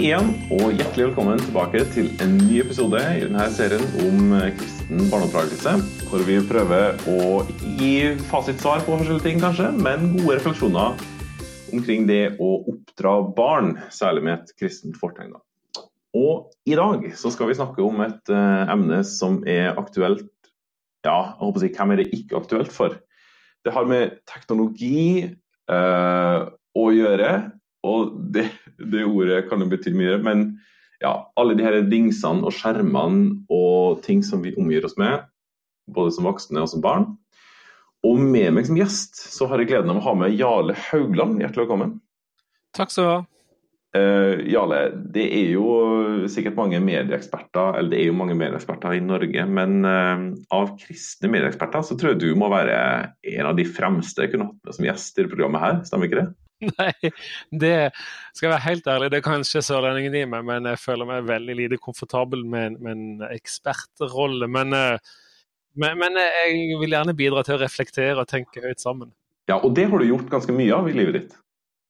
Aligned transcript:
igjen, 0.00 0.30
og 0.54 0.70
hjertelig 0.72 1.10
velkommen 1.10 1.40
tilbake 1.42 1.82
til 1.92 2.06
en 2.24 2.38
ny 2.38 2.60
episode 2.62 3.00
i 3.18 3.20
denne 3.20 3.44
serien 3.52 3.82
om 4.00 4.30
kristen 4.56 5.02
barneoppdragelse. 5.10 5.74
Hvor 6.08 6.22
vi 6.24 6.38
prøver 6.48 6.96
å 7.10 7.42
gi 7.76 8.14
fasitsvar 8.30 8.80
på 8.86 8.96
forskjellige 8.96 9.26
ting, 9.26 9.42
kanskje, 9.42 9.68
men 9.76 10.14
gode 10.14 10.38
refleksjoner 10.38 10.96
omkring 11.76 12.08
det 12.08 12.38
å 12.40 12.48
oppdra 12.72 13.12
barn, 13.36 13.74
særlig 13.92 14.24
med 14.24 14.38
et 14.38 14.54
kristent 14.56 14.96
fortegn. 15.00 15.36
Og 16.16 16.48
i 16.64 16.78
dag 16.80 17.04
så 17.20 17.34
skal 17.34 17.50
vi 17.50 17.60
snakke 17.60 17.84
om 17.84 18.00
et 18.06 18.32
uh, 18.32 18.64
emne 18.72 19.04
som 19.06 19.42
er 19.46 19.76
aktuelt 19.76 20.26
Ja, 21.04 21.36
jeg 21.36 21.44
håper 21.44 21.60
å 21.60 21.62
si 21.62 21.72
hvem 21.76 21.92
er 21.92 22.00
det 22.00 22.10
ikke 22.16 22.40
aktuelt 22.40 22.72
for? 22.72 22.96
Det 23.64 23.76
har 23.76 23.86
med 23.88 24.16
teknologi 24.28 25.28
uh, 25.68 26.48
å 26.76 26.88
gjøre, 26.96 27.30
og 27.86 28.12
det, 28.34 28.46
det, 28.76 29.06
ordet 29.06 29.46
kan 29.48 29.62
jo 29.62 29.70
bety 29.70 29.92
mye. 29.96 30.18
Men 30.24 30.44
ja, 31.00 31.14
alle 31.40 31.56
de 31.56 31.64
her 31.64 31.80
dingsene 31.88 32.44
og 32.44 32.54
skjermene 32.56 33.40
og 33.52 34.02
ting 34.04 34.24
som 34.26 34.44
vi 34.44 34.54
omgir 34.60 34.84
oss 34.88 34.98
med, 35.00 35.24
både 35.90 36.14
som 36.16 36.28
voksne 36.28 36.62
og 36.62 36.70
som 36.72 36.84
barn. 36.84 37.08
Og 38.06 38.20
med 38.20 38.54
meg 38.56 38.68
som 38.68 38.78
gjest 38.78 39.18
så 39.32 39.48
har 39.50 39.60
jeg 39.60 39.72
gleden 39.72 39.92
av 39.92 40.00
å 40.00 40.06
ha 40.06 40.16
med 40.22 40.36
Jarle 40.36 40.76
Haugland. 40.88 41.40
Hjertelig 41.42 41.66
velkommen. 41.66 41.98
Takk 42.76 42.92
skal 42.92 43.04
du 43.04 43.10
ha. 43.10 43.20
Uh, 43.90 44.38
Jarle, 44.46 44.84
det 45.10 45.24
er 45.34 45.48
jo 45.56 45.64
sikkert 46.30 46.54
mange 46.54 46.78
medieeksperter 46.84 47.80
eller 47.80 47.90
det 47.90 47.98
er 47.98 48.06
jo 48.06 48.18
mange 48.20 48.36
medieeksperter 48.38 48.94
i 48.94 49.00
Norge, 49.02 49.46
men 49.50 49.80
uh, 49.82 50.28
av 50.54 50.76
kristne 50.78 51.32
medieeksperter 51.32 51.82
så 51.88 51.96
tror 51.98 52.14
jeg 52.14 52.20
du 52.22 52.38
må 52.38 52.52
være 52.52 52.76
en 53.32 53.48
av 53.50 53.58
de 53.58 53.66
fremste 53.66 54.22
jeg 54.22 54.36
kunne 54.36 54.46
hatt 54.52 54.62
med 54.62 54.78
som 54.78 54.86
gjest 54.86 55.18
i 55.18 55.26
programmet 55.26 55.64
her, 55.64 55.80
stemmer 55.88 56.06
ikke 56.06 56.20
det? 56.20 56.28
Nei, 56.70 57.10
det 57.62 57.74
skal 58.34 58.46
jeg 58.46 58.52
være 58.52 58.66
helt 58.66 58.90
ærlig, 58.92 59.10
det 59.14 59.22
kan 59.24 59.44
ikke 59.44 59.62
sørlendingen 59.64 60.18
i 60.18 60.26
meg, 60.28 60.44
men 60.48 60.68
jeg 60.68 60.82
føler 60.82 61.08
meg 61.08 61.28
veldig 61.28 61.56
lite 61.62 61.80
komfortabel 61.80 62.44
med, 62.44 62.76
med 62.84 62.92
en 62.96 63.24
ekspertrolle. 63.30 64.48
Men, 64.50 64.76
uh, 64.76 65.14
men, 65.80 65.96
men 66.02 66.20
jeg 66.20 66.76
vil 66.82 66.98
gjerne 66.98 67.16
bidra 67.16 67.46
til 67.46 67.56
å 67.56 67.62
reflektere 67.62 68.18
og 68.20 68.28
tenke 68.28 68.64
høyt 68.64 68.82
sammen. 68.82 69.14
Ja, 69.50 69.58
og 69.58 69.72
det 69.74 69.88
har 69.90 69.98
du 69.98 70.06
gjort 70.06 70.30
ganske 70.30 70.54
mye 70.54 70.74
av 70.76 70.88
i 70.90 70.94
livet 70.94 71.16
ditt? 71.16 71.38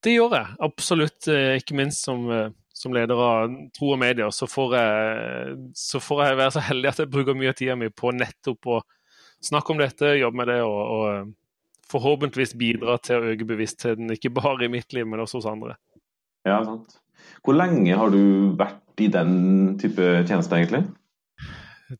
Det 0.04 0.14
gjør 0.14 0.36
jeg, 0.38 0.56
absolutt. 0.64 1.28
Eh, 1.28 1.58
ikke 1.60 1.76
minst 1.76 2.06
som, 2.06 2.24
eh, 2.32 2.48
som 2.72 2.94
leder 2.96 3.20
av 3.20 3.56
Tro 3.76 3.92
og 3.92 4.00
Medier, 4.00 4.30
så 4.32 4.48
får, 4.48 4.76
jeg, 4.78 5.58
så 5.76 6.00
får, 6.00 6.22
jeg, 6.24 6.38
være 6.40 6.54
så 6.56 6.62
heldig 6.70 6.90
at 6.90 7.02
jeg 7.02 7.12
bruker 7.12 7.36
mye 7.36 7.52
av 7.52 7.58
tida 7.58 7.76
mi 7.76 7.90
på 7.92 8.14
nettopp 8.16 8.70
å 8.70 8.80
snakke 9.44 9.74
om 9.74 9.80
dette, 9.80 10.14
jobbe 10.20 10.40
med 10.40 10.48
det 10.52 10.58
og, 10.64 10.80
og, 10.80 11.04
eh, 11.12 11.28
forhåpentligvis 11.90 12.56
bidra 12.58 12.96
til 13.02 13.18
å 13.18 13.32
øke 13.32 13.48
bevisstheten, 13.48 14.12
ikke 14.14 14.32
bare 14.34 14.66
i 14.66 14.72
mitt 14.72 14.92
liv, 14.96 15.06
men 15.08 15.22
også 15.22 15.40
hos 15.40 15.50
andre. 15.50 15.72
Ja, 16.48 16.58
sant. 16.64 16.88
Hvor 17.44 17.54
lenge 17.56 17.96
har 17.96 18.08
du 18.12 18.22
vært 18.58 19.00
i 19.00 19.08
den 19.12 19.76
type 19.80 20.24
tjeneste, 20.28 20.56
egentlig? 20.56 20.84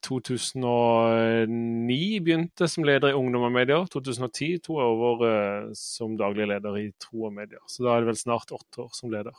2009 0.06 2.20
begynte 2.22 2.68
som 2.70 2.84
leder 2.86 3.10
i 3.10 3.18
Ungdom 3.18 3.42
og 3.48 3.52
Medier. 3.52 3.86
2010 3.90 4.46
jeg 4.46 4.60
over 4.70 5.24
uh, 5.24 5.72
som 5.74 6.16
daglig 6.18 6.46
leder 6.52 6.76
i 6.78 6.92
Tro 7.02 7.24
og 7.26 7.34
Medier. 7.34 7.62
Så 7.66 7.82
da 7.84 7.88
er 7.94 8.00
det 8.04 8.10
vel 8.12 8.20
snart 8.20 8.54
åtte 8.54 8.80
år 8.84 8.92
som 8.94 9.10
leder. 9.10 9.34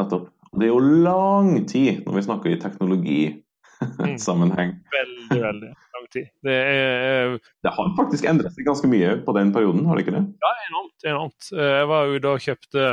Nettopp. 0.00 0.26
Det 0.50 0.64
er 0.66 0.72
jo 0.72 0.82
lang 1.06 1.50
tid 1.70 2.02
når 2.02 2.12
vi 2.16 2.26
snakker 2.26 2.48
i 2.50 2.62
teknologisammenheng. 2.62 3.44
Mm. 3.80 4.16
Veldig, 4.96 5.40
veldig 5.40 5.68
lang 5.70 6.06
tid. 6.12 6.26
Det, 6.44 6.52
er, 6.52 7.30
uh, 7.32 7.50
det 7.64 7.72
har 7.76 7.92
faktisk 7.96 8.26
endret 8.28 8.52
seg 8.52 8.66
ganske 8.66 8.88
mye 8.90 9.14
på 9.24 9.32
den 9.36 9.52
perioden, 9.54 9.86
har 9.88 9.96
det 9.96 10.04
ikke 10.04 10.16
det? 10.16 10.24
Ja, 10.42 10.50
enormt. 10.68 11.06
enormt. 11.06 11.50
Uh, 11.54 11.66
jeg 11.78 11.88
var 11.92 12.10
jo 12.10 12.22
da 12.24 12.32
og 12.36 12.44
kjøpte 12.44 12.86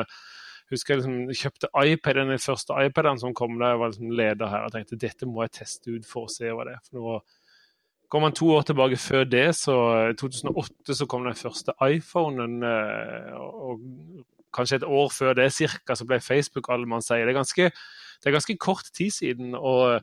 husker 0.71 0.93
jeg 0.93 1.01
liksom, 1.01 1.17
kjøpte 1.41 1.71
iPaden, 1.87 2.31
den 2.33 2.43
første 2.43 2.77
iPaden 2.85 3.19
som 3.21 3.35
kom 3.35 3.57
da 3.59 3.73
jeg 3.73 3.81
var 3.81 3.91
liksom 3.91 4.15
leder 4.19 4.51
her, 4.51 4.67
og 4.67 4.75
tenkte 4.75 4.99
dette 4.99 5.29
må 5.29 5.45
jeg 5.45 5.55
teste 5.61 5.95
ut 5.95 6.07
for 6.07 6.27
å 6.27 6.31
se 6.31 6.51
hva 6.51 6.67
det 6.67 6.77
er. 6.77 6.81
For 6.87 6.99
nå 6.99 7.19
Går 8.07 8.21
man 8.23 8.31
to 8.31 8.47
år 8.55 8.61
tilbake 8.63 8.95
før 8.95 9.25
det, 9.27 9.49
så 9.59 9.73
i 10.07 10.13
2008 10.15 10.95
så 10.95 11.05
kom 11.11 11.25
den 11.27 11.35
første 11.35 11.73
iPhonen. 11.83 12.61
Eh, 12.63 13.33
og 13.35 13.81
kanskje 14.55 14.79
et 14.79 14.85
år 14.87 15.09
før 15.11 15.35
det 15.35 15.49
cirka, 15.51 15.95
så 15.95 16.07
ble 16.07 16.21
Facebook 16.23 16.69
allemannseie. 16.71 17.25
Det, 17.25 17.33
er 17.33 17.39
ganske, 17.41 17.65
det 17.67 18.29
er 18.29 18.37
ganske 18.37 18.55
kort 18.63 18.87
tid 18.95 19.11
siden. 19.11 19.55
og 19.59 19.99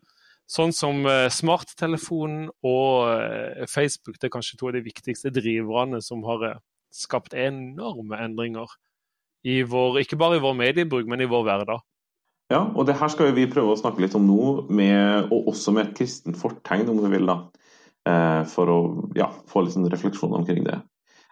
Sånn 0.50 0.74
som 0.76 1.06
eh, 1.08 1.30
smarttelefonen 1.32 2.50
og 2.66 3.10
eh, 3.14 3.64
Facebook 3.70 4.18
det 4.20 4.28
er 4.28 4.34
kanskje 4.34 4.58
to 4.60 4.68
av 4.68 4.76
de 4.76 4.84
viktigste 4.84 5.32
driverne 5.32 6.02
som 6.04 6.24
har 6.28 6.58
skapt 6.94 7.34
enorme 7.34 8.20
endringer 8.20 8.68
vår, 9.44 10.00
ikke 10.00 10.16
bare 10.16 10.38
i 10.38 10.42
vår 10.42 10.54
mediebruk, 10.56 11.08
men 11.10 11.20
i 11.20 11.28
vår 11.28 11.44
hverdag. 11.44 11.82
Ja, 12.52 12.62
og 12.76 12.86
det 12.88 12.96
her 13.00 13.10
skal 13.12 13.32
vi 13.36 13.46
prøve 13.50 13.72
å 13.72 13.80
snakke 13.80 14.04
litt 14.04 14.16
om 14.16 14.26
nå, 14.28 14.66
med, 14.72 15.30
og 15.32 15.50
også 15.54 15.72
med 15.74 15.88
et 15.88 15.94
kristent 15.98 16.38
fortegn, 16.40 16.88
om 16.92 17.00
du 17.00 17.08
vil. 17.12 17.26
da, 17.26 17.38
eh, 18.06 18.42
For 18.44 18.68
å 18.68 18.78
ja, 19.16 19.30
få 19.48 19.64
litt 19.64 19.76
sånn 19.76 19.90
refleksjon 19.90 20.36
omkring 20.36 20.64
det. 20.64 20.80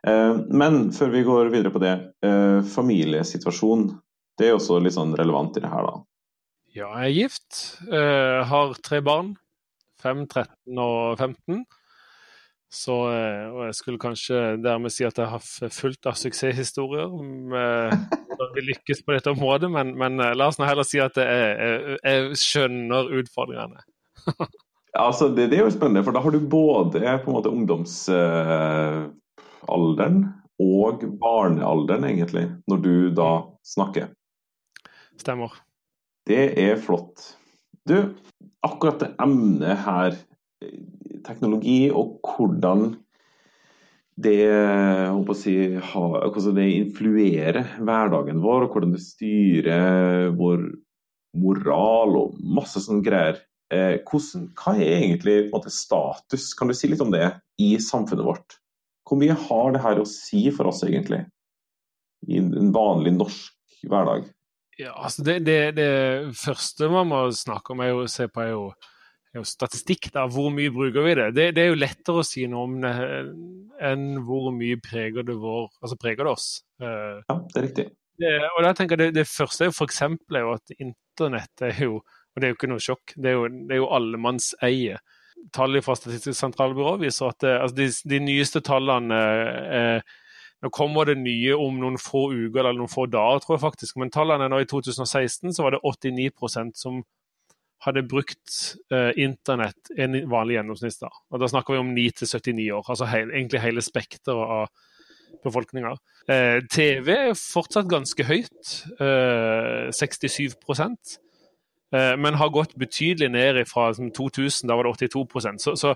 Eh, 0.06 0.34
men 0.50 0.90
før 0.92 1.12
vi 1.12 1.22
går 1.22 1.52
videre 1.52 1.72
på 1.72 1.80
det, 1.80 2.14
eh, 2.22 2.62
familiesituasjon. 2.62 3.98
Det 4.38 4.48
er 4.48 4.56
også 4.56 4.80
litt 4.82 4.94
sånn 4.94 5.16
relevant 5.16 5.56
i 5.56 5.60
det 5.60 5.68
her, 5.68 5.84
da. 5.84 6.02
Ja, 6.72 6.88
jeg 7.02 7.10
er 7.10 7.16
gift. 7.18 7.56
Har 8.48 8.72
tre 8.80 9.02
barn. 9.04 9.34
5, 10.02 10.26
13 10.26 10.78
og 10.82 11.18
15. 11.18 11.64
Så, 12.72 12.94
eh, 13.12 13.52
og 13.52 13.66
jeg 13.66 13.74
skulle 13.76 14.00
kanskje 14.00 14.38
dermed 14.64 14.88
si 14.94 15.04
at 15.04 15.18
jeg 15.20 15.28
har 15.28 15.42
fullt 15.76 16.06
av 16.08 16.14
suksesshistorier 16.16 17.10
med 17.52 17.92
hvordan 18.30 18.54
vi 18.54 18.62
lykkes 18.70 19.02
på 19.04 19.12
dette 19.12 19.28
området, 19.34 19.68
men, 19.74 19.90
men 20.00 20.16
eh, 20.24 20.32
la 20.38 20.46
oss 20.48 20.56
nå 20.56 20.64
heller 20.64 20.86
si 20.88 20.98
at 21.04 21.16
jeg, 21.20 21.28
jeg, 21.60 21.98
jeg 22.00 22.20
skjønner 22.40 23.12
utfordringene. 23.20 23.80
altså 25.04 25.28
det, 25.36 25.52
det, 25.52 25.56
er 25.58 25.64
jo 25.66 25.74
spennende, 25.74 26.04
for 26.06 26.12
da 26.16 26.22
har 26.24 26.32
du 26.32 26.40
både 26.40 26.96
på 26.96 27.28
en 27.28 27.36
måte 27.36 27.52
ungdomsalderen 27.52 30.16
eh, 30.24 30.32
og 30.62 31.02
barnealderen, 31.20 32.06
egentlig, 32.08 32.46
når 32.70 32.78
du 32.80 33.10
da 33.12 33.44
snakker. 33.66 34.06
Stemmer. 35.20 35.50
Det 36.28 36.42
er 36.60 36.76
flott. 36.78 37.24
Du, 37.88 38.14
akkurat 38.62 39.00
det 39.02 39.14
emnet 39.22 39.80
her 39.86 40.18
teknologi 41.26 41.90
og 41.90 42.20
hvordan 42.22 42.92
det, 44.22 44.38
si, 45.40 45.54
hvordan 45.82 46.56
det 46.58 46.68
influerer 46.76 47.62
hverdagen 47.80 48.42
vår, 48.44 48.66
og 48.66 48.74
hvordan 48.74 48.92
det 48.94 49.02
styrer 49.02 50.34
vår 50.36 50.66
moral 51.42 52.18
og 52.20 52.36
masse 52.44 52.82
sånne 52.84 53.04
greier. 53.06 53.40
Eh, 53.72 53.96
hvordan, 54.04 54.50
hva 54.58 54.76
er 54.76 54.98
egentlig 54.98 55.38
måte, 55.52 55.72
status, 55.72 56.50
kan 56.58 56.68
du 56.68 56.76
si 56.76 56.90
litt 56.92 57.02
om 57.02 57.12
det, 57.14 57.30
i 57.62 57.74
samfunnet 57.80 58.26
vårt? 58.26 58.58
Hvor 59.08 59.18
mye 59.18 59.36
har 59.48 59.72
det 59.74 59.82
her 59.82 60.02
å 60.02 60.08
si 60.08 60.44
for 60.54 60.70
oss, 60.70 60.84
egentlig, 60.86 61.24
i 62.28 62.38
en 62.38 62.70
vanlig 62.74 63.16
norsk 63.16 63.80
hverdag? 63.88 64.28
Ja, 64.80 64.94
altså 64.96 65.24
det, 65.26 65.40
det, 65.44 65.58
det 65.76 65.90
første 66.38 66.88
man 66.90 67.10
må 67.10 67.26
snakke 67.36 67.74
om, 67.74 67.82
er 67.84 67.92
jo, 67.92 68.06
se 68.10 68.28
på 68.32 68.44
er 68.44 68.54
jo 68.54 68.64
jo 69.32 69.44
statistikk, 69.48 70.10
da. 70.12 70.26
Hvor 70.30 70.50
mye 70.52 70.72
bruker 70.72 71.06
vi 71.06 71.14
det? 71.16 71.28
det? 71.36 71.46
det? 71.56 71.64
er 71.64 71.72
jo 71.72 71.80
lettere 71.80 72.20
å 72.22 72.26
si 72.26 72.44
noe 72.50 72.66
om 72.68 72.78
det 72.82 72.92
enn 73.82 74.06
hvor 74.26 74.50
mye 74.54 74.78
preger 74.82 75.26
det, 75.26 75.36
vår, 75.40 75.70
altså 75.80 75.98
preger 76.00 76.28
det 76.28 76.34
oss. 76.34 76.48
Eh, 76.82 77.22
ja, 77.24 77.38
det 77.54 77.60
er 77.60 77.66
riktig. 77.68 77.86
Det, 78.22 78.32
og 78.50 78.60
da 78.66 78.74
tenker 78.76 79.00
jeg 79.00 79.08
Det, 79.08 79.22
det 79.22 79.30
første 79.30 79.64
er 79.64 79.70
jo 79.70 79.74
f.eks. 79.74 80.02
er 80.04 80.50
at 80.52 80.74
internett 80.76 81.62
er 81.64 81.78
jo 81.80 81.94
Og 81.96 82.40
det 82.40 82.46
er 82.46 82.52
jo 82.52 82.56
ikke 82.58 82.68
noe 82.70 82.82
sjokk, 82.84 83.14
det 83.16 83.30
er 83.30 83.34
jo, 83.38 83.48
det 83.48 83.74
er 83.76 83.80
jo 83.80 83.88
allemannseie. 83.92 85.00
Tallet 85.52 85.84
fra 85.84 85.96
Statistisk 85.98 86.38
sentralbyrå 86.38 86.94
viser 87.02 87.32
at 87.32 87.40
det, 87.44 87.56
altså 87.60 87.76
de, 87.76 87.88
de, 88.12 88.20
nyeste 88.24 88.62
tallene 88.64 89.18
eh, 89.80 90.14
Nå 90.62 90.70
kommer 90.70 91.08
det 91.08 91.18
nye 91.18 91.56
om 91.58 91.80
noen 91.80 91.98
få 91.98 92.28
uker 92.30 92.62
eller 92.62 92.78
noen 92.78 92.90
få 92.92 93.08
dager, 93.10 93.42
tror 93.42 93.56
jeg 93.56 93.64
faktisk. 93.64 93.98
Men 93.98 94.12
tallene 94.14 94.46
nå 94.50 94.60
i 94.62 94.68
2016 94.70 95.56
så 95.56 95.66
var 95.66 95.74
det 95.74 95.82
89% 95.82 96.78
som 96.78 97.02
hadde 97.82 98.04
brukt 98.06 98.76
eh, 98.94 99.10
internett 99.24 99.90
en 99.98 100.14
vanlig 100.30 100.60
gjennomsnittsdag. 100.60 101.18
Og 101.34 101.42
da 101.42 101.50
snakker 101.50 101.74
vi 101.74 101.82
om 101.82 101.90
9 101.96 102.06
til 102.20 102.30
79 102.30 102.68
år, 102.78 102.86
altså 102.94 103.08
heil, 103.10 103.32
egentlig 103.34 103.62
hele 103.64 103.82
spekteret 103.82 104.54
av 104.58 104.70
befolkninga. 105.42 105.96
Eh, 106.30 106.60
TV 106.70 107.10
er 107.16 107.34
fortsatt 107.38 107.90
ganske 107.90 108.26
høyt, 108.28 108.72
eh, 109.02 109.90
67 109.90 110.54
Eh, 110.54 111.18
men 111.92 112.38
har 112.40 112.48
gått 112.48 112.70
betydelig 112.80 113.28
ned 113.34 113.58
fra 113.68 113.90
2000, 113.92 114.12
liksom, 114.16 114.68
da 114.70 114.78
var 114.78 114.88
det 114.88 115.08
82 115.12 115.24
så, 115.60 115.74
så 115.76 115.90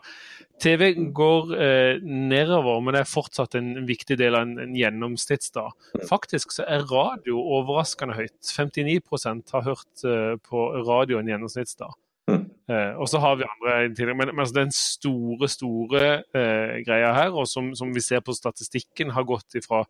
TV 0.62 0.94
går 1.12 1.52
eh, 1.60 2.02
nedover, 2.02 2.80
men 2.80 2.96
det 2.96 3.02
er 3.02 3.10
fortsatt 3.10 3.56
en, 3.58 3.74
en 3.76 3.88
viktig 3.88 4.16
del 4.18 4.36
av 4.38 4.46
en, 4.46 4.54
en 4.62 4.76
gjennomsnittsdag. 4.76 5.74
Faktisk 6.08 6.54
så 6.56 6.64
er 6.64 6.86
radio 6.88 7.42
overraskende 7.58 8.16
høyt. 8.16 8.38
59% 8.40 9.52
har 9.52 9.66
hørt 9.66 10.06
eh, 10.08 10.34
på 10.40 10.66
radio 10.86 11.20
en 11.20 11.28
gjennomsnittsdag. 11.32 11.92
Mm. 12.30 12.46
Eh, 12.72 12.92
og 12.98 13.10
så 13.10 13.20
har 13.22 13.36
vi 13.38 13.46
andre 13.46 13.76
tidligere, 13.90 14.16
men, 14.18 14.32
men 14.32 14.44
altså 14.46 14.56
den 14.56 14.72
store, 14.74 15.50
store 15.52 16.06
eh, 16.34 16.80
greia 16.86 17.12
her, 17.14 17.36
og 17.36 17.46
som, 17.50 17.74
som, 17.78 17.92
vi 17.94 18.02
ser 18.02 18.24
på 18.24 18.34
statistikken, 18.34 19.12
har 19.14 19.28
gått 19.28 19.60
ifra 19.60 19.84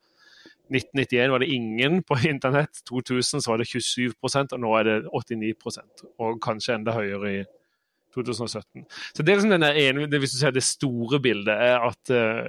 1991 0.72 1.30
var 1.30 1.42
det 1.42 1.52
ingen 1.54 2.00
på 2.02 2.18
internett, 2.32 2.82
2000 2.88 3.42
så 3.44 3.52
var 3.52 3.62
det 3.62 3.68
27% 3.70 4.56
og 4.56 4.62
nå 4.62 4.72
er 4.80 4.88
det 4.88 4.96
89% 5.12 6.06
og 6.18 6.40
kanskje 6.42 6.78
enda 6.78 6.96
høyere 6.96 7.32
i 7.32 7.44
2017. 8.16 8.86
Så 9.12 9.22
det 9.22 9.32
er 9.32 9.38
liksom 9.38 9.52
denne 9.52 9.72
ene, 9.76 10.06
det, 10.08 10.20
Hvis 10.22 10.32
du 10.32 10.38
ser 10.40 10.54
det 10.56 10.64
store 10.64 11.20
bildet, 11.20 11.52
er 11.52 11.82
at 11.84 12.12
uh, 12.12 12.46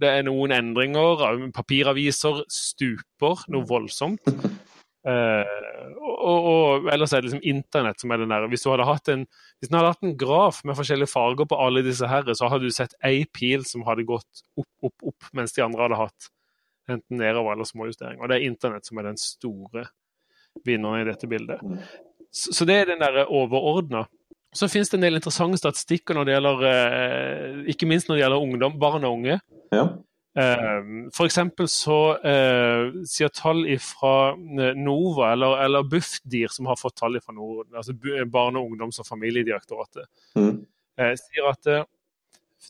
det 0.00 0.10
er 0.10 0.26
noen 0.26 0.50
endringer. 0.54 1.22
Papiraviser 1.54 2.42
stuper 2.50 3.46
noe 3.54 3.68
voldsomt. 3.68 4.24
Uh, 5.04 5.44
og, 6.00 6.46
og, 6.48 6.86
ellers 6.88 7.12
er 7.12 7.20
det 7.20 7.28
liksom 7.28 7.42
internett 7.44 8.00
som 8.00 8.14
er 8.14 8.22
den 8.22 8.30
der. 8.32 8.46
Hvis 8.48 8.62
du 8.64 8.70
hadde 8.70 8.86
hatt 8.88 9.10
en, 9.12 9.26
hvis 9.60 9.68
du 9.68 9.74
hadde 9.76 9.90
hatt 9.92 10.06
en 10.08 10.14
graf 10.16 10.62
med 10.64 10.78
forskjellige 10.78 11.12
farger 11.12 11.44
på 11.50 11.58
alle 11.60 11.82
disse 11.84 12.08
her, 12.08 12.30
så 12.32 12.48
hadde 12.48 12.70
du 12.70 12.72
sett 12.72 12.96
ei 13.04 13.26
pil 13.28 13.66
som 13.68 13.84
hadde 13.84 14.06
gått 14.08 14.40
opp, 14.56 14.70
opp, 14.80 15.04
opp, 15.12 15.28
mens 15.36 15.52
de 15.52 15.60
andre 15.66 15.84
hadde 15.84 15.98
hatt 16.06 16.30
enten 16.90 17.20
nedover 17.20 17.54
eller 17.54 17.68
småjustering. 17.68 18.20
Og 18.20 18.30
det 18.30 18.38
er 18.38 18.48
internett 18.48 18.86
som 18.88 19.00
er 19.00 19.08
den 19.08 19.20
store 19.20 19.86
vinneren 20.66 21.02
i 21.02 21.08
dette 21.08 21.28
bildet. 21.30 21.62
Så, 22.30 22.52
så 22.54 22.66
det 22.68 22.80
er 22.80 22.92
den 22.92 23.02
der 23.02 23.24
overordna. 23.24 24.04
Så 24.54 24.68
finnes 24.70 24.90
det 24.90 25.00
en 25.00 25.06
del 25.06 25.18
interessante 25.18 25.58
statistikker 25.58 26.14
når 26.14 26.26
det 26.26 26.34
gjelder, 26.36 26.66
eh, 26.70 27.62
ikke 27.74 27.88
minst 27.90 28.08
når 28.08 28.18
det 28.18 28.24
gjelder 28.24 28.48
ungdom, 28.48 28.76
barn 28.78 29.06
og 29.06 29.16
unge. 29.18 29.38
Ja. 29.74 29.88
Ehm, 30.34 31.10
for 31.14 31.28
eksempel 31.28 31.68
så 31.70 31.96
sier 33.06 33.30
tall 33.34 33.64
fra 33.82 34.14
eh, 34.34 34.78
NOVA, 34.78 35.32
eller, 35.32 35.58
eller 35.62 35.86
Bufdir, 35.86 36.50
som 36.50 36.66
har 36.70 36.78
fått 36.78 36.96
tall 36.98 37.20
fra 37.22 37.34
NOVA, 37.34 37.68
altså 37.78 37.94
Barne-, 38.30 38.62
ungdoms- 38.62 38.98
og 39.02 39.06
familiedirektoratet, 39.06 40.08
mm. 40.38 40.56
sier 41.20 41.50
at 41.50 41.70
uh, 41.70 41.84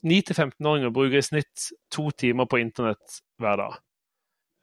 9-15-åringer 0.05 0.93
bruker 0.93 1.17
i 1.17 1.25
snitt 1.25 1.69
to 1.93 2.09
timer 2.17 2.49
på 2.49 2.59
internett 2.61 3.19
hver 3.41 3.59
dag. 3.61 3.77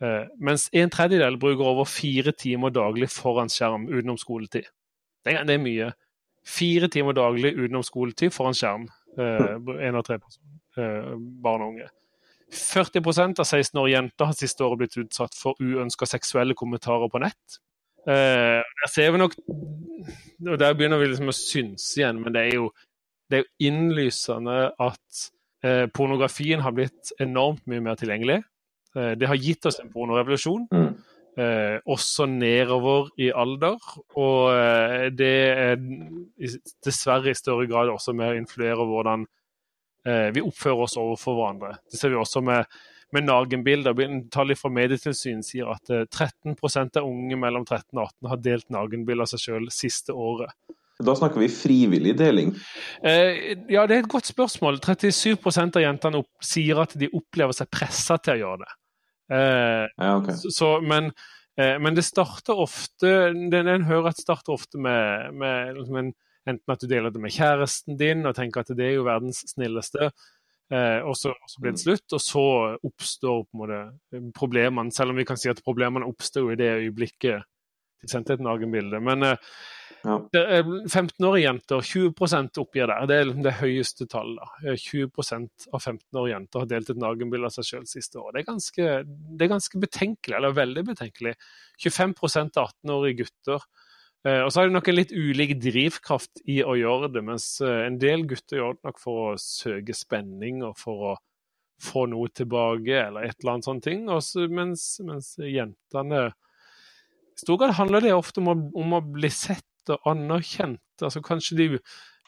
Uh, 0.03 0.27
mens 0.43 0.67
en 0.75 0.91
tredjedel 0.91 1.39
bruker 1.39 1.69
over 1.69 1.87
fire 1.87 2.33
timer 2.35 2.73
daglig 2.75 3.07
foran 3.13 3.51
skjerm 3.53 3.87
utenom 3.91 4.19
skoletid. 4.19 4.67
Det 5.23 5.37
er, 5.37 5.45
det 5.47 5.55
er 5.55 5.63
mye. 5.63 5.91
Fire 6.43 6.89
timer 6.91 7.15
daglig 7.15 7.55
utenom 7.55 7.85
skoletid 7.87 8.35
foran 8.35 8.57
skjerm. 8.59 8.89
Én 9.13 9.95
av 9.95 10.03
tre 10.07 10.17
barn 10.17 11.63
og 11.63 11.67
unge. 11.69 11.89
40% 12.53 13.43
av 13.43 13.47
16-årige 13.47 13.95
jenter 13.95 14.29
har 14.31 14.37
siste 14.37 14.65
året 14.65 14.81
blitt 14.81 14.97
utsatt 15.01 15.37
for 15.37 15.61
uønska 15.61 16.09
seksuelle 16.09 16.57
kommentarer 16.59 17.13
på 17.13 17.21
nett. 17.23 17.59
Der 18.09 18.91
ser 18.91 19.13
vi 19.13 19.21
nok 19.21 19.37
og 20.49 20.59
Der 20.59 20.75
begynner 20.75 20.99
vi 20.99 21.11
liksom 21.13 21.31
å 21.31 21.37
synse 21.37 22.01
igjen, 22.01 22.19
men 22.25 22.35
det 22.35 22.47
er 22.49 22.57
jo, 22.57 22.71
det 23.31 23.39
er 23.39 23.45
jo 23.45 23.69
innlysende 23.69 24.57
at 24.83 25.23
pornografien 25.95 26.65
har 26.65 26.75
blitt 26.75 27.13
enormt 27.23 27.63
mye 27.71 27.85
mer 27.85 28.01
tilgjengelig. 28.01 28.41
Uh, 28.97 29.13
det 29.19 29.29
har 29.31 29.41
gitt 29.41 29.67
oss 29.69 29.81
en 29.83 29.93
pornorevolusjon, 29.93 30.69
mm. 30.73 30.91
også 31.89 32.27
nedover 32.29 33.07
i 33.17 33.31
alder. 33.33 33.79
Og 34.21 35.15
det 35.17 35.37
er 35.49 35.79
dessverre 36.85 37.33
i 37.33 37.39
større 37.39 37.65
grad 37.71 37.89
også 37.89 38.13
med 38.13 38.35
å 38.35 38.37
influere 38.37 38.85
hvordan 38.85 39.25
Eh, 40.07 40.33
vi 40.35 40.43
oppfører 40.43 40.87
oss 40.87 40.99
overfor 40.99 41.37
hverandre. 41.39 41.77
Det 41.91 41.99
ser 42.01 42.11
vi 42.11 42.19
også 42.19 42.43
med, 42.45 42.67
med 43.15 43.29
nagenbilder. 43.29 43.95
Tall 44.35 44.55
fra 44.59 44.71
Medietilsynet 44.75 45.47
sier 45.47 45.71
at 45.71 45.87
13 45.87 46.57
eh, 46.57 46.87
av 46.99 47.07
unge 47.07 47.39
mellom 47.39 47.67
13 47.69 47.95
og 47.95 48.09
18 48.09 48.31
har 48.33 48.43
delt 48.43 48.71
nagenbilder 48.75 49.29
av 49.29 49.35
seg 49.35 49.45
selv 49.47 49.75
siste 49.75 50.15
året. 50.15 50.55
Da 51.03 51.15
snakker 51.19 51.43
vi 51.43 51.49
frivillig 51.51 52.13
deling? 52.19 52.53
Eh, 53.03 53.55
ja, 53.71 53.87
det 53.87 53.97
er 53.97 54.03
et 54.03 54.11
godt 54.11 54.29
spørsmål. 54.31 54.83
37% 54.83 55.79
av 55.79 55.87
jentene 55.87 56.23
opp, 56.23 56.31
sier 56.43 56.83
at 56.83 56.95
de 56.99 57.11
opplever 57.15 57.57
seg 57.57 57.71
pressa 57.71 58.19
til 58.23 58.37
å 58.37 58.43
gjøre 58.43 58.63
det. 58.67 58.73
Eh, 59.33 59.87
ja, 59.97 60.11
okay. 60.19 60.37
så, 60.37 60.75
men, 60.85 61.13
eh, 61.57 61.79
men, 61.81 61.97
det 61.97 62.05
starter 62.05 62.59
ofte 62.61 63.13
det, 63.33 63.63
En 63.63 63.87
hører 63.89 64.11
at 64.11 64.19
det 64.19 64.27
starter 64.27 64.53
ofte 64.53 64.81
med, 64.83 65.33
med 65.41 65.79
liksom 65.79 66.01
en 66.03 66.13
Enten 66.43 66.75
at 66.75 66.83
du 66.83 66.89
deler 66.91 67.13
det 67.15 67.21
med 67.23 67.31
kjæresten 67.31 67.99
din 67.99 68.27
og 68.27 68.35
tenker 68.35 68.65
at 68.65 68.73
det 68.75 68.83
er 68.83 68.97
jo 68.97 69.05
verdens 69.07 69.45
snilleste, 69.53 70.09
eh, 70.75 71.01
og, 71.07 71.15
så, 71.15 71.35
blir 71.61 71.71
det 71.71 71.79
mm. 71.79 71.85
slutt. 71.85 72.17
Og 72.17 72.23
så 72.25 72.47
oppstår 72.83 73.45
på 73.45 73.53
en 73.53 73.61
måte 73.61 74.23
problemene, 74.35 74.91
selv 74.95 75.15
om 75.15 75.21
vi 75.21 75.27
kan 75.29 75.39
si 75.39 75.53
at 75.53 75.63
problemene 75.63 76.09
oppstår 76.11 76.51
i 76.51 76.59
det 76.59 76.73
øyeblikket 76.81 77.47
de 78.03 78.11
sendte 78.11 78.35
et 78.35 78.43
nakenbilde. 78.43 78.99
Men 78.99 79.29
eh, 79.29 79.53
ja. 80.03 80.17
15-årige 80.91 81.45
jenter, 81.45 81.85
20% 81.87 82.61
oppgir 82.63 82.91
der. 82.91 83.07
Det 83.09 83.19
er 83.19 83.29
liksom 83.29 83.47
det 83.47 83.55
høyeste 83.61 84.09
tallet. 84.11 84.57
20% 84.67 85.69
av 85.71 85.79
15-årige 85.79 86.35
jenter 86.35 86.65
har 86.65 86.73
delt 86.73 86.91
et 86.91 87.03
nakenbilde 87.03 87.51
av 87.51 87.57
seg 87.57 87.69
selv 87.69 87.91
siste 87.91 88.19
år. 88.23 88.35
Det 88.35 88.43
er, 88.43 88.49
ganske, 88.51 88.91
det 89.07 89.47
er 89.47 89.55
ganske 89.55 89.85
betenkelig, 89.87 90.37
eller 90.39 90.59
veldig 90.59 90.85
betenkelig. 90.91 91.37
25% 91.87 92.61
av 92.63 92.73
18-årige 92.75 93.23
gutter 93.23 93.67
Eh, 94.23 94.39
og 94.45 94.53
så 94.53 94.61
har 94.61 94.69
de 94.69 94.77
nok 94.77 94.89
en 94.89 94.99
litt 95.01 95.13
ulik 95.13 95.57
drivkraft 95.59 96.45
i 96.51 96.61
å 96.63 96.77
gjøre 96.79 97.11
det, 97.17 97.25
mens 97.27 97.47
eh, 97.65 97.87
en 97.89 97.99
del 97.99 98.23
gutter 98.31 98.61
gjør 98.61 98.77
det 98.77 98.87
nok 98.87 99.01
for 99.03 99.23
å 99.25 99.41
søke 99.43 99.97
spenning 99.99 100.63
og 100.63 100.77
for 100.79 101.09
å 101.11 101.15
få 101.83 102.05
noe 102.07 102.31
tilbake, 102.31 102.95
eller 103.09 103.27
et 103.27 103.35
eller 103.41 103.57
annet 103.57 103.67
sånt 103.67 103.83
ting. 103.83 104.07
Også, 104.13 104.47
mens, 104.47 104.85
mens, 105.03 105.35
jentene 105.43 106.29
I 106.31 107.43
stor 107.43 107.59
grad 107.59 107.75
handler 107.81 108.05
det 108.05 108.15
ofte 108.15 108.39
om 108.45 108.53
å, 108.53 108.57
om 108.79 108.95
å 108.95 109.03
bli 109.03 109.31
sett 109.35 109.67
og 109.91 110.11
anerkjent. 110.13 110.83
Altså 111.03 111.23
Kanskje 111.25 111.59
de 111.59 111.67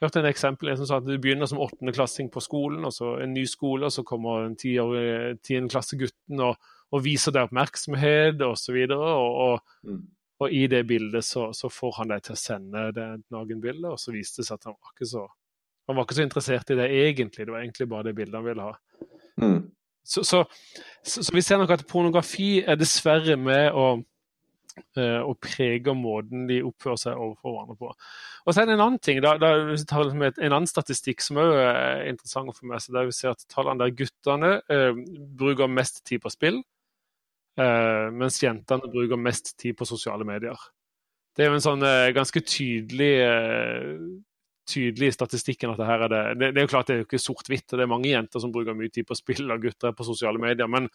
hørte 0.03 0.21
en 0.21 0.29
eksempel 0.29 0.73
en 0.73 0.81
som 0.81 0.89
sa 0.89 0.99
at 0.99 1.07
du 1.07 1.15
begynner 1.15 1.47
som 1.51 1.63
åttendeklassing 1.63 2.33
på 2.35 2.43
skolen, 2.43 2.83
og 2.85 2.93
så 2.97 3.15
en 3.23 3.37
ny 3.37 3.45
skole, 3.49 3.87
og 3.87 3.95
så 3.95 4.03
kommer 4.07 4.49
en 4.49 4.57
tiendeklassegutten 4.59 6.43
og, 6.43 6.59
og 6.91 7.05
viser 7.05 7.35
deg 7.35 7.49
oppmerksomhet 7.49 8.43
osv. 8.43 8.81
Og, 8.83 8.91
så 8.91 8.99
og, 8.99 9.41
og, 9.47 9.79
mm. 9.87 10.05
Og 10.43 10.51
i 10.51 10.65
det 10.67 10.81
bildet 10.91 11.23
så, 11.25 11.53
så 11.55 11.69
får 11.71 11.93
han 12.01 12.11
deg 12.11 12.25
til 12.27 12.35
å 12.35 12.41
sende 12.41 12.81
det 12.93 13.07
nakenbildet, 13.33 13.87
og 13.95 14.01
så 14.03 14.13
viste 14.13 14.43
det 14.43 14.49
seg 14.49 14.59
at 14.59 14.67
han 14.67 14.75
var 14.75 14.91
ikke 14.97 15.07
så 15.13 15.29
han 15.85 15.99
var 15.99 16.07
ikke 16.07 16.17
så 16.17 16.25
interessert 16.25 16.71
i 16.73 16.79
det 16.79 16.87
egentlig, 16.89 17.45
det 17.45 17.53
var 17.53 17.61
egentlig 17.61 17.89
bare 17.91 18.07
det 18.09 18.15
bildet 18.17 18.39
han 18.39 18.47
ville 18.47 18.69
ha. 18.69 18.75
Mm. 19.43 19.59
Så, 20.05 20.23
så, 20.25 20.45
så, 21.05 21.23
så, 21.23 21.33
vi 21.33 21.43
ser 21.45 21.61
nok 21.61 21.75
at 21.77 21.87
pornografi 21.89 22.63
er 22.65 22.79
dessverre 22.81 23.37
med 23.41 23.73
å, 23.77 23.87
uh, 24.99 25.33
preger 25.41 25.97
måten 25.99 26.47
de 26.49 26.61
oppfører 26.67 27.01
seg 27.01 27.19
overfor 27.21 27.55
hverandre 27.55 27.77
på. 27.79 27.91
Og 28.45 28.53
så 28.53 28.63
er 28.63 28.69
det 28.69 28.77
en 28.77 28.85
annen 28.85 29.01
ting, 29.03 29.21
da, 29.25 29.35
da 29.41 29.53
vi 29.71 29.79
tar 29.89 30.11
et, 30.11 30.39
en 30.39 30.53
annen 30.53 30.71
statistikk 30.71 31.25
som 31.25 31.41
også 31.43 31.63
er 31.63 32.05
interessant 32.11 32.51
å 32.51 32.57
få 32.57 32.69
med 32.71 32.83
seg, 32.83 32.95
der 32.97 33.09
vi 33.09 33.17
ser 33.17 33.33
at 33.33 33.45
tallene 33.53 33.85
der 33.85 33.97
guttene 33.97 34.53
eh, 34.73 35.03
bruker 35.39 35.71
mest 35.71 36.03
tid 36.09 36.23
på 36.25 36.33
spill, 36.33 36.61
eh, 37.61 38.07
mens 38.13 38.41
jentene 38.43 38.93
bruker 38.93 39.21
mest 39.21 39.55
tid 39.61 39.79
på 39.79 39.89
sosiale 39.89 40.27
medier. 40.29 40.59
Det 41.35 41.45
er 41.45 41.51
jo 41.51 41.59
en 41.59 41.67
sånn 41.67 41.83
eh, 41.87 42.13
ganske 42.15 42.45
tydelig, 42.47 43.13
uh, 43.27 43.95
tydelig 44.71 45.11
i 45.11 45.15
statistikken 45.17 45.73
at 45.73 45.81
det 45.81 45.89
her 45.89 46.05
er 46.07 46.13
det 46.13 46.23
Det, 46.39 46.51
det 46.55 46.61
er 46.63 46.67
jo 46.69 46.73
klart 46.73 46.89
det 46.89 46.95
er 46.95 47.01
jo 47.03 47.09
ikke 47.09 47.21
sort-hvitt, 47.21 47.67
det 47.73 47.83
er 47.83 47.91
mange 47.91 48.13
jenter 48.13 48.43
som 48.43 48.53
bruker 48.55 48.77
mye 48.79 48.93
tid 48.93 49.09
på 49.09 49.17
spill, 49.19 49.49
og 49.51 49.65
gutter 49.65 49.91
er 49.91 49.97
på 49.99 50.07
sosiale 50.07 50.41
medier. 50.41 50.71
Men, 50.71 50.89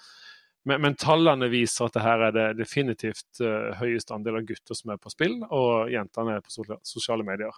men, 0.67 0.81
men, 0.83 0.97
tallene 0.99 1.47
viser 1.51 1.87
at 1.87 1.95
det 1.95 2.03
her 2.03 2.25
er 2.27 2.33
det 2.35 2.47
definitivt 2.59 3.39
høyest 3.79 4.11
andel 4.11 4.41
av 4.41 4.49
gutter 4.49 4.77
som 4.77 4.91
er 4.93 4.99
på 4.99 5.11
spill, 5.13 5.37
og 5.47 5.91
jentene 5.93 6.35
er 6.35 6.43
på 6.43 6.65
sosiale 6.83 7.25
medier. 7.27 7.55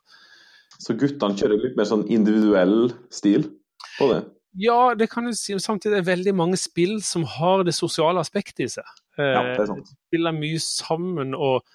Så 0.79 0.95
guttene 0.97 1.37
kjører 1.37 1.63
litt 1.65 1.79
mer 1.79 1.89
sånn 1.89 2.05
individuell 2.13 2.91
stil 3.13 3.49
på 3.97 4.11
det? 4.13 4.21
Ja, 4.59 4.93
det 4.95 5.07
kan 5.11 5.27
du 5.27 5.33
si. 5.35 5.55
Samtidig 5.59 5.95
er 5.95 6.03
det 6.03 6.11
veldig 6.11 6.33
mange 6.35 6.59
spill 6.59 6.97
som 7.05 7.23
har 7.37 7.63
det 7.67 7.75
sosiale 7.75 8.19
aspektet 8.23 8.65
i 8.65 8.71
seg. 8.71 8.87
Ja, 9.19 9.43
det 9.47 9.63
er 9.63 9.69
sant. 9.69 9.87
De 9.87 10.09
spiller 10.11 10.35
mye 10.35 10.59
sammen, 10.63 11.35
og, 11.35 11.67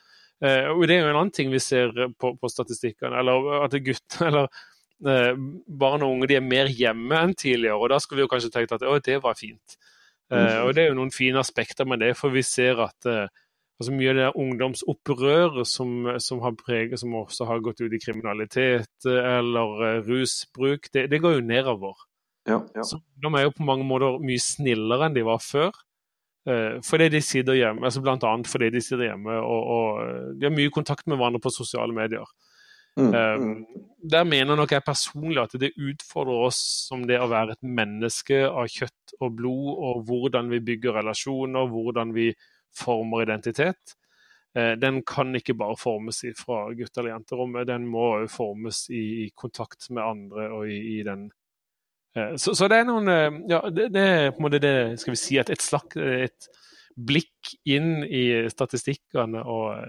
eh, 0.44 0.68
og, 0.72 0.84
det 0.88 0.98
er 0.98 1.04
jo 1.04 1.10
en 1.12 1.20
annen 1.22 1.34
ting 1.34 1.52
vi 1.52 1.62
ser 1.62 1.92
på, 2.20 2.34
på 2.36 2.52
statistikkene. 2.52 3.16
Eller 3.22 3.64
at 3.64 3.76
gutter 3.86 4.26
eller 4.28 4.48
eh, 5.08 5.32
barn 5.66 6.04
og 6.04 6.16
unge 6.18 6.30
de 6.32 6.38
er 6.40 6.44
mer 6.44 6.72
hjemme 6.72 7.22
enn 7.22 7.36
tidligere. 7.36 7.78
Og 7.80 7.92
da 7.92 8.00
skulle 8.02 8.22
vi 8.22 8.26
jo 8.26 8.32
kanskje 8.34 8.52
tenkt 8.52 8.76
at 8.76 8.84
å, 8.84 8.98
det 9.00 9.22
var 9.24 9.38
fint. 9.40 9.78
Mm. 10.32 10.66
Og 10.66 10.72
det 10.74 10.82
er 10.82 10.88
jo 10.90 10.96
noen 10.98 11.12
fine 11.14 11.38
aspekter 11.38 11.86
med 11.86 12.00
det, 12.02 12.16
for 12.18 12.34
vi 12.34 12.42
ser 12.42 12.80
at 12.82 13.06
altså 13.06 13.92
mye 13.94 14.10
av 14.10 14.16
det 14.18 14.30
ungdomsopprøret 14.42 15.68
som, 15.70 16.08
som, 16.18 16.40
har 16.42 16.56
preget, 16.58 16.98
som 16.98 17.14
også 17.14 17.46
har 17.46 17.62
gått 17.62 17.84
ut 17.84 17.94
i 17.94 18.00
kriminalitet 18.02 19.06
eller 19.06 20.00
rusbruk, 20.02 20.90
det, 20.90 21.06
det 21.12 21.20
går 21.22 21.36
jo 21.36 21.44
nedover. 21.46 21.94
Ja, 22.48 22.58
ja. 22.74 22.82
Så 22.82 22.98
de 23.22 23.30
er 23.30 23.46
jo 23.46 23.54
på 23.54 23.66
mange 23.68 23.86
måter 23.86 24.18
mye 24.22 24.42
snillere 24.42 25.06
enn 25.06 25.14
de 25.14 25.26
var 25.26 25.38
før. 25.44 25.70
Fordi 26.86 27.08
de 27.10 27.20
sitter 27.24 27.56
hjemme, 27.58 27.82
altså 27.88 28.00
blant 28.04 28.22
annet 28.22 28.46
fordi 28.46 28.68
de 28.70 28.82
sitter 28.84 29.08
hjemme 29.08 29.34
og, 29.42 29.62
og 29.76 29.86
eh, 30.04 30.26
de 30.38 30.46
har 30.46 30.52
mye 30.54 30.70
kontakt 30.70 31.08
med 31.10 31.18
hverandre 31.18 31.42
på 31.42 31.50
sosiale 31.50 31.94
medier. 31.94 32.28
Mm, 32.96 33.12
uh, 33.12 33.82
Der 34.10 34.24
mener 34.24 34.56
nok 34.56 34.72
jeg 34.72 34.84
personlig 34.86 35.42
at 35.42 35.56
det 35.60 35.74
utfordrer 35.76 36.46
oss 36.46 36.60
som 36.88 37.02
det 37.08 37.18
å 37.20 37.28
være 37.28 37.56
et 37.56 37.66
menneske 37.66 38.38
av 38.46 38.70
kjøtt 38.72 39.16
og 39.20 39.36
blod, 39.36 39.70
og 39.76 40.04
hvordan 40.08 40.48
vi 40.52 40.62
bygger 40.64 41.00
relasjoner, 41.00 41.68
hvordan 41.68 42.14
vi 42.16 42.30
former 42.76 43.26
identitet. 43.26 43.96
Uh, 44.56 44.72
den 44.80 45.02
kan 45.04 45.34
ikke 45.36 45.58
bare 45.58 45.76
formes 45.76 46.22
fra 46.38 46.66
gutte- 46.72 47.02
eller 47.02 47.16
jenterommet, 47.16 47.68
den 47.68 47.88
må 47.90 48.26
formes 48.32 48.86
i, 48.88 49.26
i, 49.26 49.32
kontakt 49.36 49.90
med 49.90 50.04
andre 50.04 50.48
og 50.56 50.70
i, 50.70 50.80
i 50.96 51.02
den 51.04 51.28
Eh, 52.16 52.36
så, 52.36 52.54
så, 52.54 52.68
det 52.68 52.80
er 52.80 52.88
noen 52.88 53.10
eh, 53.12 53.40
Ja, 53.50 53.60
det, 53.72 53.90
det, 53.94 54.02
er 54.02 54.30
på 54.32 54.40
en 54.40 54.48
måte 54.48 54.62
det 54.62 54.76
Skal 55.00 55.16
vi 55.16 55.20
si 55.20 55.38
at 55.40 55.52
et 55.52 55.64
slags 55.64 55.98
et 56.00 56.48
blikk 56.96 57.52
inn 57.68 58.06
i 58.08 58.48
statistikkene. 58.48 59.42
og 59.44 59.84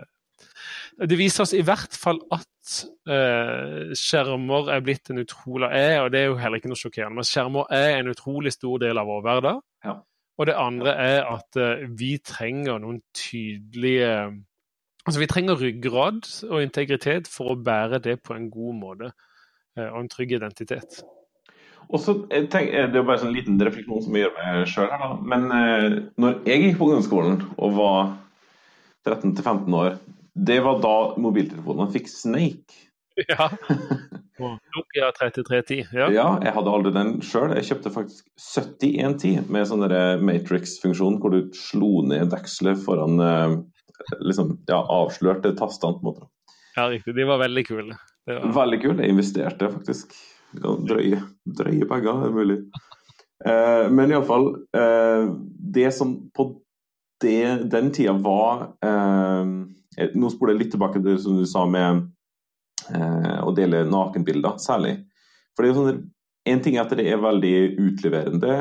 det 0.97 1.17
viser 1.19 1.45
oss 1.45 1.53
i 1.53 1.63
hvert 1.65 1.93
fall 1.97 2.19
at 2.33 2.73
eh, 3.09 3.93
skjermer 3.97 4.71
er 4.73 4.83
blitt 4.85 5.11
en 5.11 5.21
utrolig 5.21 5.69
er, 5.69 5.99
og 6.01 6.11
det 6.13 6.23
er 6.23 6.31
jo 6.31 6.39
heller 6.41 6.61
ikke 6.61 6.71
noe 6.71 6.79
sjokkerende, 6.79 7.19
men 7.19 7.27
skjermer 7.27 7.69
er 7.73 7.99
en 7.99 8.11
utrolig 8.11 8.53
stor 8.55 8.81
del 8.81 8.97
av 8.97 9.09
vår 9.09 9.25
hverdag. 9.27 9.59
Ja. 9.85 9.97
Og 10.37 10.49
det 10.49 10.57
andre 10.57 10.95
er 11.01 11.19
at 11.29 11.59
eh, 11.61 11.85
vi 11.97 12.15
trenger 12.25 12.81
noen 12.83 13.01
tydelige 13.15 14.13
Altså 15.07 15.21
vi 15.21 15.27
trenger 15.31 15.55
ryggrad 15.55 16.25
og 16.49 16.59
integritet 16.59 17.29
for 17.31 17.53
å 17.53 17.61
bære 17.63 18.01
det 18.03 18.17
på 18.27 18.33
en 18.35 18.49
god 18.51 18.73
måte, 18.75 19.11
eh, 19.77 19.85
og 19.85 20.01
en 20.01 20.09
trygg 20.11 20.33
identitet. 20.35 20.97
Og 21.87 22.01
så 22.03 22.17
tenk, 22.27 22.73
Det 22.73 22.99
er 22.99 23.05
bare 23.05 23.15
en 23.15 23.21
sånn 23.21 23.37
liten 23.37 23.55
refleksjon 23.63 24.03
som 24.03 24.17
jeg 24.17 24.25
gjør 24.25 24.33
meg 24.35 24.67
sjøl 24.67 24.89
her, 24.91 25.05
da. 25.05 25.13
Men 25.31 25.47
når 26.19 26.41
jeg 26.49 26.59
gikk 26.65 26.75
på 26.81 26.89
ungdomsskolen 26.89 27.39
og 27.55 27.77
var 27.77 28.01
13-15 29.07 29.77
år, 29.79 29.95
det 30.37 30.59
var 30.59 30.81
da 30.83 30.97
mobiltelefonene 31.21 31.91
fikk 31.95 32.11
Snake. 32.11 32.83
Ja. 33.27 33.49
Nokia 34.37 35.07
3310. 35.19 35.87
Ja. 35.91 36.11
ja, 36.13 36.25
jeg 36.43 36.51
hadde 36.53 36.69
aldri 36.69 36.91
den 36.93 37.15
sjøl. 37.25 37.55
Jeg 37.57 37.65
kjøpte 37.71 37.89
faktisk 37.95 38.27
7110 38.37 39.47
med 39.49 39.65
sånn 39.65 39.85
Matrix-funksjon 40.21 41.17
hvor 41.23 41.33
du 41.33 41.47
slo 41.57 42.03
ned 42.05 42.29
dekselet 42.29 42.77
foran 42.83 43.17
eh, 43.17 43.55
liksom, 44.21 44.53
ja, 44.69 44.77
avslørte 44.77 45.55
tastene. 45.57 45.97
på 45.97 46.03
en 46.03 46.09
måte. 46.11 46.29
Ja, 46.75 46.85
riktig. 46.93 47.15
De 47.17 47.25
var 47.25 47.41
veldig 47.41 47.65
kule. 47.65 47.97
Var... 48.29 48.45
Veldig 48.59 48.81
kule. 48.83 49.01
Jeg 49.01 49.15
investerte 49.15 49.71
faktisk. 49.73 50.13
Drøye, 50.61 51.23
drøye 51.57 51.89
penger, 51.89 52.21
er 52.27 52.37
mulig. 52.37 52.59
Eh, 53.49 53.89
men 53.89 54.13
iallfall 54.13 54.51
eh, 54.77 55.33
Det 55.73 55.89
som 55.93 56.13
på 56.37 56.51
det, 57.21 57.69
den 57.73 57.89
tida 57.93 58.13
var 58.21 58.67
eh, 58.85 59.17
Eh, 59.47 59.76
nå 59.95 60.29
spoler 60.33 60.55
jeg 60.55 60.63
litt 60.63 60.73
tilbake 60.75 60.99
til 60.99 61.07
det 61.09 61.21
som 61.23 61.37
du 61.39 61.45
sa 61.49 61.63
med 61.69 62.03
eh, 62.93 63.39
å 63.43 63.53
dele 63.55 63.85
nakenbilder, 63.89 64.59
særlig. 64.61 64.97
For 65.55 65.65
det 65.65 65.71
er 65.71 65.79
sånn, 65.79 66.05
En 66.47 66.61
ting 66.63 66.77
er 66.77 66.85
at 66.85 66.93
det 66.95 67.03
er 67.11 67.17
veldig 67.19 67.75
utleverende, 67.75 68.53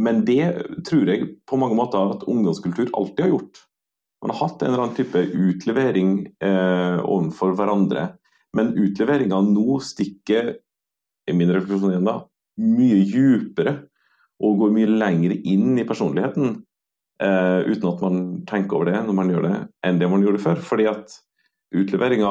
men 0.00 0.22
det 0.24 0.44
tror 0.88 1.10
jeg 1.10 1.26
på 1.44 1.58
mange 1.60 1.76
måter 1.76 2.14
at 2.14 2.22
ungdomskultur 2.24 2.88
alltid 2.96 3.26
har 3.26 3.34
gjort. 3.34 3.60
Man 4.24 4.32
har 4.32 4.38
hatt 4.46 4.62
en 4.62 4.70
eller 4.70 4.86
annen 4.86 4.96
type 4.96 5.20
utlevering 5.28 6.14
eh, 6.40 6.96
overfor 7.04 7.52
hverandre. 7.58 8.06
Men 8.56 8.72
utleveringa 8.72 9.36
nå 9.44 9.76
stikker 9.84 10.54
i 11.28 11.36
min 11.36 11.52
refleksjon 11.52 11.92
igjen 11.92 12.08
da, 12.08 12.16
mye 12.60 13.04
dypere 13.12 13.76
og 14.40 14.58
går 14.62 14.74
mye 14.74 14.96
lenger 15.04 15.36
inn 15.36 15.76
i 15.76 15.86
personligheten 15.88 16.56
uh, 17.22 17.60
uten 17.66 17.88
at 17.90 18.04
man 18.04 18.20
tenker 18.48 18.78
over 18.78 18.90
det 18.90 19.00
når 19.06 19.16
man 19.16 19.32
gjør 19.32 19.46
det, 19.48 19.56
enn 19.86 20.00
det 20.00 20.10
man 20.10 20.24
gjorde 20.24 20.42
før. 20.42 20.60
Fordi 20.64 20.88
at 20.90 21.16
utleveringa 21.76 22.30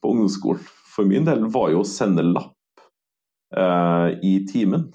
på 0.00 0.12
ungdomsskolen 0.12 0.66
for 0.94 1.08
min 1.08 1.26
del 1.26 1.46
var 1.52 1.72
jo 1.72 1.82
å 1.82 1.88
sende 1.88 2.24
lapp 2.26 2.84
uh, 3.56 4.14
i 4.22 4.38
timen. 4.50 4.88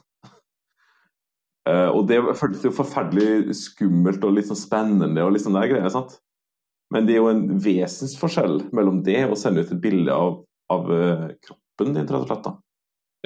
Uh, 1.69 1.91
og 1.91 2.07
det 2.09 2.21
føltes 2.39 2.65
jo 2.65 2.73
forferdelig 2.73 3.53
skummelt 3.59 4.23
og 4.25 4.37
litt 4.37 4.49
sånn 4.49 4.57
spennende 4.57 5.25
og 5.25 5.35
litt 5.35 5.45
sånn 5.45 5.57
der 5.59 5.69
greier. 5.69 5.91
sant? 5.93 6.17
Men 6.89 7.05
det 7.05 7.17
er 7.17 7.21
jo 7.21 7.33
en 7.33 7.45
vesensforskjell 7.61 8.63
mellom 8.73 9.03
det 9.05 9.19
og 9.27 9.35
å 9.35 9.41
sende 9.43 9.61
ut 9.61 9.75
et 9.75 9.83
bilde 9.83 10.15
av, 10.15 10.39
av 10.73 10.87
kroppen 11.45 11.93
din, 11.93 12.07
rett 12.07 12.23
og 12.23 12.31
slett. 12.31 12.47
da. 12.47 12.55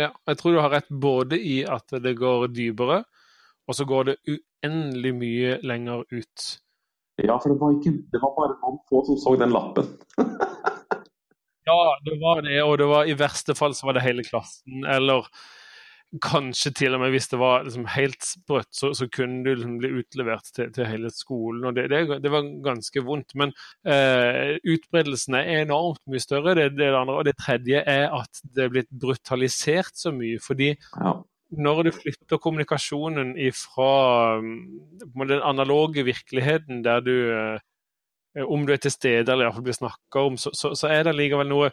Ja, 0.02 0.10
jeg 0.28 0.40
tror 0.40 0.56
du 0.56 0.60
har 0.60 0.74
rett 0.74 0.90
både 0.90 1.38
i 1.38 1.62
at 1.70 1.94
det 2.04 2.16
går 2.18 2.50
dypere, 2.52 3.04
og 3.68 3.78
så 3.78 3.88
går 3.88 4.12
det 4.12 4.18
uendelig 4.28 5.14
mye 5.16 5.58
lenger 5.64 6.04
ut. 6.12 6.46
Ja, 7.22 7.38
for 7.38 7.54
det 7.54 7.60
var, 7.62 7.74
ikke, 7.78 7.96
det 8.12 8.22
var 8.22 8.34
bare 8.38 8.56
noen 8.58 8.80
få 8.90 9.04
som 9.08 9.20
så 9.22 9.36
den 9.38 9.54
lappen. 9.54 9.90
ja, 11.70 11.82
det 12.06 12.16
var 12.22 12.42
det, 12.46 12.62
og 12.64 12.78
det 12.82 12.88
var 12.90 13.10
i 13.10 13.18
verste 13.18 13.56
fall 13.58 13.76
så 13.78 13.90
var 13.90 14.00
det 14.00 14.08
hele 14.08 14.26
klassen. 14.26 14.82
Eller 14.90 15.30
kanskje 16.22 16.70
til 16.78 16.94
og 16.94 17.02
med 17.02 17.14
hvis 17.14 17.30
det 17.32 17.40
var 17.42 17.64
liksom 17.66 17.86
helt 17.90 18.26
sprøtt, 18.26 18.70
så, 18.74 18.92
så, 18.98 19.08
kunne 19.10 19.42
du 19.46 19.54
liksom 19.54 19.78
bli 19.82 19.90
utlevert 19.98 20.50
til, 20.54 20.72
til 20.74 20.90
hele 20.90 21.10
skolen. 21.14 21.66
og 21.70 21.78
Det, 21.78 21.88
det, 21.90 22.20
det 22.22 22.32
var 22.34 22.50
ganske 22.66 23.04
vondt. 23.06 23.36
Men 23.38 23.54
eh, 23.86 24.58
utbredelsen 24.62 25.38
er 25.38 25.52
enormt 25.64 26.02
mye 26.10 26.22
større. 26.22 26.56
Det, 26.58 26.72
det, 26.80 26.90
andre, 26.90 27.20
og 27.22 27.30
det 27.30 27.38
tredje 27.42 27.86
er 27.86 28.10
at 28.10 28.42
det 28.56 28.66
er 28.66 28.74
blitt 28.74 28.90
brutalisert 28.90 29.94
så 29.98 30.14
mye. 30.16 30.42
fordi 30.42 30.74
ja 30.74 31.20
når 31.58 31.84
du 31.88 31.92
flytter 31.96 32.40
kommunikasjonen 32.42 33.34
fra 33.58 34.40
mm, 34.42 35.28
den 35.30 35.44
analoge 35.44 36.06
virkeligheten, 36.08 36.84
der 36.86 37.04
du 37.06 37.16
eh, 37.32 37.60
Om 38.34 38.66
du 38.66 38.74
er 38.74 38.80
til 38.82 38.90
stede 38.90 39.30
eller 39.30 39.46
iallfall 39.46 39.62
blir 39.68 39.76
snakka 39.78 40.22
om, 40.26 40.38
så, 40.42 40.50
så, 40.58 40.72
så, 40.74 40.88
er 40.90 41.04
det 41.06 41.12
likevel 41.14 41.46
noe 41.52 41.68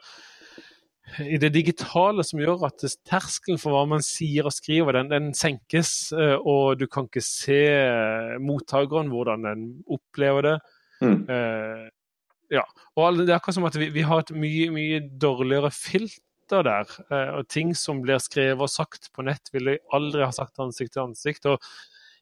i 1.25 1.39
det 1.41 1.49
digitale 1.55 2.21
som 2.23 2.43
gjør 2.43 2.67
at 2.69 2.85
terskelen 3.09 3.59
for 3.59 3.73
hva 3.73 3.87
man 3.89 4.05
sier 4.05 4.45
og 4.47 4.53
skriver, 4.53 4.99
den, 4.99 5.09
den 5.11 5.31
senkes. 5.35 6.13
Eh, 6.13 6.37
og 6.37 6.77
du 6.79 6.85
kan 6.87 7.09
ikke 7.09 7.25
se 7.25 7.63
eh, 7.73 8.37
mottakeren, 8.45 9.09
hvordan 9.09 9.49
den 9.49 9.65
opplever 9.89 10.47
det. 10.47 10.57
Mm. 11.01 11.23
Uh, 11.33 11.89
ja. 12.53 12.67
Og 13.01 13.23
det 13.23 13.31
er 13.31 13.39
akkurat 13.39 13.57
som 13.57 13.65
at 13.65 13.79
vi, 13.81 13.89
vi 13.95 14.05
har 14.05 14.21
et 14.21 14.35
mye, 14.37 14.69
mye 14.75 15.01
dårligere 15.23 15.71
filt 15.73 16.21
sitter 16.51 16.67
der, 16.67 16.91
eh, 17.11 17.39
og 17.39 17.49
ting 17.49 17.75
som 17.75 18.03
blir 18.03 18.19
skrevet 18.19 18.61
og 18.61 18.71
sagt 18.71 19.11
på 19.15 19.23
nett, 19.23 19.51
ville 19.53 19.77
jeg 19.77 19.85
aldri 19.93 20.25
ha 20.25 20.33
sagt 20.33 20.59
ansikt 20.59 20.95
til 20.95 21.07
ansikt. 21.09 21.47
og 21.47 21.59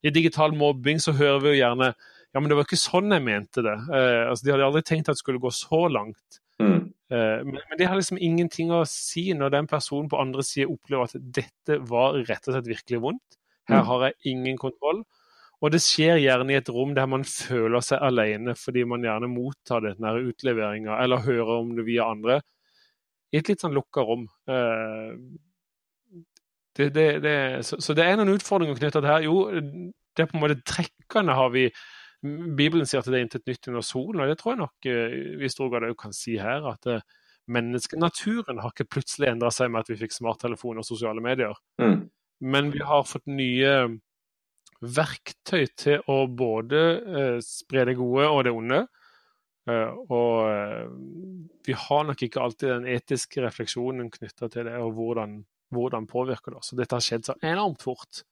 I 0.03 0.11
digital 0.11 0.53
mobbing 0.55 1.01
så 1.01 1.13
hører 1.13 1.41
vi 1.41 1.49
jo 1.55 1.65
gjerne 1.65 1.95
ja, 2.35 2.41
men 2.41 2.51
det 2.51 2.59
var 2.59 2.67
ikke 2.67 2.77
sånn 2.77 3.11
jeg 3.11 3.25
mente 3.25 3.63
det. 3.65 3.75
Eh, 3.89 4.29
altså, 4.29 4.45
De 4.45 4.53
hadde 4.53 4.67
aldri 4.67 4.83
tenkt 4.85 5.09
at 5.09 5.17
det 5.17 5.23
skulle 5.23 5.41
gå 5.41 5.51
så 5.51 5.89
langt. 5.89 6.41
Mm. 6.61 6.93
Eh, 7.11 7.39
men, 7.41 7.57
men, 7.57 7.79
det 7.79 7.87
har 7.89 7.97
liksom 7.97 8.21
ingenting 8.21 8.71
å 8.71 8.83
si 8.85 9.33
når 9.33 9.55
den 9.55 9.67
personen 9.67 10.11
på 10.13 10.21
andre 10.21 10.45
side 10.45 10.69
opplever 10.69 11.09
at 11.09 11.17
dette 11.17 11.79
var 11.89 12.21
rett 12.29 12.45
og 12.45 12.53
slett 12.53 12.69
virkelig 12.69 13.01
vondt. 13.01 13.39
Her 13.71 13.81
mm. 13.81 13.89
har 13.89 14.05
jeg 14.05 14.35
ingen 14.35 14.61
kontroll. 14.61 15.01
Og 15.65 15.73
det 15.73 15.81
skjer 15.83 16.21
gjerne 16.21 16.53
i 16.53 16.59
et 16.61 16.69
rom 16.69 16.93
der 16.95 17.09
man 17.11 17.25
føler 17.27 17.81
seg 17.83 18.05
alene 18.05 18.53
fordi 18.61 18.85
man 18.87 19.03
gjerne 19.03 19.33
mottar 19.33 19.83
denne 19.89 20.13
utleveringa 20.29 21.01
eller 21.03 21.25
hører 21.25 21.57
om 21.57 21.73
det 21.81 21.89
via 21.89 22.13
andre 22.13 22.43
i 23.33 23.41
et 23.41 23.51
litt 23.51 23.63
sånn 23.63 23.77
lukka 23.77 24.05
rom. 24.07 24.27
Eh, 24.49 25.13
det, 26.79 26.89
det, 26.95 27.07
det, 27.25 27.37
så, 27.67 27.81
så, 27.83 27.95
det 27.97 28.07
er 28.07 28.19
noen 28.19 28.37
utfordringer 28.37 28.79
knytta 28.79 29.03
til 29.03 29.11
her. 29.11 29.25
Jo, 29.27 29.39
det 29.51 30.25
er 30.25 30.31
på 30.31 30.39
en 30.39 30.45
måte 30.45 30.61
trekkene 30.67 31.37
har 31.37 31.51
vi 31.55 31.69
Bibelen 32.23 32.87
sier 32.89 32.99
at 32.99 33.07
det 33.07 33.15
er 33.21 33.25
intet 33.27 33.47
nytt 33.47 33.69
under 33.71 33.85
solen, 33.87 34.25
og 34.25 34.31
det 34.31 34.41
tror 34.41 34.55
jeg 34.55 34.61
nok 34.65 34.87
eh, 34.91 35.17
vi 35.39 35.47
i 35.47 35.53
stor 35.53 35.71
grad 35.71 35.87
òg 35.87 35.99
kan 36.01 36.15
si 36.17 36.35
her. 36.41 36.67
At 36.67 36.89
eh, 36.91 37.05
menneskenaturen 37.55 38.63
har 38.63 38.75
ikke 38.75 38.89
plutselig 38.97 39.31
endra 39.31 39.53
seg 39.55 39.71
med 39.71 39.85
at 39.85 39.93
vi 39.93 40.01
fikk 40.01 40.17
smarttelefon 40.17 40.83
og 40.83 40.87
sosiale 40.87 41.23
medier. 41.25 41.55
Mm. 41.83 42.09
Men 42.55 42.73
vi 42.75 42.83
har 42.87 43.07
fått 43.07 43.27
nye 43.31 43.75
verktøy 44.79 45.65
til 45.79 46.05
å 46.11 46.21
både 46.31 46.83
spre 47.43 47.83
det 47.89 47.97
gode 47.99 48.29
og 48.31 48.45
det 48.47 48.53
onde. 48.55 48.85
Eh, 49.69 49.99
og 50.09 50.49
eh, 50.49 50.87
vi 51.69 51.77
har 51.77 52.09
nok 52.09 52.25
ikke 52.25 52.41
alltid 52.43 52.71
den 52.73 52.89
etiske 52.95 53.43
refleksjonen 53.45 54.09
knytta 54.13 54.49
til 54.53 54.69
det, 54.71 54.79
og 54.81 54.95
hvordan, 54.97 55.43
hvordan 55.75 56.09
påvirker 56.09 56.55
det 56.55 56.63
oss. 56.63 56.73
Dette 56.79 56.97
har 56.97 57.05
skjedd 57.05 57.29
så 57.29 57.37
enormt 57.43 57.85
fort. 57.85 58.25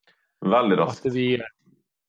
Veldig 0.47 0.81
raskt. 0.81 1.11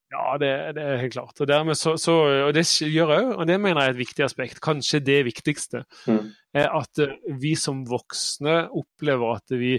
Ja, 0.08 0.38
det, 0.40 0.50
det, 0.78 0.84
er 0.84 1.02
helt 1.02 1.18
klart. 1.18 1.42
Og, 1.44 1.72
så, 1.76 1.98
så, 2.00 2.14
og 2.46 2.54
det 2.56 2.64
gjør 2.64 3.12
òg, 3.18 3.32
og 3.42 3.48
det 3.50 3.58
mener 3.60 3.82
jeg 3.82 3.92
er 3.92 3.98
et 3.98 4.00
viktig 4.06 4.24
aspekt, 4.24 4.62
kanskje 4.64 5.04
det 5.04 5.18
viktigste, 5.28 5.84
mm. 6.08 6.22
er 6.56 6.72
at 6.80 7.04
eh, 7.04 7.18
vi 7.42 7.58
som 7.60 7.84
voksne 7.88 8.62
opplever 8.72 9.36
at 9.36 9.58
vi 9.60 9.76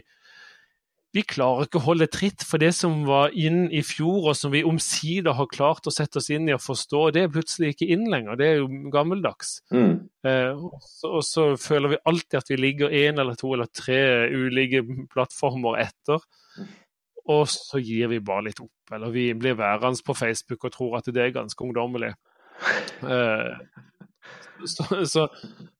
vi 1.18 1.24
klarer 1.26 1.66
ikke 1.66 1.80
å 1.80 1.86
holde 1.88 2.06
tritt 2.12 2.44
for 2.46 2.62
det 2.62 2.70
som 2.76 3.00
var 3.08 3.32
inn 3.34 3.66
i 3.74 3.80
fjor, 3.86 4.30
og 4.30 4.36
som 4.38 4.52
vi 4.54 4.62
omsider 4.66 5.34
har 5.34 5.50
klart 5.50 5.88
å 5.88 5.94
sette 5.94 6.20
oss 6.20 6.30
inn 6.34 6.46
i 6.48 6.54
og 6.54 6.62
forstå. 6.62 7.02
Det 7.16 7.24
er 7.24 7.32
plutselig 7.34 7.74
ikke 7.74 7.88
inn 7.94 8.06
lenger. 8.12 8.38
Det 8.38 8.48
er 8.48 8.60
jo 8.60 8.68
gammeldags. 8.94 9.56
Mm. 9.74 9.94
Eh, 10.28 10.52
og, 10.52 10.76
så, 10.84 11.10
og, 11.10 11.24
så, 11.26 11.46
føler 11.58 11.94
vi 11.94 12.02
alltid 12.12 12.38
at 12.38 12.52
vi 12.52 12.60
ligger 12.60 12.94
én 12.94 13.18
eller 13.18 13.38
to 13.38 13.50
eller 13.56 13.70
tre 13.74 14.00
ulike 14.30 14.84
plattformer 15.10 15.80
etter. 15.88 16.22
Og 17.28 17.44
så 17.50 17.82
gir 17.82 18.08
vi 18.12 18.22
bare 18.24 18.46
litt 18.46 18.62
opp. 18.62 18.94
Eller 18.94 19.12
vi 19.12 19.28
blir 19.36 19.58
værende 19.58 20.00
på 20.04 20.16
Facebook 20.16 20.68
og 20.68 20.74
tror 20.76 20.98
at 21.00 21.10
det 21.12 21.24
er 21.24 21.34
ganske 21.34 21.66
ungdommelig. 21.66 22.14
Eh, 23.04 23.58
så, 24.66 25.06
så, 25.06 25.24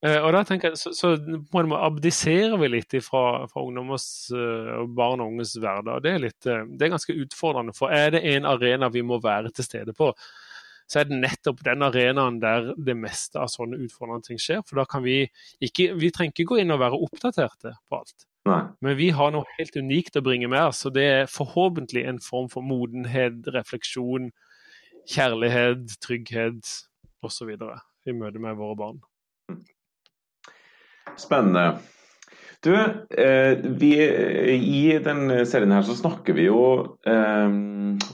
eh, 0.06 0.18
og 0.22 0.32
da 0.34 0.42
tenker 0.46 0.72
jeg, 0.72 0.78
så, 0.78 0.92
så 0.94 1.12
på 1.18 1.60
en 1.60 1.70
måte 1.70 1.86
abdiserer 1.88 2.58
vi 2.60 2.70
litt 2.70 2.94
fra, 3.04 3.46
fra 3.50 3.64
ungdommers 3.64 4.06
eh, 4.34 4.74
og 4.82 4.92
barn 4.98 5.22
og 5.24 5.32
unges 5.32 5.56
hverdag. 5.58 6.02
Det 6.04 6.12
er, 6.12 6.22
litt, 6.22 6.38
eh, 6.46 6.66
det 6.78 6.86
er 6.86 6.94
ganske 6.94 7.16
utfordrende. 7.24 7.74
For 7.76 7.94
er 7.94 8.12
det 8.14 8.22
en 8.34 8.48
arena 8.48 8.90
vi 8.94 9.02
må 9.06 9.20
være 9.24 9.52
til 9.54 9.66
stede 9.66 9.94
på, 9.96 10.12
så 10.88 11.02
er 11.02 11.10
det 11.10 11.20
nettopp 11.20 11.60
den 11.66 11.84
arenaen 11.84 12.38
der 12.40 12.70
det 12.80 12.96
meste 12.96 13.42
av 13.42 13.50
sånne 13.52 13.80
utfordrende 13.84 14.30
ting 14.30 14.40
skjer. 14.40 14.62
For 14.64 14.80
da 14.80 14.86
kan 14.88 15.04
vi 15.04 15.20
ikke 15.64 15.90
Vi 15.98 16.12
trenger 16.14 16.32
ikke 16.32 16.48
gå 16.54 16.62
inn 16.62 16.72
og 16.72 16.80
være 16.80 17.00
oppdaterte 17.08 17.74
på 17.90 18.00
alt. 18.00 18.24
Nei. 18.48 18.62
Men 18.80 18.96
vi 18.96 19.10
har 19.12 19.34
noe 19.34 19.58
helt 19.58 19.76
unikt 19.76 20.16
å 20.16 20.24
bringe 20.24 20.48
med 20.48 20.70
oss, 20.70 20.86
og 20.88 20.94
det 20.96 21.04
er 21.04 21.28
forhåpentlig 21.28 22.06
en 22.08 22.22
form 22.24 22.48
for 22.48 22.64
modenhet, 22.64 23.42
refleksjon, 23.52 24.30
kjærlighet, 25.12 25.98
trygghet 26.04 26.72
osv. 27.26 27.52
i 28.08 28.16
møte 28.16 28.40
med 28.42 28.58
våre 28.58 28.78
barn. 28.78 28.98
Spennende. 31.18 31.78
Du, 32.60 32.74
eh, 32.74 33.58
vi, 33.78 33.92
I 34.58 34.98
denne 35.02 35.44
serien 35.46 35.70
her 35.70 35.84
så 35.86 35.94
snakker 35.94 36.34
vi 36.34 36.48
jo 36.48 36.62
eh, 37.06 37.52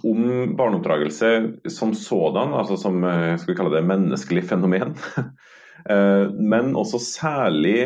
om 0.04 0.24
barneoppdragelse 0.58 1.30
som 1.72 1.94
sådan, 1.96 2.52
altså 2.52 2.76
som 2.80 3.00
eh, 3.08 3.38
skal 3.40 3.54
vi 3.54 3.56
kalle 3.60 3.72
det 3.76 3.86
menneskelig 3.88 4.44
fenomen. 4.50 4.96
Men 5.84 6.70
også 6.80 7.00
særlig 7.02 7.80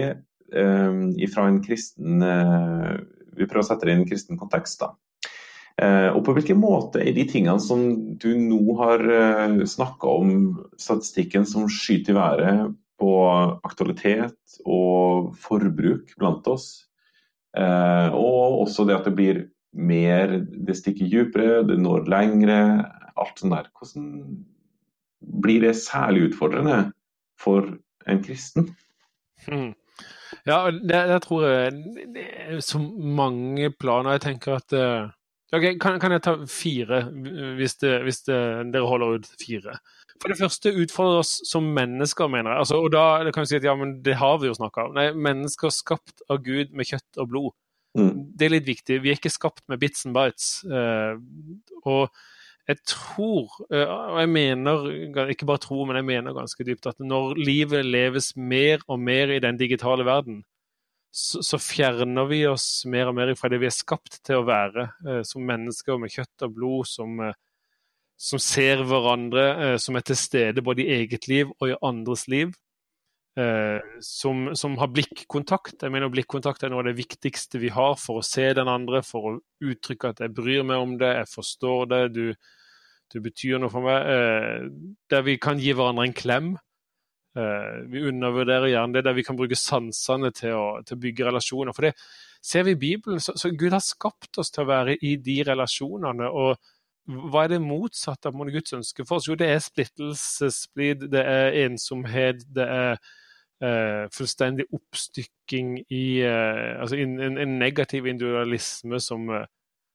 eh, 0.54 0.98
fra 1.32 1.46
en 1.48 1.56
kristen 1.64 2.20
Vi 2.22 3.46
prøver 3.46 3.64
å 3.64 3.66
sette 3.66 3.88
det 3.88 3.94
i 3.96 3.98
en 3.98 4.06
kristen 4.06 4.38
kontekst. 4.38 4.82
da. 4.82 4.92
Og 5.78 6.18
på 6.26 6.32
hvilken 6.34 6.58
måte 6.58 6.98
er 6.98 7.12
de 7.14 7.22
tingene 7.30 7.60
som 7.62 7.82
du 8.18 8.32
nå 8.34 8.74
har 8.80 9.04
snakka 9.62 10.10
om, 10.10 10.32
statistikken 10.74 11.46
som 11.46 11.68
skyter 11.70 12.16
i 12.16 12.16
været, 12.16 12.72
på 12.98 13.12
aktualitet 13.62 14.58
og 14.66 15.32
forbruk 15.38 16.14
blant 16.18 16.46
oss. 16.50 16.68
Eh, 17.56 18.14
og 18.14 18.62
også 18.64 18.86
det 18.88 18.98
at 18.98 19.08
det 19.08 19.14
blir 19.18 19.42
mer, 19.78 20.38
det 20.42 20.76
stikker 20.78 21.10
dypere, 21.10 21.62
det 21.68 21.78
når 21.80 22.08
lengre. 22.10 22.60
Alt 23.18 23.40
sånt 23.40 23.54
der. 23.54 23.70
Hvordan 23.74 24.08
blir 25.42 25.66
det 25.66 25.76
særlig 25.78 26.28
utfordrende 26.28 26.92
for 27.40 27.66
en 28.08 28.22
kristen? 28.22 28.72
Mm. 29.48 29.74
Ja, 30.46 30.68
det, 30.70 31.00
det, 31.10 31.22
tror 31.24 31.44
jeg 31.46 31.72
det 32.14 32.26
er 32.46 32.60
så 32.62 32.78
mange 32.78 33.70
planer. 33.74 34.16
Jeg 34.16 34.26
tenker 34.26 34.58
at 34.58 34.74
uh, 34.76 35.10
okay, 35.52 35.78
kan, 35.80 35.98
kan, 36.00 36.12
jeg 36.14 36.24
ta 36.24 36.34
fire, 36.50 37.02
hvis, 37.58 37.78
det, 37.82 37.94
hvis 38.06 38.22
dere 38.28 38.84
holder 38.86 39.18
ut 39.18 39.30
fire? 39.40 39.78
For 40.18 40.32
det 40.32 40.38
første 40.40 40.72
utfordrer 40.74 41.22
oss 41.22 41.36
som 41.46 41.68
mennesker, 41.76 42.30
mener 42.30 42.52
jeg. 42.52 42.64
Altså, 42.64 42.80
og 42.82 42.90
da 42.94 43.30
kan 43.34 43.44
vi 43.44 43.52
si 43.52 43.60
at 43.60 43.66
ja, 43.68 43.74
men 43.78 43.98
det 44.04 44.18
har 44.18 44.40
vi 44.42 44.50
jo 44.50 44.56
snakka 44.56 44.88
om. 44.88 44.96
Nei, 44.96 45.10
mennesker 45.14 45.72
skapt 45.74 46.24
av 46.30 46.42
Gud 46.46 46.74
med 46.74 46.90
kjøtt 46.90 47.22
og 47.22 47.30
blod. 47.30 47.54
Mm. 47.98 48.26
Det 48.38 48.48
er 48.48 48.54
litt 48.56 48.66
viktig. 48.66 48.98
Vi 49.04 49.12
er 49.12 49.20
ikke 49.20 49.32
skapt 49.32 49.64
med 49.70 49.80
bits 49.82 50.04
and 50.08 50.16
bites. 50.16 50.50
Uh, 50.66 51.18
og 51.84 52.10
jeg 52.68 52.82
tror, 52.88 53.54
uh, 53.70 53.86
og 53.86 54.20
jeg 54.24 54.32
mener, 54.34 54.86
ikke 55.32 55.48
bare 55.48 55.62
tror, 55.64 55.86
men 55.88 56.00
jeg 56.00 56.08
mener 56.10 56.36
ganske 56.36 56.66
dypt, 56.66 56.90
at 56.90 56.98
når 57.00 57.38
livet 57.38 57.86
leves 57.86 58.34
mer 58.36 58.82
og 58.88 59.00
mer 59.00 59.32
i 59.34 59.42
den 59.44 59.60
digitale 59.60 60.06
verden, 60.08 60.42
så, 61.10 61.42
så 61.42 61.58
fjerner 61.62 62.28
vi 62.30 62.42
oss 62.46 62.84
mer 62.90 63.10
og 63.10 63.16
mer 63.16 63.32
fra 63.38 63.50
det 63.50 63.60
vi 63.62 63.68
er 63.70 63.74
skapt 63.74 64.20
til 64.26 64.40
å 64.40 64.46
være, 64.48 64.88
uh, 65.06 65.20
som 65.26 65.46
mennesker 65.48 66.00
med 66.00 66.12
kjøtt 66.14 66.48
og 66.48 66.56
blod, 66.56 66.90
som 66.90 67.28
som 68.18 68.40
ser 68.42 68.82
hverandre, 68.82 69.44
eh, 69.62 69.76
som 69.78 69.96
er 69.96 70.02
til 70.02 70.18
stede 70.18 70.64
både 70.66 70.82
i 70.82 70.96
eget 70.96 71.28
liv 71.30 71.52
og 71.60 71.70
i 71.70 71.76
andres 71.86 72.26
liv. 72.26 72.50
Eh, 73.38 73.78
som, 74.02 74.48
som, 74.58 74.74
har 74.80 74.90
blikkontakt. 74.90 75.84
Jeg 75.84 75.94
mener 75.94 76.10
Blikkontakt 76.10 76.64
er 76.66 76.72
noe 76.72 76.82
av 76.82 76.88
det 76.88 76.96
viktigste 76.98 77.60
vi 77.62 77.70
har 77.70 77.94
for 78.00 78.18
å 78.18 78.26
se 78.26 78.48
den 78.58 78.66
andre, 78.66 79.04
for 79.06 79.28
å 79.28 79.34
uttrykke 79.62 80.10
at 80.10 80.22
jeg 80.24 80.34
bryr 80.34 80.66
meg 80.66 80.82
om 80.82 80.96
det, 80.98 81.12
jeg 81.20 81.30
forstår 81.30 81.86
det, 81.92 82.00
du, 82.16 82.24
du 83.14 83.20
betyr 83.22 83.62
noe 83.62 83.70
for 83.70 83.86
meg. 83.86 84.10
Eh, 84.10 84.96
der 85.14 85.22
vi 85.28 85.36
kan 85.38 85.62
gi 85.62 85.70
hverandre 85.70 86.08
en 86.08 86.18
klem. 86.18 86.50
Vi 87.34 88.00
undervurderer 88.08 88.70
gjerne 88.72 88.96
det, 88.96 89.02
der 89.06 89.14
vi 89.14 89.22
kan 89.22 89.36
bruke 89.38 89.54
sansene 89.58 90.30
til 90.34 90.56
å, 90.56 90.64
til 90.82 90.96
å 90.96 91.00
bygge 91.02 91.26
relasjoner. 91.28 91.76
For 91.76 91.86
det 91.86 91.92
ser 92.42 92.64
vi 92.66 92.72
i 92.74 92.80
Bibelen, 92.80 93.20
så, 93.22 93.34
så 93.38 93.52
Gud 93.52 93.76
har 93.76 93.84
skapt 93.84 94.40
oss 94.40 94.50
til 94.54 94.64
å 94.64 94.70
være 94.70 94.96
i 95.06 95.12
de 95.22 95.36
relasjonene. 95.46 96.26
og 96.30 96.56
hva 97.08 97.46
er 97.46 97.54
det 97.54 97.64
motsatte 97.64 98.28
av 98.28 98.50
Guds 98.52 98.74
ønske 98.76 99.04
for 99.08 99.16
oss? 99.16 99.28
Jo, 99.30 99.36
det 99.38 99.48
er 99.48 99.62
splittelsesplid, 99.64 101.06
det 101.12 101.22
er 101.24 101.56
ensomhet, 101.64 102.42
det 102.52 102.66
er 102.68 102.98
uh, 103.64 104.04
fullstendig 104.12 104.66
oppstykking 104.76 105.78
i 105.88 106.02
uh, 106.28 106.82
Altså 106.82 106.98
en, 107.00 107.16
en, 107.30 107.54
negativ 107.58 108.06
individualisme 108.06 109.00
som, 109.00 109.24
uh, 109.32 109.46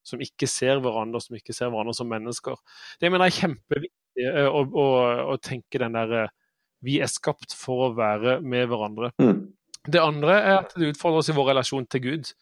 som, 0.03 0.23
ikke 0.25 0.49
ser 0.49 0.81
hverandre, 0.81 1.21
som 1.21 1.37
ikke 1.37 1.53
ser 1.53 1.69
hverandre 1.69 1.93
som 1.93 2.09
mennesker. 2.09 2.57
Det 2.97 3.11
mener 3.11 3.29
jeg 3.29 3.35
er 3.35 3.41
kjempeviktig 3.43 4.31
å, 4.49 4.63
å, 4.65 4.87
å, 5.35 5.37
tenke 5.41 5.81
den 5.85 5.99
der 5.99 6.33
Vi 6.83 6.99
er 7.03 7.11
skapt 7.11 7.55
for 7.57 7.87
å 7.87 7.93
være 7.97 8.39
med 8.41 8.67
hverandre. 8.71 9.13
Mm. 9.21 9.53
Det 9.83 9.99
andre 9.99 10.39
er 10.39 10.57
at 10.61 10.75
det 10.79 10.93
utfordrer 10.93 11.23
oss 11.23 11.31
i 11.31 11.35
vår 11.35 11.49
relasjon 11.53 11.87
til 11.91 12.03
Gud. 12.03 12.33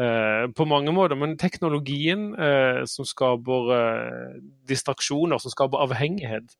Eh, 0.00 0.44
på 0.56 0.64
mange 0.64 0.92
måter. 0.92 1.18
Men 1.20 1.36
teknologien 1.40 2.30
eh, 2.34 2.84
som 2.88 3.08
skaper 3.08 3.72
eh, 3.76 4.38
distraksjoner, 4.68 5.40
som 5.42 5.52
skaper 5.52 5.84
avhengighet, 5.84 6.54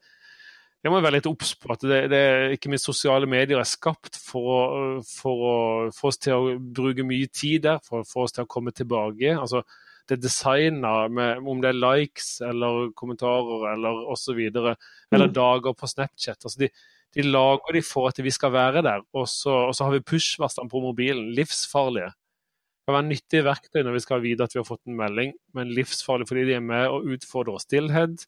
det 0.83 0.91
må 0.91 0.99
være 0.99 1.21
litt 1.21 1.29
obs 1.31 1.55
på. 1.57 1.71
at 1.73 1.85
det, 1.87 2.01
det, 2.11 2.25
Ikke 2.57 2.73
minst 2.73 2.89
sosiale 2.89 3.29
medier 3.31 3.61
er 3.61 3.69
skapt 3.69 4.19
for 4.19 4.99
for 5.07 5.47
å 5.47 5.57
få 5.95 6.11
oss 6.11 6.19
til 6.19 6.35
å 6.35 6.57
bruke 6.59 7.07
mye 7.07 7.31
tid 7.31 7.63
der, 7.69 7.79
for 7.87 8.03
å 8.03 8.09
få 8.09 8.27
oss 8.27 8.35
til 8.37 8.45
å 8.45 8.51
komme 8.51 8.75
tilbake. 8.75 9.37
altså 9.39 9.63
det 10.09 10.17
er 10.17 10.23
designa 10.25 10.91
om 11.39 11.61
det 11.63 11.69
er 11.71 11.79
likes 11.79 12.41
eller 12.43 12.91
kommentarer 12.99 13.69
eller 13.71 14.01
osv. 14.11 14.41
Eller 14.51 15.29
mm. 15.29 15.33
dager 15.33 15.77
på 15.79 15.87
Snapchat. 15.87 16.43
altså 16.43 16.59
de, 16.59 16.69
de 17.15 17.23
lager 17.23 17.77
de 17.77 17.83
for 17.85 18.09
at 18.09 18.19
vi 18.25 18.31
skal 18.33 18.53
være 18.53 18.83
der, 18.83 19.03
og 19.13 19.29
så, 19.29 19.53
og 19.69 19.75
så 19.77 19.85
har 19.85 19.97
vi 19.97 20.05
push-varslene 20.13 20.71
på 20.71 20.81
mobilen. 20.81 21.33
Livsfarlige 21.37 22.13
Det 22.13 22.91
kan 22.91 22.95
være 22.95 23.09
nyttige 23.09 23.45
verktøy 23.45 23.83
når 23.83 23.93
vi 23.93 24.01
skal 24.03 24.23
vite 24.23 24.43
at 24.43 24.55
vi 24.55 24.59
har 24.59 24.67
fått 24.67 24.87
en 24.91 24.97
melding, 24.99 25.35
men 25.55 25.75
livsfarlige 25.75 26.27
fordi 26.27 26.47
de 26.49 26.55
er 26.55 26.65
med 26.65 26.89
og 26.91 27.05
utfordrer 27.15 27.61
stillhet, 27.63 28.25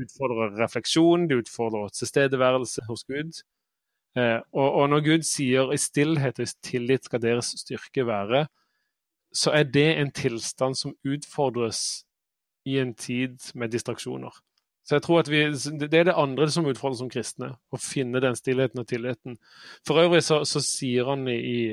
utfordrer 0.00 0.54
refleksjon, 0.62 1.28
de 1.28 1.40
utfordrer 1.42 1.92
tilstedeværelse 1.92 2.86
hos 2.88 3.04
Gud. 3.04 3.42
Eh, 4.16 4.40
og, 4.52 4.68
og, 4.72 4.88
når 4.88 5.00
Gud 5.04 5.22
sier 5.26 5.72
'i 5.72 5.76
stillhet 5.76 6.38
og 6.38 6.46
i 6.46 6.54
tillit 6.62 7.04
skal 7.04 7.22
deres 7.22 7.54
styrke 7.60 8.06
være', 8.06 8.46
så 9.34 9.50
er 9.50 9.62
det 9.62 9.98
en 9.98 10.10
tilstand 10.10 10.74
som 10.78 10.94
utfordres 11.04 12.04
i 12.64 12.78
en 12.78 12.94
tid 12.94 13.38
med 13.54 13.68
distraksjoner. 13.68 14.30
Så 14.84 14.98
jeg 14.98 15.04
tror 15.06 15.22
at 15.22 15.30
vi, 15.32 15.40
Det 15.80 15.96
er 15.96 16.10
det 16.10 16.16
andre 16.20 16.48
som 16.52 16.66
utfordrer 16.68 16.98
som 16.98 17.10
kristne, 17.12 17.54
å 17.72 17.80
finne 17.80 18.20
den 18.20 18.36
stillheten 18.36 18.82
og 18.82 18.88
tilliten. 18.88 19.38
For 19.86 20.02
øvrig 20.02 20.22
så, 20.26 20.42
så 20.44 20.60
sier 20.64 21.08
han 21.08 21.24
i, 21.32 21.72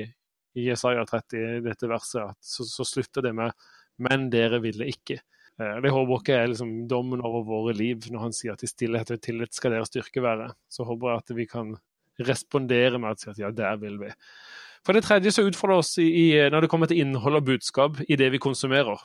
i 0.56 0.68
Jesaja 0.70 1.04
30, 1.08 1.58
i 1.58 1.60
dette 1.66 1.90
verset, 1.90 2.32
at 2.32 2.38
så, 2.40 2.64
så, 2.68 2.86
slutter 2.88 3.28
det 3.28 3.34
med 3.36 3.52
'men 4.00 4.30
dere 4.32 4.62
ville 4.64 4.88
ikke'. 4.88 5.20
Eh, 5.60 5.76
det 5.84 5.92
håper 5.92 6.20
ikke 6.22 6.38
er 6.40 6.48
liksom 6.48 6.88
dommen 6.88 7.20
over 7.20 7.44
våre 7.44 7.76
liv 7.76 8.08
når 8.08 8.20
han 8.20 8.32
sier 8.32 8.56
at 8.56 8.64
i 8.64 8.70
stillhet 8.70 9.12
og 9.12 9.20
tillit 9.20 9.52
skal 9.54 9.76
deres 9.76 9.92
styrke 9.92 10.24
være. 10.24 10.48
Så 10.72 10.84
håper 10.88 11.12
jeg 11.12 11.22
at 11.22 11.36
vi 11.36 11.46
kan 11.46 11.76
respondere 12.20 12.98
med 12.98 13.12
å 13.12 13.20
si 13.20 13.30
at 13.30 13.38
ja, 13.38 13.50
der 13.50 13.76
vil 13.76 13.98
vi. 14.00 14.08
For 14.86 14.96
det 14.96 15.04
tredje 15.04 15.30
så 15.30 15.44
utfordrer 15.46 15.84
oss 15.84 15.98
i, 16.02 16.08
i, 16.08 16.26
når 16.50 16.64
det 16.64 16.70
kommer 16.72 16.90
til 16.90 17.04
innhold 17.04 17.38
og 17.38 17.46
budskap 17.46 18.00
i 18.08 18.16
det 18.16 18.32
vi 18.32 18.40
konsumerer. 18.42 19.04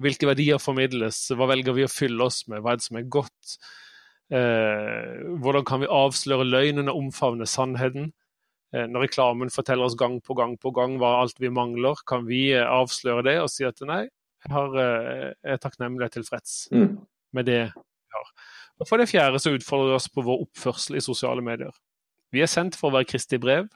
Hvilke 0.00 0.28
verdier 0.30 0.60
formidles, 0.62 1.26
hva 1.36 1.48
velger 1.50 1.76
vi 1.76 1.84
å 1.84 1.92
fylle 1.92 2.24
oss 2.24 2.44
med, 2.48 2.62
hva 2.64 2.72
er 2.72 2.80
det 2.80 2.86
som 2.86 2.98
er 3.00 3.08
godt? 3.12 3.56
Eh, 4.32 5.24
hvordan 5.42 5.66
kan 5.68 5.82
vi 5.82 5.90
avsløre 5.92 6.46
løgnen 6.48 6.88
og 6.88 7.02
omfavne 7.02 7.48
sannheten? 7.48 8.12
Eh, 8.74 8.88
når 8.90 9.06
reklamen 9.06 9.52
forteller 9.54 9.86
oss 9.86 9.98
gang 9.98 10.18
på 10.24 10.34
gang 10.38 10.56
på 10.58 10.72
gang 10.74 10.96
hva 10.98 11.18
alt 11.20 11.38
vi 11.42 11.52
mangler, 11.52 12.00
kan 12.08 12.24
vi 12.26 12.48
eh, 12.56 12.64
avsløre 12.64 13.22
det 13.26 13.36
og 13.42 13.50
si 13.52 13.66
at 13.68 13.78
nei, 13.86 14.02
jeg, 14.42 14.50
har, 14.50 14.74
eh, 14.80 15.30
jeg 15.44 15.56
er 15.56 15.62
takknemlig 15.62 16.08
og 16.08 16.16
tilfreds 16.16 16.56
mm. 16.74 16.90
med 17.38 17.48
det 17.50 17.62
vi 17.68 18.16
har. 18.16 18.34
Og 18.82 18.88
For 18.90 18.98
det 18.98 19.10
fjerde 19.12 19.38
så 19.42 19.54
utfordrer 19.54 19.92
vi 19.92 19.98
oss 20.00 20.10
på 20.10 20.24
vår 20.26 20.46
oppførsel 20.48 20.98
i 20.98 21.04
sosiale 21.04 21.44
medier. 21.44 21.70
Vi 22.34 22.42
er 22.42 22.50
sendt 22.50 22.74
for 22.74 22.90
å 22.90 22.96
være 22.96 23.12
Kristi 23.12 23.38
brev, 23.38 23.68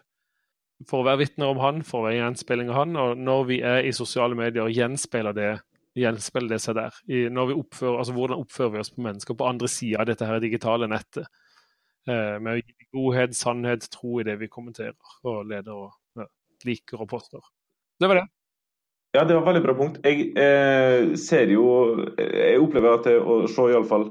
for 0.89 1.03
å 1.03 1.07
være 1.07 1.23
vitner 1.23 1.53
om 1.53 1.61
Han, 1.63 1.85
for 1.87 2.01
å 2.01 2.09
være 2.09 2.19
gjenspeiling 2.19 2.73
av 2.73 2.81
Han. 2.81 2.99
Og 2.99 3.23
når 3.23 3.45
vi 3.47 3.61
er 3.63 3.87
i 3.87 3.95
sosiale 3.95 4.35
medier, 4.39 4.67
og 4.67 4.75
gjenspeiler 4.75 5.37
det, 5.37 5.53
gjenspeiler 5.99 6.55
det 6.55 6.63
seg 6.63 6.79
der. 6.79 6.97
I, 7.11 7.27
oppfører, 7.29 7.99
altså 8.01 8.15
Hvordan 8.17 8.43
oppfører 8.45 8.75
vi 8.75 8.83
oss 8.83 8.95
på 8.95 9.05
mennesker 9.05 9.39
på 9.39 9.49
andre 9.49 9.71
sida 9.73 10.03
av 10.03 10.11
dette 10.11 10.29
her 10.29 10.43
digitale 10.43 10.89
nettet? 10.91 11.29
Eh, 12.09 12.37
med 12.41 12.55
å 12.55 12.59
gi 12.61 12.89
godhet, 12.97 13.37
sannhet, 13.37 13.89
tro 13.93 14.21
i 14.21 14.27
det 14.27 14.39
vi 14.41 14.49
kommenterer 14.53 14.97
og 15.29 15.45
leder 15.51 15.75
og 15.75 15.91
ja, 16.17 16.29
liker 16.69 17.05
og 17.05 17.11
poster. 17.11 17.43
Det 18.01 18.09
var 18.09 18.23
det. 18.23 18.29
Ja, 19.17 19.25
det 19.25 19.35
var 19.35 19.43
et 19.43 19.49
veldig 19.51 19.65
bra 19.65 19.75
punkt. 19.77 20.01
Jeg 20.05 20.31
eh, 20.37 21.15
ser 21.17 21.49
jo 21.53 21.67
Jeg 22.21 22.59
opplever 22.61 22.99
at 22.99 23.07
det 23.09 23.19
å 23.19 23.43
se 23.51 23.69
iallfall 23.73 24.11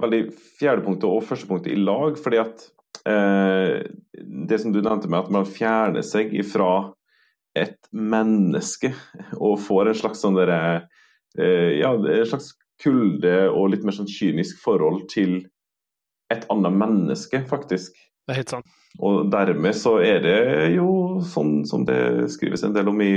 veldig 0.00 0.20
fjerdepunktet 0.60 1.08
og 1.08 1.26
førstepunktet 1.28 1.74
i 1.74 1.80
lag, 1.80 2.16
fordi 2.20 2.40
at 2.40 2.64
eh, 3.08 3.82
det 4.16 4.60
som 4.62 4.72
du 4.72 4.80
nevnte 4.80 5.10
med 5.12 5.26
at 5.26 5.34
man 5.34 5.48
fjerner 5.48 6.04
seg 6.06 6.32
ifra 6.36 6.90
et 7.58 7.78
menneske 7.92 8.92
og 9.36 9.58
får 9.60 9.90
en 9.90 9.98
slags 9.98 10.24
sånn 10.24 10.38
derre 10.38 10.60
eh, 10.70 10.88
Ja, 11.38 11.92
en 11.94 12.26
slags 12.26 12.50
kulde 12.82 13.34
og 13.52 13.70
litt 13.70 13.84
mer 13.86 13.94
sånn 13.94 14.08
kynisk 14.10 14.58
forhold 14.64 15.04
til 15.12 15.36
et 16.32 16.46
annet 16.50 16.74
menneske, 16.74 17.42
faktisk. 17.50 17.94
Det 18.26 18.34
er 18.34 18.40
helt 18.40 18.54
sant. 18.56 18.72
Og 18.98 19.30
dermed 19.30 19.76
så 19.78 19.96
er 20.02 20.18
det 20.24 20.40
jo 20.74 21.20
sånn 21.26 21.60
som 21.68 21.84
det 21.86 22.30
skrives 22.34 22.64
en 22.66 22.74
del 22.74 22.90
om 22.90 23.00
i 23.04 23.12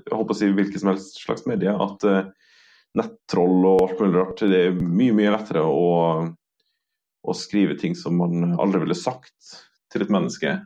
jeg 0.00 0.16
håper 0.16 0.34
å 0.34 0.38
si 0.38 0.48
hvilket 0.54 0.82
som 0.82 0.92
helst 0.92 1.18
slags 1.20 1.46
medie, 1.48 1.72
at 1.72 2.06
uh, 2.08 2.30
nettroll 2.98 3.66
og 3.68 3.82
alt 3.84 4.00
mulig 4.02 4.16
rart. 4.16 4.42
Det 4.50 4.62
er 4.66 4.78
mye, 4.80 5.14
mye 5.16 5.34
lettere 5.34 5.62
å, 5.62 5.90
å 7.20 7.36
skrive 7.36 7.76
ting 7.78 7.96
som 7.98 8.16
man 8.18 8.56
aldri 8.60 8.82
ville 8.84 8.96
sagt 8.98 9.54
til 9.92 10.04
et 10.04 10.12
menneske. 10.12 10.56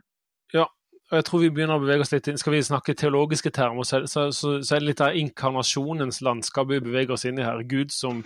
Og 1.11 1.19
jeg 1.19 1.25
tror 1.27 1.41
vi 1.43 1.51
begynner 1.53 1.77
å 1.77 1.83
bevege 1.83 2.01
oss 2.01 2.11
litt 2.15 2.27
inn. 2.31 2.37
Skal 2.41 2.55
vi 2.55 2.63
snakke 2.65 2.95
teologiske 2.97 3.51
termer, 3.53 3.85
så, 3.85 4.01
så, 4.09 4.29
så, 4.33 4.55
så 4.65 4.75
er 4.75 4.81
det 4.81 4.89
litt 4.89 5.03
av 5.05 5.17
inkarnasjonens 5.19 6.21
landskap 6.25 6.71
vi 6.71 6.81
beveger 6.81 7.13
oss 7.13 7.27
inn 7.29 7.37
i 7.37 7.45
her. 7.45 7.61
Gud 7.69 7.93
som, 7.93 8.23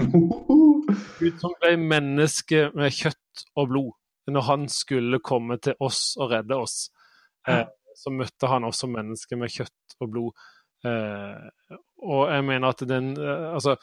Gud 1.20 1.42
som 1.42 1.58
ble 1.60 1.74
menneske 1.82 2.70
med 2.78 2.96
kjøtt 2.96 3.44
og 3.60 3.74
blod. 3.74 3.92
Når 4.30 4.46
han 4.46 4.70
skulle 4.72 5.20
komme 5.26 5.58
til 5.60 5.76
oss 5.84 6.14
og 6.22 6.32
redde 6.32 6.56
oss, 6.56 6.78
eh, 7.50 7.66
så 7.98 8.14
møtte 8.16 8.48
han 8.48 8.68
også 8.68 8.88
mennesker 8.92 9.40
med 9.42 9.52
kjøtt 9.52 10.00
og 10.00 10.12
blod. 10.14 10.48
Eh, 10.88 11.76
og 12.08 12.30
jeg 12.32 12.46
mener 12.48 12.72
at 12.72 12.84
den 12.88 13.12
eh, 13.20 13.48
altså, 13.58 13.76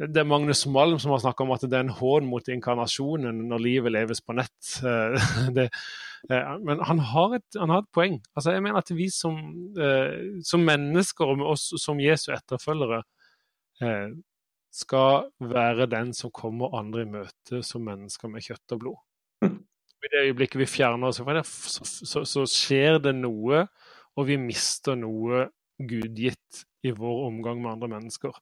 det 0.00 0.22
er 0.22 0.26
Magnus 0.28 0.64
Malm 0.66 0.98
som 0.98 1.12
har 1.12 1.20
snakka 1.22 1.44
om 1.44 1.52
at 1.54 1.64
det 1.68 1.76
er 1.76 1.84
en 1.84 1.96
hån 1.98 2.26
mot 2.26 2.46
inkarnasjonen 2.48 3.42
når 3.50 3.62
livet 3.62 3.94
leves 3.98 4.24
på 4.24 4.36
nett. 4.38 4.58
Eh, 6.30 6.38
det, 6.38 6.38
men 6.62 6.78
han 6.86 7.00
har, 7.02 7.32
et, 7.34 7.56
han 7.58 7.72
har, 7.72 7.80
et, 7.82 7.88
poeng. 7.90 8.20
Altså, 8.36 8.52
jeg 8.54 8.62
mener 8.62 8.78
at 8.78 8.92
vi 8.94 9.08
som, 9.10 9.40
som 10.46 10.62
mennesker, 10.62 11.32
og 11.32 11.42
oss 11.50 11.64
som 11.82 11.98
Jesu 11.98 12.28
etterfølgere, 12.30 13.00
skal 14.70 15.26
være 15.42 15.88
den 15.90 16.12
som 16.14 16.30
kommer 16.30 16.78
andre 16.78 17.02
i 17.02 17.10
møte 17.10 17.64
som 17.66 17.82
mennesker 17.88 18.30
med 18.30 18.46
kjøtt 18.46 18.76
og 18.76 18.84
blod. 18.84 19.00
I 19.42 20.12
det 20.12 20.22
øyeblikket 20.28 20.62
vi 20.62 20.70
fjerner 20.70 21.10
oss 21.10 21.18
fra 21.22 21.36
det, 21.36 21.44
så, 21.46 21.84
så, 21.84 22.22
så 22.22 22.46
skjer 22.46 23.02
det 23.02 23.16
noe, 23.18 23.66
og 24.14 24.30
vi 24.30 24.38
mister 24.40 24.94
noe 24.98 25.48
gudgitt 25.88 26.62
i 26.82 26.90
vår 26.96 27.18
omgang 27.28 27.60
med 27.62 27.70
andre 27.76 27.88
mennesker. 27.92 28.34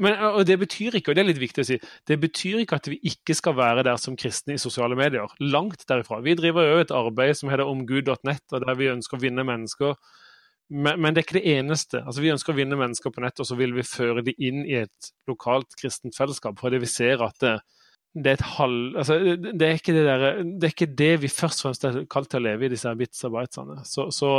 Men, 0.00 0.16
og 0.30 0.46
Det 0.48 0.56
betyr 0.58 0.96
ikke 0.98 1.12
og 1.12 1.18
det 1.18 1.24
er 1.24 1.28
litt 1.28 1.42
viktig 1.42 1.64
å 1.64 1.68
si, 1.68 1.78
det 2.08 2.16
betyr 2.22 2.62
ikke 2.62 2.78
at 2.80 2.88
vi 2.88 2.98
ikke 3.10 3.36
skal 3.36 3.56
være 3.58 3.84
der 3.84 4.00
som 4.00 4.16
kristne 4.16 4.56
i 4.56 4.62
sosiale 4.62 4.96
medier. 4.96 5.28
Langt 5.40 5.84
derifra. 5.88 6.22
Vi 6.24 6.36
driver 6.38 6.70
jo 6.70 6.82
et 6.84 6.94
arbeid 6.94 7.36
som 7.38 7.52
heter 7.52 7.68
omgud.nett, 7.68 8.46
og 8.52 8.64
der 8.64 8.78
vi 8.80 8.92
ønsker 8.94 9.18
å 9.18 9.24
vinne 9.24 9.44
mennesker. 9.44 9.98
Men, 10.72 10.96
men, 10.96 11.12
det 11.12 11.20
er 11.20 11.26
ikke 11.26 11.40
det 11.40 11.56
eneste. 11.58 12.00
Altså, 12.00 12.24
Vi 12.24 12.32
ønsker 12.32 12.54
å 12.54 12.56
vinne 12.56 12.80
mennesker 12.80 13.12
på 13.12 13.22
nett, 13.24 13.40
og 13.40 13.48
så 13.48 13.56
vil 13.58 13.76
vi 13.76 13.84
føre 13.84 14.24
dem 14.24 14.40
inn 14.40 14.64
i 14.64 14.78
et 14.80 15.12
lokalt 15.28 15.76
kristent 15.80 16.16
fellesskap. 16.16 16.56
Fordi 16.60 16.80
vi 16.80 16.88
ser 16.88 17.22
at 17.26 17.36
det, 17.44 17.58
det 18.16 18.32
er 18.32 18.48
halv... 18.56 18.96
Altså, 19.02 19.18
det, 19.44 19.68
er 19.68 19.76
ikke 19.76 19.96
det, 19.96 20.06
der, 20.08 20.26
det 20.40 20.70
er 20.70 20.74
ikke 20.74 20.94
det 21.02 21.12
vi 21.26 21.32
først 21.32 21.60
og 21.60 21.68
fremst 21.68 21.86
er 21.88 22.00
kalt 22.10 22.32
til 22.32 22.40
å 22.40 22.46
leve 22.48 22.66
i, 22.66 22.72
disse 22.72 22.88
her 22.88 22.98
bitsarbeiderne. 22.98 23.82
Så, 23.88 24.08
så 24.14 24.32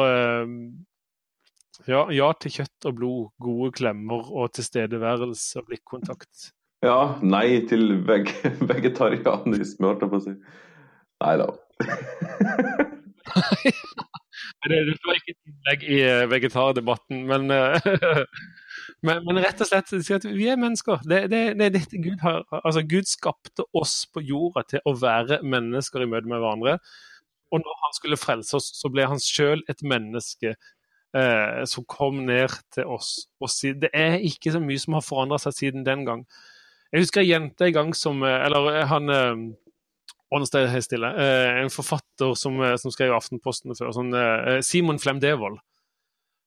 ja, 1.90 2.06
ja, 2.14 2.32
til 2.40 2.54
kjøtt 2.60 2.88
og 2.90 2.98
blod, 3.00 3.24
gode 3.42 3.72
klemmer 3.76 4.30
og 4.32 4.54
tilstedeværelse 4.58 5.62
og 5.62 5.70
blikkontakt. 5.70 6.52
Ja, 6.86 7.16
nei 7.24 7.66
til 7.70 8.02
veg 8.08 8.30
vegetarianisme, 8.72 9.88
holdt 9.88 10.06
jeg 10.06 10.12
på 10.12 10.20
å 10.20 10.26
si. 10.26 10.36
Nei 11.24 11.36
da. 11.42 11.48
det, 14.68 14.78
det 14.90 15.00
var 15.06 15.18
ikke 15.18 15.34
et 15.34 15.50
innlegg 15.50 15.88
i 15.88 15.98
eh, 16.04 16.28
vegetardebatten, 16.32 17.24
men, 17.30 17.50
eh, 17.56 17.90
men, 19.08 19.24
men, 19.26 19.42
rett 19.44 19.64
og 19.64 19.70
slett 19.70 19.92
si 19.96 20.16
at 20.16 20.28
vi 20.28 20.50
er 20.52 20.62
mennesker. 20.62 21.02
Det, 21.08 21.26
det, 21.34 21.44
det, 21.62 21.72
det 21.76 22.04
Gud, 22.04 22.20
har, 22.24 22.44
altså 22.62 22.86
Gud 22.86 23.10
skapte 23.10 23.66
oss 23.74 24.04
på 24.12 24.24
jorda 24.26 24.66
til 24.76 24.86
å 24.86 24.96
være 25.00 25.42
mennesker 25.44 26.06
i 26.06 26.10
møte 26.12 26.30
med 26.30 26.44
hverandre. 26.44 26.78
Og 27.54 27.62
når 27.62 27.84
han 27.84 27.94
skulle 27.96 28.20
frelse 28.20 28.58
oss, 28.58 28.72
så 28.76 28.90
ble 28.92 29.06
han 29.08 29.22
sjøl 29.22 29.62
et 29.72 29.82
menneske 29.86 30.56
eh, 31.15 31.63
som 31.69 31.86
kom 31.89 32.23
ned 32.28 32.54
til 32.75 32.89
oss. 32.91 33.28
Og 33.41 33.51
si, 33.51 33.73
det 33.73 33.91
er 33.95 34.19
ikke 34.25 34.54
så 34.56 34.62
mye 34.63 34.82
som 34.82 34.97
har 34.97 35.06
forandra 35.06 35.39
seg 35.41 35.58
siden 35.60 35.86
den 35.88 36.06
gang. 36.08 36.25
Jeg 36.91 37.06
husker 37.06 37.23
ei 37.23 37.32
jente 37.32 37.67
en 37.67 37.75
gang 37.75 37.95
som 37.97 38.21
eh, 38.23 38.41
Eller 38.45 38.71
eh, 38.73 38.89
han 38.91 39.12
eh, 39.12 40.69
helt 40.71 40.86
stille, 40.86 41.10
en 41.62 41.71
forfatter 41.71 42.34
som, 42.36 42.58
som 42.82 42.91
skrev 42.91 43.13
Aftenposten 43.15 43.71
før, 43.78 43.93
sånn, 43.95 44.12
Simon 44.65 44.99
Flem 44.99 45.21
Devold. 45.23 45.62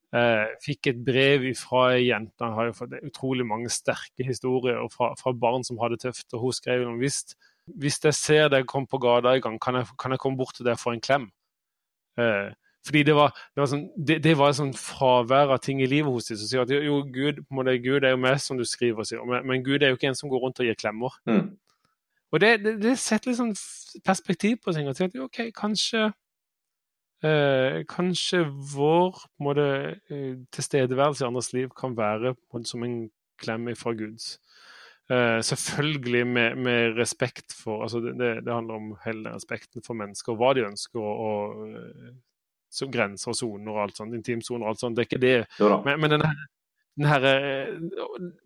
Eh, 0.09 0.55
fikk 0.65 0.89
et 0.89 1.01
brev 1.05 1.43
fra 1.61 1.91
ei 1.95 2.07
jente. 2.07 2.41
Han 2.41 2.57
har 2.57 2.71
jo 2.71 2.77
fått 2.79 2.95
utrolig 3.05 3.45
mange 3.45 3.69
sterke 3.73 4.25
historier 4.25 4.81
fra, 4.93 5.11
fra 5.21 5.35
barn 5.37 5.67
som 5.67 5.81
har 5.83 5.93
det 5.93 6.01
tøft. 6.07 6.33
og 6.33 6.47
Hun 6.47 6.57
skrev 6.57 6.87
om 6.89 6.97
hvis, 7.03 7.21
hvis 7.77 8.01
jeg 8.05 8.17
ser 8.17 8.49
deg 8.53 8.69
komme 8.69 8.89
på 8.89 9.01
gata 9.05 9.37
i 9.37 9.43
gang, 9.45 9.59
kan 9.61 9.77
jeg, 9.77 9.91
kan 10.01 10.15
jeg 10.15 10.23
komme 10.23 10.41
bort 10.41 10.57
til 10.57 10.69
deg 10.69 10.79
og 10.79 10.83
få 10.85 10.97
en 10.97 11.05
klem? 11.05 11.29
Eh, 12.19 12.49
fordi 12.87 13.03
det 13.05 13.15
var, 13.17 13.33
det 13.55 13.61
var, 13.63 13.71
sånn, 13.73 13.87
det, 14.09 14.19
det 14.25 14.35
var 14.39 14.55
sånn 14.57 14.75
fravær 14.77 15.55
av 15.57 15.61
ting 15.65 15.83
i 15.83 15.89
livet 15.91 16.13
hos 16.13 16.31
dem 16.31 16.39
som 16.41 16.51
sier 16.51 16.63
at 16.63 16.73
jo, 16.73 17.01
Gud, 17.13 17.43
måte, 17.53 17.75
Gud 17.85 18.07
er 18.07 18.15
jo 18.15 18.21
med, 18.23 18.39
som 18.43 18.61
du 18.61 18.65
skriver, 18.69 19.05
sier, 19.09 19.25
men, 19.29 19.45
men, 19.49 19.65
Gud 19.67 19.83
er 19.83 19.93
jo 19.93 19.99
ikke 19.99 20.13
en 20.13 20.19
som 20.19 20.31
går 20.33 20.45
rundt 20.45 20.63
og 20.63 20.69
gir 20.69 20.79
klemmer. 20.79 21.19
Mm. 21.29 21.51
Og 22.33 22.43
det, 22.45 22.53
det, 22.83 22.95
setter 23.01 23.31
litt 23.31 23.41
sånn 23.41 23.55
perspektiv 24.05 24.59
på 24.65 24.75
ting. 24.77 24.89
og 24.89 24.97
sier 24.97 25.09
at 25.09 25.21
OK, 25.25 25.39
kanskje 25.57 26.11
eh, 27.25 27.79
Kanskje 27.89 28.43
vår 28.75 29.23
måte, 29.45 29.69
eh, 30.13 30.35
tilstedeværelse 30.55 31.25
i 31.25 31.29
andres 31.29 31.53
liv 31.57 31.73
kan 31.77 31.97
være 31.97 32.35
måte, 32.53 32.69
som 32.69 32.85
en 32.85 33.01
klem 33.41 33.71
fra 33.79 33.95
Guds. 33.97 34.37
Uh, 35.09 35.41
selvfølgelig 35.41 36.27
med, 36.27 36.57
med, 36.61 36.99
respekt 36.99 37.55
for 37.57 37.81
altså 37.83 38.03
det, 38.05 38.19
det, 38.19 38.53
handler 38.53 38.75
om 38.75 38.91
hele 39.07 39.31
respekten 39.33 39.81
for 39.81 39.97
mennesker, 39.97 40.35
og 40.35 40.43
hva 40.43 40.51
de 40.53 40.67
ønsker, 40.67 41.01
og, 41.01 41.23
og 41.57 42.19
grenser 42.93 43.33
og 43.33 43.39
soner 43.39 43.73
og 43.73 43.83
alt 43.85 44.01
sånt, 44.01 44.17
intimsoner 44.17 44.67
og 44.67 44.73
alt 44.73 44.83
sånt. 44.83 44.97
Det 44.97 45.05
er 45.05 45.09
ikke 45.11 45.23
det. 45.23 45.37
Men, 45.87 46.01
men 46.03 46.15
denne, 46.15 46.33
denne 46.99 47.33
eh, 47.33 47.71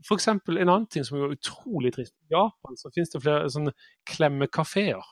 For 0.06 0.18
eksempel 0.18 0.60
en 0.60 0.68
annen 0.68 0.86
ting 0.92 1.06
som 1.06 1.18
er 1.18 1.34
utrolig 1.36 1.94
trist. 1.96 2.14
I 2.28 2.36
Japan 2.36 2.78
så 2.78 2.92
finnes 2.94 3.12
det 3.12 3.22
flere 3.24 3.50
sånne 3.52 3.74
klemmekafeer. 4.08 5.02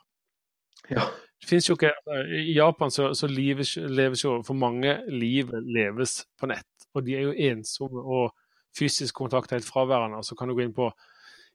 Ja. 0.91 1.07
Det 1.41 1.49
finnes 1.49 1.69
jo 1.71 1.77
ikke, 1.79 1.95
altså, 2.05 2.25
I 2.37 2.57
Japan 2.57 2.93
så, 2.93 3.13
så 3.17 3.29
leves, 3.31 3.77
leves, 3.77 4.25
jo 4.25 4.41
for 4.45 4.59
mange 4.59 4.99
livet 5.09 5.65
leves 5.65 6.21
på 6.39 6.51
nett. 6.51 6.69
Og 6.95 7.07
de 7.07 7.17
er 7.17 7.29
jo 7.29 7.37
ensomme 7.51 8.03
og 8.03 8.35
fysisk 8.77 9.23
kontakt 9.23 9.55
helt 9.55 9.67
fraværende. 9.67 10.21
Så 10.27 10.37
kan 10.37 10.51
du 10.51 10.57
gå 10.57 10.67
inn 10.67 10.77
på 10.77 10.91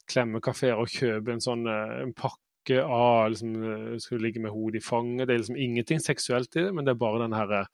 klemmekafeer 0.09 0.79
og 0.81 0.91
kjøpe 0.91 1.33
en 1.33 1.43
sånn 1.43 1.65
eh, 1.69 2.01
en 2.05 2.13
pakke 2.17 2.41
ikke 2.65 2.83
av, 2.83 3.29
liksom, 3.29 3.55
eh, 3.63 3.97
skal 4.01 4.23
ligge 4.23 4.41
med 4.41 4.51
hodet 4.51 4.81
i 4.81 4.85
fanget. 4.85 5.27
Det 5.27 5.33
er 5.33 5.43
liksom 5.43 5.61
ingenting 5.61 6.01
seksuelt 6.01 6.55
i 6.57 6.65
det, 6.65 6.73
men 6.73 6.85
det 6.85 6.95
er 6.95 7.05
bare 7.05 7.23
den 7.23 7.37
her 7.37 7.51
eh, 7.61 7.73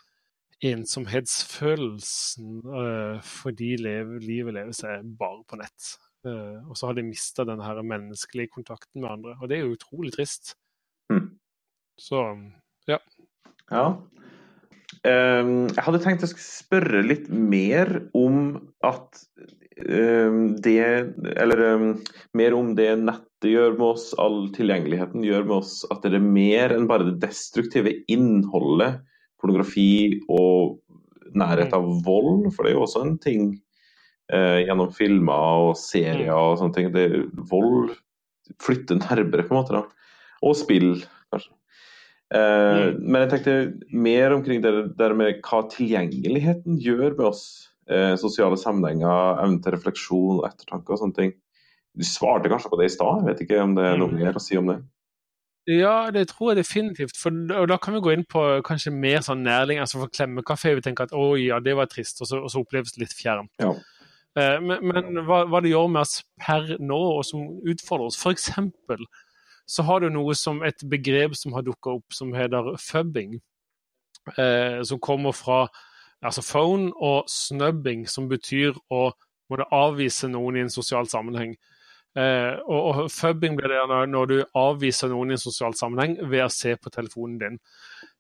ensomhetsfølelsen 0.62 2.60
uh, 2.70 3.18
fordi 3.26 3.72
leve, 3.82 4.20
livet 4.22 4.54
lever 4.54 4.76
seg 4.78 5.08
bare 5.18 5.42
på 5.50 5.58
nett. 5.58 5.96
Uh, 6.22 6.62
og 6.70 6.78
så 6.78 6.92
har 6.92 7.00
de 7.00 7.08
mista 7.08 7.42
den 7.50 7.64
her 7.66 7.82
menneskelige 7.82 8.54
kontakten 8.54 9.02
med 9.02 9.10
andre, 9.10 9.34
og 9.42 9.50
det 9.50 9.58
er 9.58 9.66
jo 9.66 9.74
utrolig 9.74 10.14
trist. 10.14 10.54
Mm. 11.10 11.32
Så 11.98 12.22
ja. 12.90 13.00
Ja. 13.72 13.86
Um, 15.02 15.66
jeg 15.74 15.82
hadde 15.82 16.00
tenkt 16.04 16.26
å 16.26 16.30
spørre 16.30 17.02
litt 17.02 17.26
mer 17.34 17.90
om 18.14 18.60
at 18.86 19.24
um, 19.82 20.52
det 20.62 20.76
Eller 21.42 21.64
um, 21.74 21.88
mer 22.38 22.54
om 22.54 22.76
det 22.78 22.92
nettet 23.02 23.50
gjør 23.50 23.74
med 23.80 23.88
oss, 23.88 24.12
all 24.22 24.44
tilgjengeligheten 24.54 25.26
gjør 25.26 25.48
med 25.48 25.56
oss 25.58 25.80
at 25.90 26.06
det 26.06 26.20
er 26.20 26.28
mer 26.38 26.76
enn 26.76 26.86
bare 26.90 27.08
det 27.08 27.18
destruktive 27.24 27.96
innholdet, 28.14 29.00
pornografi 29.42 30.22
og 30.30 30.78
nærhet 31.34 31.74
av 31.74 31.88
vold, 32.06 32.52
for 32.54 32.62
det 32.62 32.74
er 32.74 32.78
jo 32.78 32.84
også 32.86 33.02
en 33.02 33.16
ting 33.24 33.48
eh, 34.30 34.68
gjennom 34.68 34.92
filmer 34.94 35.66
og 35.72 35.80
serier 35.80 36.36
og 36.36 36.60
sånne 36.60 36.78
ting. 36.78 36.92
Det, 36.94 37.08
vold 37.50 37.96
flytter 38.62 39.00
nærmere, 39.02 39.48
på 39.48 39.56
en 39.56 39.62
måte. 39.64 39.80
da. 39.80 40.38
Og 40.46 40.58
spill, 40.60 40.94
kanskje. 41.34 41.56
Eh, 42.32 42.78
mm. 42.80 43.02
Men 43.04 43.26
jeg 43.26 43.32
tenkte 43.34 43.56
mer 43.92 44.38
omkring 44.38 44.64
det 44.64 44.72
der 45.00 45.16
med 45.18 45.42
hva 45.44 45.66
tilgjengeligheten 45.72 46.80
gjør 46.80 47.10
med 47.18 47.26
oss. 47.34 47.44
Eh, 47.92 48.16
sosiale 48.20 48.60
sammenhenger, 48.60 49.42
evne 49.44 49.60
til 49.64 49.76
refleksjon 49.76 50.40
og 50.40 50.48
ettertanke 50.48 50.94
og 50.94 51.02
sånne 51.02 51.18
ting. 51.18 51.36
Du 51.98 52.06
svarte 52.08 52.48
kanskje 52.52 52.72
på 52.72 52.80
det 52.80 52.88
i 52.88 52.94
stad, 52.94 53.20
jeg 53.20 53.28
vet 53.28 53.44
ikke 53.44 53.64
om 53.66 53.76
det 53.76 53.84
er 53.84 53.98
noe 54.00 54.14
mm. 54.14 54.20
mer 54.22 54.38
å 54.40 54.44
si 54.44 54.56
om 54.60 54.70
det? 54.72 54.78
Ja, 55.70 56.10
det 56.14 56.30
tror 56.32 56.52
jeg 56.52 56.62
definitivt. 56.64 57.18
For, 57.20 57.36
og 57.60 57.68
da 57.70 57.78
kan 57.82 57.94
vi 57.94 58.02
gå 58.02 58.14
inn 58.16 58.24
på 58.30 58.42
kanskje 58.66 58.94
mer 58.96 59.20
sånn 59.26 59.44
nærling. 59.46 59.82
altså 59.84 60.00
For 60.02 60.14
klemmekafé 60.14 60.74
vi 60.78 60.86
tenker 60.86 61.10
at 61.10 61.14
å 61.14 61.34
ja, 61.38 61.60
det 61.62 61.76
var 61.78 61.90
trist, 61.92 62.24
og 62.24 62.30
så, 62.32 62.40
og 62.42 62.54
så 62.54 62.64
oppleves 62.64 62.96
det 62.96 63.04
litt 63.04 63.18
fjernt. 63.18 63.52
Ja. 63.62 63.76
Eh, 64.40 64.58
men, 64.64 64.80
men 64.88 65.22
hva, 65.28 65.44
hva, 65.52 65.62
det 65.62 65.74
gjør 65.74 65.92
med 65.92 66.06
oss 66.06 66.22
per 66.42 66.78
nå, 66.80 67.02
og 67.20 67.28
som 67.28 67.44
utfordrer 67.68 68.10
oss. 68.10 68.18
For 68.22 68.34
eksempel 68.34 69.04
så 69.72 69.86
har 69.88 70.04
du 70.04 70.10
noe 70.12 70.36
som 70.36 70.60
et 70.68 70.84
begrep 70.92 71.38
som 71.40 71.56
har 71.56 71.64
dukka 71.64 71.96
opp 72.00 72.16
som 72.16 72.34
heter 72.36 72.74
fubbing. 72.82 73.38
Eh, 74.38 74.82
som 74.84 75.00
kommer 75.00 75.32
fra 75.34 75.64
altså 76.22 76.44
phone 76.46 76.92
og 77.00 77.30
snubbing, 77.32 78.04
som 78.08 78.28
betyr 78.30 78.76
å 78.92 79.06
måtte 79.50 79.70
avvise 79.74 80.30
noen 80.32 80.60
i 80.60 80.66
en 80.66 80.74
sosial 80.74 81.08
sammenheng. 81.10 81.56
Eh, 82.20 82.60
og, 82.68 82.82
og 83.06 83.12
fubbing 83.16 83.56
blir 83.56 83.72
det 83.72 83.80
når, 83.88 84.12
når, 84.12 84.28
du 84.28 84.60
avviser 84.60 85.12
noen 85.14 85.32
i 85.32 85.38
en 85.38 85.42
sosial 85.42 85.76
sammenheng 85.80 86.18
ved 86.28 86.44
å 86.44 86.52
se 86.52 86.76
på 86.76 86.92
telefonen 86.92 87.40
din. 87.40 87.60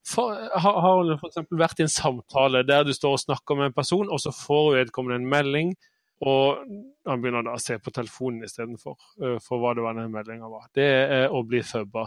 For, 0.07 0.31
har, 0.31 0.79
har 0.85 1.03
du 1.05 1.17
f.eks. 1.17 1.43
vært 1.51 1.83
i 1.83 1.85
en 1.85 1.91
samtale 1.91 2.63
der 2.65 2.87
du 2.87 2.95
står 2.95 3.19
og 3.19 3.23
snakker 3.27 3.59
med 3.59 3.69
en 3.69 3.75
person, 3.75 4.07
og 4.07 4.23
så 4.23 4.31
får 4.33 4.77
vedkommende 4.79 5.19
en 5.19 5.31
melding 5.35 5.75
Og 6.21 6.59
han 7.07 7.21
begynner 7.21 7.45
da 7.47 7.55
å 7.57 7.61
se 7.61 7.79
på 7.81 7.93
telefonen 7.95 8.45
istedenfor, 8.45 8.97
uh, 9.23 9.37
for 9.41 9.61
hva 9.61 9.73
det 9.77 9.85
var 9.85 9.97
den 9.97 10.11
meldinga 10.13 10.49
var. 10.51 10.67
Det 10.75 10.85
er 10.85 11.33
å 11.33 11.41
bli 11.47 11.63
fubba, 11.65 12.05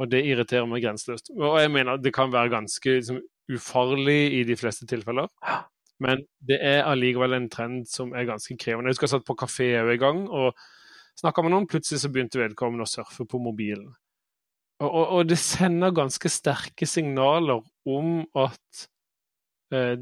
og 0.00 0.08
det 0.12 0.22
irriterer 0.24 0.68
meg 0.68 0.84
grenseløst. 0.84 1.32
Og 1.36 1.58
jeg 1.60 1.72
mener 1.74 2.00
det 2.00 2.14
kan 2.16 2.32
være 2.32 2.54
ganske 2.54 2.96
liksom, 2.96 3.20
ufarlig 3.52 4.22
i 4.38 4.44
de 4.48 4.56
fleste 4.56 4.88
tilfeller. 4.88 5.28
Men 6.00 6.22
det 6.48 6.56
er 6.64 6.86
allikevel 6.88 7.36
en 7.36 7.50
trend 7.52 7.88
som 7.90 8.14
er 8.16 8.28
ganske 8.28 8.56
krevende. 8.56 8.88
Jeg 8.88 8.96
husker 8.96 9.10
jeg 9.10 9.16
satt 9.18 9.26
på 9.28 9.36
kafé 9.42 9.74
en 9.76 9.98
gang 10.00 10.22
og 10.24 10.56
snakka 11.20 11.44
med 11.44 11.52
noen. 11.52 11.68
Plutselig 11.68 12.00
så 12.00 12.10
begynte 12.12 12.40
vedkommende 12.40 12.86
å 12.86 12.88
surfe 12.88 13.26
på 13.28 13.40
mobilen. 13.42 13.90
Og, 14.80 14.88
og, 14.88 15.04
og 15.18 15.28
det 15.28 15.36
sender 15.42 15.92
ganske 15.92 16.32
sterke 16.32 16.88
signaler 16.88 17.60
om 17.84 18.22
at 18.40 18.86
eh, 19.76 20.00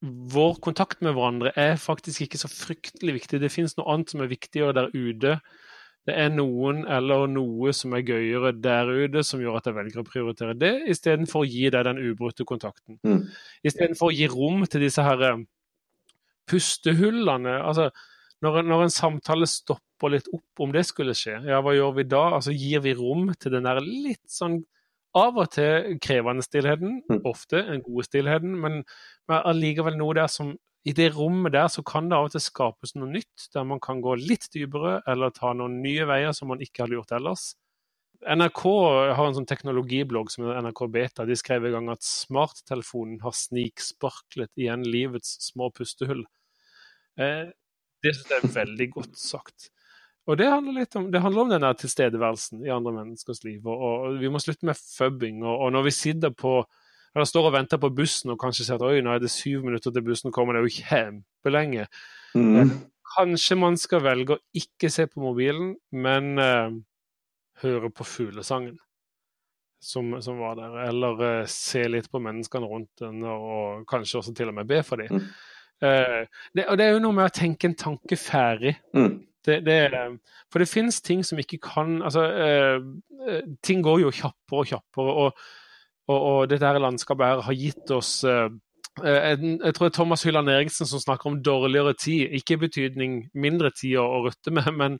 vår 0.00 0.54
kontakt 0.64 1.02
med 1.04 1.12
hverandre 1.12 1.52
er 1.60 1.80
faktisk 1.80 2.24
ikke 2.24 2.40
så 2.40 2.48
fryktelig 2.48 3.18
viktig. 3.18 3.40
Det 3.42 3.52
finnes 3.52 3.76
noe 3.76 3.88
annet 3.92 4.12
som 4.12 4.22
er 4.24 4.30
viktigere 4.30 4.76
der 4.76 4.88
ute. 4.94 5.34
Det 6.08 6.14
er 6.16 6.30
noen 6.32 6.86
eller 6.88 7.26
noe 7.28 7.74
som 7.76 7.92
er 7.92 8.06
gøyere 8.08 8.54
der 8.56 8.88
ute, 8.88 9.22
som 9.26 9.42
gjør 9.42 9.58
at 9.58 9.68
jeg 9.68 9.76
velger 9.76 10.00
å 10.00 10.06
prioritere 10.06 10.56
det, 10.56 10.72
istedenfor 10.90 11.44
å 11.44 11.48
gi 11.48 11.66
deg 11.72 11.84
den 11.86 12.00
ubrutte 12.00 12.46
kontakten. 12.48 12.96
Mm. 13.04 13.26
Istedenfor 13.68 14.08
å 14.08 14.16
gi 14.16 14.30
rom 14.32 14.64
til 14.64 14.86
disse 14.86 15.04
her 15.04 15.26
eh, 15.28 15.44
pustehullene. 16.48 17.58
Altså, 17.60 17.90
når, 18.40 18.62
når, 18.64 18.86
en 18.86 18.94
samtale 18.94 19.48
stopper 19.50 20.16
litt 20.16 20.32
opp, 20.32 20.64
om 20.64 20.72
det 20.72 20.86
skulle 20.88 21.12
skje, 21.16 21.36
ja, 21.44 21.60
hva 21.60 21.76
gjør 21.76 21.98
vi 22.00 22.08
da? 22.08 22.24
Altså, 22.38 22.56
gir 22.56 22.80
vi 22.86 22.96
rom 22.96 23.28
til 23.36 23.58
den 23.58 23.68
der 23.68 23.84
litt 23.84 24.24
sånn 24.32 24.62
av 25.16 25.38
og 25.42 25.50
til 25.54 25.96
krevende 26.02 26.44
stillheten, 26.46 27.00
mm. 27.10 27.22
ofte 27.28 27.62
en 27.62 27.82
god 27.82 28.06
stillheten, 28.06 28.52
men, 28.62 28.82
men 29.30 29.48
allikevel 29.50 29.96
noe 29.98 30.16
der 30.18 30.30
som 30.30 30.54
i 30.88 30.94
det 30.96 31.10
rommet 31.12 31.52
der 31.52 31.68
så 31.68 31.82
kan 31.84 32.08
det 32.08 32.16
av 32.16 32.30
og 32.30 32.34
til 32.34 32.42
skapes 32.44 32.94
noe 32.96 33.10
nytt, 33.10 33.48
der 33.52 33.66
man 33.68 33.82
kan 33.84 34.00
gå 34.00 34.14
litt 34.16 34.46
dypere 34.54 35.00
eller 35.10 35.34
ta 35.36 35.52
noen 35.56 35.80
nye 35.84 36.06
veier 36.08 36.32
som 36.36 36.48
man 36.52 36.62
ikke 36.64 36.86
hadde 36.86 36.96
gjort 36.96 37.12
ellers. 37.18 37.50
NRK 38.20 38.62
har 39.16 39.22
en 39.26 39.36
sånn 39.38 39.48
teknologiblogg 39.48 40.32
som 40.32 40.44
er 40.48 40.58
NRK 40.60 40.82
Beta. 40.92 41.24
De 41.28 41.36
skrev 41.36 41.66
en 41.68 41.76
gang 41.78 41.90
at 41.92 42.04
smarttelefonen 42.04 43.20
har 43.24 43.36
sniksparklet 43.36 44.52
igjen 44.60 44.84
livets 44.84 45.38
små 45.46 45.70
pustehull. 45.72 46.26
Eh, 47.16 47.48
det 48.04 48.12
synes 48.16 48.32
jeg 48.32 48.44
er 48.44 48.56
veldig 48.56 48.88
godt 48.96 49.16
sagt. 49.20 49.70
Og 50.30 50.38
det 50.38 50.46
handler 50.46 50.76
litt 50.78 50.94
om, 50.98 51.08
det 51.10 51.22
handler 51.24 51.42
om 51.42 51.50
denne 51.50 51.70
tilstedeværelsen 51.74 52.62
i 52.62 52.70
andre 52.70 52.92
menneskers 53.00 53.42
liv. 53.42 53.64
Og, 53.66 53.80
og 53.82 54.20
vi 54.20 54.30
må 54.30 54.38
slutte 54.42 54.68
med 54.68 54.78
fubbing. 54.78 55.40
Og, 55.42 55.56
og, 55.56 55.72
når 55.74 55.88
vi 55.88 55.96
sitter 55.96 56.34
på 56.34 56.60
eller 57.10 57.26
står 57.26 57.48
og 57.48 57.54
venter 57.56 57.80
på 57.82 57.90
bussen 57.90 58.30
og 58.30 58.38
kanskje 58.38 58.68
ser 58.68 58.78
at 58.78 58.84
oi, 58.86 59.00
nå 59.02 59.10
er 59.10 59.22
det 59.22 59.32
syv 59.34 59.64
minutter 59.66 59.90
til 59.90 60.04
bussen 60.06 60.30
kommer, 60.30 60.54
det 60.54 60.60
er 60.60 60.68
jo 60.68 60.84
kjempelenge. 60.86 61.86
Mm. 62.38 62.70
Kanskje 63.16 63.56
man 63.58 63.78
skal 63.80 64.04
velge 64.04 64.36
å 64.36 64.42
ikke 64.54 64.92
se 64.94 65.08
på 65.10 65.22
mobilen, 65.24 65.72
men 65.90 66.38
uh, 66.38 66.70
høre 67.64 67.90
på 67.90 68.06
fuglesangen 68.06 68.76
som, 69.82 70.12
som, 70.22 70.38
var 70.38 70.60
der. 70.60 70.76
Eller 70.84 71.24
uh, 71.24 71.48
se 71.50 71.82
litt 71.90 72.06
på 72.12 72.22
menneskene 72.22 72.70
rundt 72.70 73.02
den, 73.02 73.24
og 73.26 73.82
kanskje 73.90 74.20
også 74.20 74.36
til 74.38 74.52
og 74.52 74.60
med 74.60 74.70
be 74.70 74.78
for 74.86 75.02
dem. 75.02 75.18
Mm. 75.18 75.26
Uh, 75.82 76.46
det, 76.54 76.68
og 76.68 76.78
det 76.78 76.86
er 76.86 76.94
jo 76.94 77.02
noe 77.02 77.18
med 77.18 77.26
å 77.26 77.34
tenke 77.40 77.66
en 77.66 77.78
tanke 77.80 78.20
ferdig. 78.20 78.76
Mm. 78.94 79.16
Det, 79.46 79.60
det, 79.64 79.76
for 80.52 80.60
det 80.60 80.68
finnes 80.68 81.00
ting 81.00 81.22
som 81.24 81.38
ikke 81.40 81.56
kan 81.64 82.02
altså, 82.04 82.26
uh, 82.28 83.46
Ting 83.64 83.80
går 83.84 84.02
jo 84.02 84.10
kjappere 84.12 84.64
og 84.64 84.68
kjappere. 84.68 85.14
Og, 85.24 85.46
og, 86.10 86.18
og 86.18 86.50
dette 86.50 86.66
her 86.66 86.80
landskapet 86.82 87.26
her 87.26 87.44
har 87.46 87.56
gitt 87.56 87.94
oss 87.96 88.18
uh, 88.28 88.50
jeg, 88.98 89.38
jeg 89.64 89.74
tror 89.74 89.86
det 89.86 89.92
er 89.92 89.96
Thomas 89.96 90.24
Hylland 90.26 90.50
Eriksen 90.50 90.88
som 90.88 91.00
snakker 91.02 91.30
om 91.30 91.40
dårligere 91.44 91.94
tid. 91.98 92.34
Ikke 92.36 92.56
i 92.56 92.62
betydning 92.66 93.16
mindre 93.34 93.70
tid 93.74 93.96
å, 94.00 94.06
å 94.18 94.22
rutte 94.26 94.52
med, 94.54 94.68
men, 94.76 94.98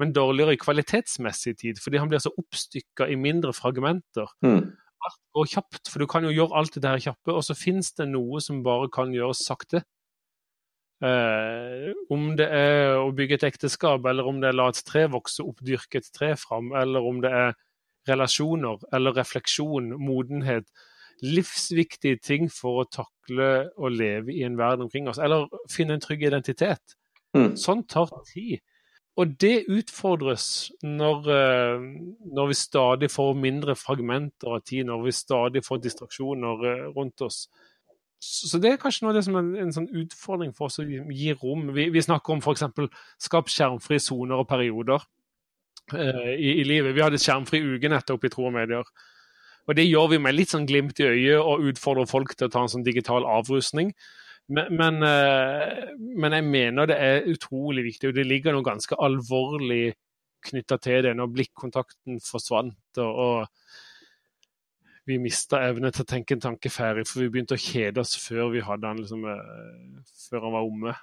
men, 0.00 0.14
dårligere 0.16 0.58
kvalitetsmessig 0.60 1.56
tid. 1.60 1.80
Fordi 1.82 2.00
han 2.02 2.10
blir 2.12 2.22
så 2.22 2.32
oppstykka 2.34 3.08
i 3.12 3.18
mindre 3.20 3.54
fragmenter. 3.56 4.32
Mm. 4.46 4.72
Alt 5.06 5.20
går 5.36 5.50
kjapt, 5.52 5.92
for 5.92 6.02
du 6.02 6.08
kan 6.10 6.26
jo 6.26 6.32
gjøre 6.34 6.56
alt 6.58 6.80
det 6.80 6.88
her 6.88 7.04
kjappe, 7.10 7.34
og 7.34 7.44
så 7.44 7.54
finnes 7.58 7.92
det 7.98 8.08
noe 8.10 8.40
som 8.42 8.64
bare 8.66 8.88
kan 8.92 9.12
gjøres 9.14 9.44
sakte. 9.46 9.84
Eh, 11.04 11.92
om 12.08 12.30
det 12.38 12.46
er 12.48 12.96
å 12.96 13.12
bygge 13.16 13.36
et 13.36 13.46
ekteskap, 13.50 14.06
eller 14.08 14.28
om 14.28 14.40
det 14.40 14.50
er 14.50 14.56
la 14.56 14.70
et 14.72 14.82
tre 14.86 15.04
vokse 15.12 15.44
opp, 15.44 15.60
dyrke 15.64 16.00
et 16.00 16.12
tre 16.14 16.32
fram, 16.40 16.72
eller 16.76 17.04
om 17.04 17.20
det 17.24 17.32
er 17.32 17.56
relasjoner 18.08 18.86
eller 18.94 19.16
refleksjon, 19.16 19.92
modenhet. 20.00 20.68
Livsviktige 21.24 22.20
ting 22.22 22.48
for 22.52 22.82
å 22.82 22.88
takle 22.88 23.50
å 23.76 23.90
leve 23.92 24.32
i 24.32 24.44
en 24.46 24.56
verden 24.58 24.86
omkring 24.86 25.08
oss, 25.10 25.20
eller 25.20 25.48
finne 25.72 25.96
en 25.96 26.04
trygg 26.04 26.26
identitet. 26.28 26.96
Mm. 27.36 27.54
Sånt 27.60 27.90
tar 27.92 28.12
tid. 28.30 28.62
Og 29.16 29.32
det 29.40 29.64
utfordres 29.72 30.70
når, 30.84 31.28
eh, 31.32 31.84
når, 32.36 32.50
vi 32.50 32.56
stadig 32.56 33.08
får 33.10 33.38
mindre 33.40 33.76
fragmenter 33.76 34.58
av 34.58 34.60
tid, 34.60 34.84
når 34.86 35.06
vi 35.06 35.12
stadig 35.16 35.64
får 35.64 35.80
distraksjoner 35.84 36.66
eh, 36.68 36.82
rundt 36.96 37.24
oss. 37.24 37.46
Så 38.22 38.58
det 38.62 38.70
er 38.70 38.78
kanskje 38.80 39.04
noe 39.04 39.12
av 39.12 39.18
det 39.18 39.24
som 39.26 39.36
er 39.36 39.48
en, 39.60 39.72
sånn 39.74 39.90
utfordring 40.02 40.54
for 40.56 40.70
oss 40.70 40.80
å 40.80 40.86
gi 40.86 41.34
rom. 41.36 41.68
Vi, 41.76 41.88
vi 41.92 42.02
snakker 42.04 42.36
om 42.36 42.40
f.eks. 42.40 42.64
skap 43.22 43.50
skjermfrie 43.52 44.00
soner 44.00 44.40
og 44.40 44.48
perioder 44.48 45.04
eh, 45.92 46.32
i, 46.32 46.54
i, 46.62 46.64
livet. 46.64 46.94
Vi 46.96 47.04
hadde 47.04 47.20
skjermfri 47.20 47.60
uke 47.76 47.92
nettopp 47.92 48.24
i 48.24 48.32
Tro 48.32 48.48
og 48.48 48.56
Medier. 48.56 48.88
Og 49.66 49.76
det 49.76 49.84
gjør 49.84 50.14
vi 50.14 50.22
med 50.22 50.36
litt 50.36 50.54
sånn 50.54 50.68
glimt 50.68 51.02
i 51.02 51.10
øyet 51.10 51.42
og 51.42 51.66
utfordrer 51.72 52.08
folk 52.08 52.32
til 52.34 52.48
å 52.48 52.54
ta 52.54 52.64
en 52.64 52.72
sånn 52.72 52.86
digital 52.86 53.26
avrusning. 53.28 53.92
Men, 54.48 54.70
men, 54.78 55.02
eh, 55.02 55.92
men 55.98 56.38
jeg 56.38 56.46
mener 56.46 56.88
det 56.88 56.96
er 57.02 57.28
utrolig 57.28 57.84
viktig, 57.90 58.12
og 58.12 58.16
det 58.16 58.28
ligger 58.30 58.54
noe 58.54 58.66
ganske 58.66 58.96
alvorlig 59.02 59.96
knytta 60.46 60.78
til 60.78 61.02
det 61.08 61.16
når 61.18 61.32
blikkontakten 61.34 62.22
forsvant. 62.24 63.02
og, 63.02 63.24
og 63.26 63.85
vi 65.06 65.18
mista 65.22 65.60
evne 65.68 65.92
til 65.94 66.02
å 66.02 66.08
tenke 66.08 66.34
en 66.34 66.42
tanke 66.42 66.70
ferdig, 66.72 67.06
for 67.08 67.22
vi 67.22 67.30
begynte 67.30 67.56
å 67.56 67.62
kjede 67.62 68.02
oss 68.02 68.16
før 68.18 68.50
vi 68.54 68.64
hadde 68.64 68.90
han 68.90 68.98
liksom, 68.98 69.22
eh, 69.30 70.02
før 70.26 70.48
han 70.48 70.56
var 70.56 70.66
omme. 70.66 70.94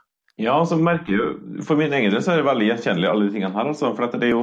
Ja, 0.42 0.58
så 0.66 0.80
merker 0.82 1.14
jo, 1.14 1.26
For 1.64 1.78
min 1.78 1.94
egen 1.94 2.12
del 2.12 2.24
så 2.26 2.34
er 2.34 2.42
det 2.42 2.48
veldig 2.50 2.70
gjenkjennelig, 2.72 3.10
alle 3.10 3.28
de 3.28 3.36
tingene 3.36 3.54
her. 3.54 3.70
Altså, 3.70 3.92
for 3.94 4.10
det 4.10 4.28
er 4.28 4.34
jo 4.34 4.42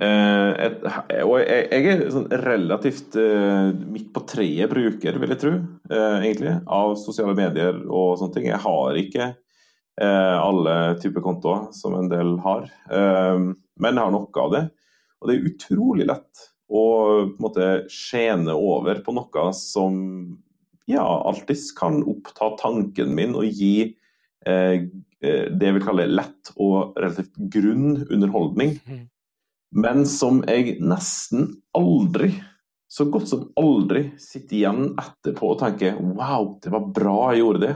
eh, 0.00 0.52
et, 0.66 0.86
og 1.20 1.34
jeg, 1.42 1.82
er 1.92 2.04
sånn 2.14 2.30
relativt 2.42 3.18
eh, 3.20 3.68
midt 3.76 4.08
på 4.14 4.24
treet 4.30 4.72
bruker, 4.72 5.20
vil 5.20 5.34
jeg 5.34 5.42
tro, 5.44 5.54
egentlig, 5.92 6.56
av 6.64 6.96
sosiale 6.98 7.36
medier 7.38 7.82
og 7.86 8.16
sånne 8.18 8.38
ting. 8.38 8.50
Jeg 8.50 8.64
har 8.64 9.02
ikke 9.04 9.34
alle 9.98 10.72
typer 11.02 11.24
kontoer 11.24 11.72
som 11.74 11.96
en 11.98 12.06
del 12.06 12.36
har, 12.44 12.68
men 12.86 13.88
jeg 13.88 13.98
har 13.98 14.12
noe 14.14 14.44
av 14.44 14.52
det. 14.52 14.60
Og 15.18 15.26
det 15.26 15.34
er 15.34 15.48
utrolig 15.48 16.06
lett 16.06 16.44
og 16.68 17.32
på 17.32 17.38
en 17.38 17.44
måte 17.46 17.68
skjene 17.92 18.54
over 18.54 19.00
på 19.04 19.14
noe 19.16 19.48
som 19.56 19.96
ja, 20.88 21.04
alltids 21.04 21.70
kan 21.76 22.02
oppta 22.08 22.50
tanken 22.60 23.14
min 23.16 23.36
og 23.36 23.48
gi 23.48 23.90
eh, 24.46 24.84
eh, 25.20 25.46
det 25.52 25.70
jeg 25.70 25.76
vil 25.76 25.84
kalle 25.84 26.08
lett 26.12 26.52
og 26.56 26.96
relativt 26.96 27.36
grunn 27.52 28.04
underholdning. 28.08 28.78
Mhm. 28.84 29.06
Men 29.76 30.06
som 30.08 30.40
jeg 30.48 30.78
nesten 30.80 31.50
aldri, 31.76 32.30
så 32.88 33.04
godt 33.12 33.28
som 33.28 33.42
aldri, 33.60 34.06
sitter 34.16 34.56
igjen 34.62 34.94
etterpå 34.96 35.50
og 35.52 35.58
tenker 35.60 35.98
wow, 36.00 36.54
det 36.64 36.72
var 36.72 36.86
bra 36.96 37.16
jeg 37.34 37.42
gjorde 37.42 37.64
det. 37.66 37.74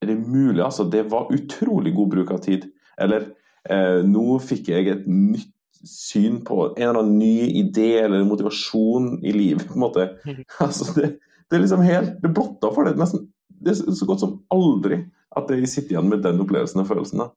Er 0.00 0.10
det 0.10 0.18
mulig? 0.20 0.60
Altså, 0.64 0.84
det 0.84 1.06
var 1.12 1.32
utrolig 1.32 1.94
god 1.96 2.12
bruk 2.12 2.34
av 2.36 2.42
tid. 2.44 2.66
Eller 3.00 3.30
eh, 3.64 4.04
nå 4.04 4.36
fikk 4.44 4.68
jeg 4.72 4.92
et 4.92 5.08
nytt 5.08 5.54
syn 5.86 6.40
på 6.44 6.62
en 6.76 6.82
eller 6.82 7.00
annen 7.00 7.18
ny 7.18 7.50
idé 7.62 7.92
eller 8.02 8.24
motivasjon 8.28 9.18
i 9.24 9.32
livet. 9.32 9.66
på 9.68 9.78
en 9.78 9.84
måte. 9.86 10.08
Altså, 10.60 10.92
det, 10.96 11.18
det, 11.48 11.56
er 11.56 11.64
liksom 11.64 11.84
helt, 11.84 12.18
det 12.22 12.34
blotter 12.34 12.74
for 12.74 12.88
det. 12.88 12.96
Nesten, 13.00 13.28
det 13.48 13.74
er 13.74 13.96
så 13.96 14.08
godt 14.08 14.24
som 14.24 14.38
aldri 14.52 15.04
at 15.36 15.50
jeg 15.52 15.68
sitter 15.70 15.96
igjen 15.96 16.10
med 16.10 16.24
den 16.26 16.40
opplevelsen 16.42 16.82
og 16.82 16.88
følelsen. 16.90 17.24
da. 17.24 17.30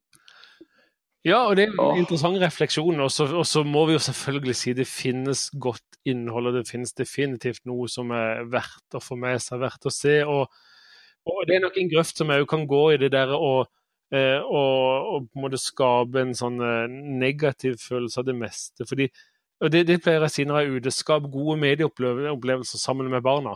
Ja, 1.23 1.45
og 1.47 1.55
det 1.55 1.69
er 1.69 1.75
en 1.79 2.01
interessant 2.01 2.39
refleksjon. 2.41 2.99
Og 2.99 3.11
så 3.47 3.63
må 3.63 3.85
vi 3.87 3.95
jo 3.95 4.03
selvfølgelig 4.03 4.55
si 4.59 4.73
det 4.75 4.87
finnes 4.89 5.47
godt 5.55 5.99
innhold, 6.05 6.49
og 6.51 6.57
det 6.57 6.67
finnes 6.67 6.91
definitivt 6.97 7.63
noe 7.69 7.87
som 7.91 8.11
er 8.11 8.43
verdt 8.51 8.97
å 8.97 9.03
få 9.03 9.15
med 9.19 9.39
seg, 9.39 9.61
verdt 9.63 9.87
å 9.87 9.93
se. 9.93 10.17
Og, 10.27 10.51
og 11.29 11.45
det 11.47 11.55
er 11.57 11.63
nok 11.63 11.79
en 11.79 11.93
grøft 11.93 12.19
som 12.19 12.33
òg 12.35 12.43
kan 12.51 12.67
gå 12.67 12.83
i 12.91 12.99
det 13.05 13.13
der 13.15 13.31
å 13.37 13.63
og, 14.13 15.07
og, 15.09 15.29
på 15.29 15.39
en 15.39 15.45
måte 15.47 15.59
skape 15.61 16.21
en 16.21 16.33
sånn 16.37 16.59
eh, 16.61 16.97
negativ 17.23 17.79
følelse 17.81 18.21
av 18.21 18.27
det 18.27 18.35
meste. 18.37 18.85
Fordi, 18.89 19.07
og 19.63 19.71
det, 19.73 19.85
det 19.89 20.01
pleier 20.03 20.21
jeg 20.21 20.29
å 20.29 20.33
si 20.33 20.45
når 20.45 20.59
jeg 20.59 20.69
er 20.69 20.81
ute. 20.83 20.93
Skap 20.93 21.29
gode 21.33 21.55
medieopplevelser 21.63 22.81
sammen 22.81 23.09
med 23.13 23.25
barna. 23.25 23.55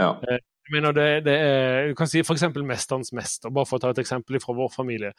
Ja. 0.00 0.14
Eh, 0.24 0.40
jeg 0.70 0.76
mener 0.76 0.94
det, 0.94 1.06
det 1.26 1.34
er, 1.34 1.88
Du 1.90 1.96
kan 1.98 2.08
si 2.08 2.20
f.eks. 2.22 2.44
'Mesterens 2.54 3.10
mester', 3.16 3.50
bare 3.50 3.66
for 3.66 3.80
å 3.80 3.82
ta 3.82 3.90
et 3.90 4.00
eksempel 4.00 4.38
fra 4.40 4.54
vår 4.54 4.70
familie. 4.72 5.12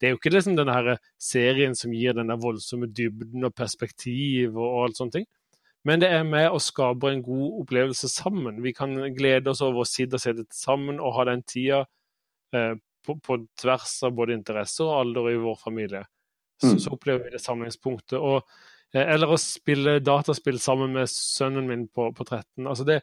Det 0.00 0.08
er 0.08 0.14
jo 0.14 0.18
ikke 0.18 0.32
liksom 0.32 0.56
denne 0.56 0.74
her 0.74 0.96
serien 1.20 1.76
som 1.76 1.92
gir 1.92 2.16
den 2.16 2.32
voldsomme 2.40 2.88
dybden 2.88 3.44
og 3.44 3.54
perspektiv 3.54 4.56
og, 4.56 4.64
og 4.64 4.84
alt 4.86 4.98
sånne 4.98 5.18
ting. 5.18 5.26
Men 5.84 6.00
det 6.00 6.08
er 6.08 6.24
med 6.24 6.48
å 6.48 6.62
skape 6.62 7.10
en 7.12 7.20
god 7.22 7.60
opplevelse 7.60 8.08
sammen. 8.08 8.62
Vi 8.64 8.72
kan 8.72 8.96
glede 9.14 9.52
oss 9.52 9.60
over 9.60 9.84
å 9.84 9.88
sitte 9.88 10.16
og 10.16 10.24
se 10.24 10.32
det 10.32 10.46
sammen 10.56 10.98
og 10.98 11.12
ha 11.18 11.28
den 11.28 11.44
tida 11.44 11.84
på, 13.04 13.18
på, 13.20 13.38
tvers 13.60 13.96
av 14.06 14.14
både 14.16 14.36
interesser 14.36 14.86
og 14.86 15.00
alder 15.00 15.32
i 15.32 15.40
vår 15.42 15.58
familie. 15.60 16.04
Så, 16.62 16.74
mm. 16.74 16.78
så 16.84 16.94
opplever 16.94 17.26
vi 17.26 17.34
det 17.34 17.42
samlingspunktet. 17.42 18.16
Og, 18.18 18.42
eh, 18.94 19.04
eller 19.04 19.34
å 19.34 19.40
spille 19.40 19.98
dataspill 20.04 20.60
sammen 20.62 20.94
med 20.96 21.10
sønnen 21.10 21.68
min 21.70 21.86
på, 21.88 22.10
på 22.16 22.26
13. 22.26 22.66
altså 22.66 22.88
det 22.88 23.02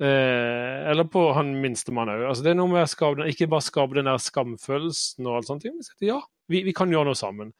Eh, 0.00 0.90
eller 0.90 1.08
på 1.10 1.24
han 1.34 1.56
minstemann 1.60 2.10
òg. 2.12 2.22
Altså, 2.30 2.44
det 2.46 2.52
er 2.52 2.58
noe 2.60 2.70
med 2.70 2.84
å 2.84 2.90
skape, 2.90 3.26
ikke 3.32 3.48
bare 3.50 3.66
skape 3.66 3.98
den 3.98 4.06
der 4.06 4.20
skamfølelsen 4.22 5.26
og 5.26 5.40
alt 5.40 5.48
sånt. 5.48 5.66
Men 5.66 6.06
ja, 6.06 6.20
vi, 6.50 6.62
vi, 6.68 6.74
kan 6.76 6.92
gjøre 6.92 7.10
noe 7.10 7.18
sammen. 7.18 7.50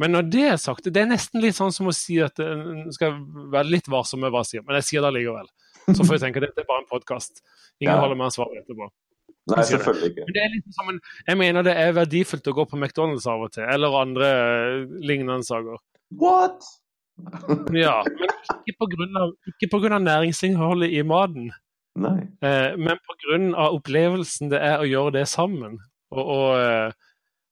Men 0.00 0.12
når 0.16 0.30
det 0.32 0.46
er 0.48 0.58
sagt, 0.60 0.88
det 0.92 1.02
er 1.02 1.10
nesten 1.10 1.42
litt 1.44 1.56
sånn 1.56 1.72
som 1.72 1.88
å 1.88 1.94
si 1.96 2.18
at 2.24 2.40
en 2.44 2.88
skal 2.96 3.18
være 3.52 3.68
litt 3.74 3.90
varsom 3.92 4.24
med 4.24 4.32
hva 4.32 4.42
jeg 4.44 4.54
sier, 4.54 4.64
men 4.64 4.76
jeg 4.80 4.88
sier 4.88 5.04
det 5.04 5.12
allikevel. 5.12 5.52
Så 5.86 6.00
får 6.02 6.16
jeg 6.16 6.24
tenke 6.24 6.40
at 6.40 6.48
dette 6.48 6.64
er 6.64 6.68
bare 6.68 6.82
en 6.82 6.90
podkast. 6.90 7.44
Ingen 7.78 7.92
ja. 7.92 8.00
holder 8.02 8.18
med 8.18 8.28
ansvar 8.30 8.56
etterpå. 8.56 8.88
Nei, 9.46 9.62
selvfølgelig 9.68 10.08
ikke. 10.10 10.24
Men 10.26 10.34
det 10.34 10.42
er 10.42 10.54
litt 10.56 10.74
som 10.74 10.88
en, 10.90 10.96
jeg 11.28 11.38
mener 11.38 11.66
det 11.66 11.76
er 11.78 11.92
verdifullt 11.94 12.48
å 12.50 12.54
gå 12.56 12.64
på 12.66 12.78
McDonald's 12.80 13.28
av 13.30 13.44
og 13.46 13.52
til, 13.54 13.66
eller 13.70 14.00
andre 14.00 14.30
eh, 14.32 14.80
lignende 15.06 15.46
saker. 15.46 15.78
What? 16.18 16.66
ja, 17.74 18.00
men 18.04 18.32
ikke 18.66 18.74
pga. 18.82 19.28
Ikke 19.52 19.70
på 19.72 19.80
grunn 19.84 19.96
av 19.96 20.04
næringsinnholdet 20.04 20.92
i 20.98 21.04
maten. 21.06 21.52
Nei. 21.96 22.18
Eh, 22.44 22.74
men 22.76 22.98
pga. 23.00 23.68
opplevelsen 23.70 24.50
det 24.52 24.60
er 24.60 24.82
å 24.82 24.88
gjøre 24.88 25.20
det 25.20 25.26
sammen. 25.30 25.78
Og, 26.12 26.22
og 26.22 26.48
eh, 26.58 27.06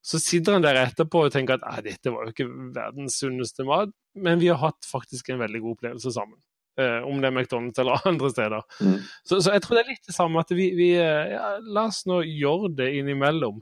så 0.05 0.21
sitter 0.21 0.59
han 0.59 0.67
der 0.67 0.83
etterpå 0.83 1.25
og 1.25 1.33
tenker 1.33 1.63
at 1.63 1.85
dette 1.87 2.13
var 2.13 2.27
jo 2.27 2.35
ikke 2.35 2.51
verdens 2.75 3.17
sunneste 3.23 3.65
mat, 3.65 3.95
men 4.19 4.43
vi 4.43 4.51
har 4.53 4.61
hatt 4.61 4.85
faktisk 4.85 5.31
en 5.33 5.41
veldig 5.41 5.63
god 5.65 5.79
opplevelse 5.79 6.13
sammen. 6.13 6.37
Eh, 6.81 7.05
om 7.07 7.21
det 7.23 7.29
er 7.29 7.35
McDonald's 7.37 7.79
eller 7.79 8.03
andre 8.11 8.31
steder. 8.31 8.65
Mm. 8.81 8.99
Så, 9.25 9.41
så, 9.41 9.53
jeg 9.55 9.63
tror 9.63 9.77
det 9.77 9.85
er 9.85 9.93
litt 9.93 10.09
det 10.09 10.17
samme 10.17 10.43
at 10.43 10.51
vi, 10.51 10.73
vi 10.75 10.91
eh, 10.99 11.35
ja, 11.37 11.55
La 11.63 11.87
oss 11.91 12.03
nå 12.11 12.21
gjøre 12.27 12.73
det 12.81 12.91
innimellom 12.99 13.61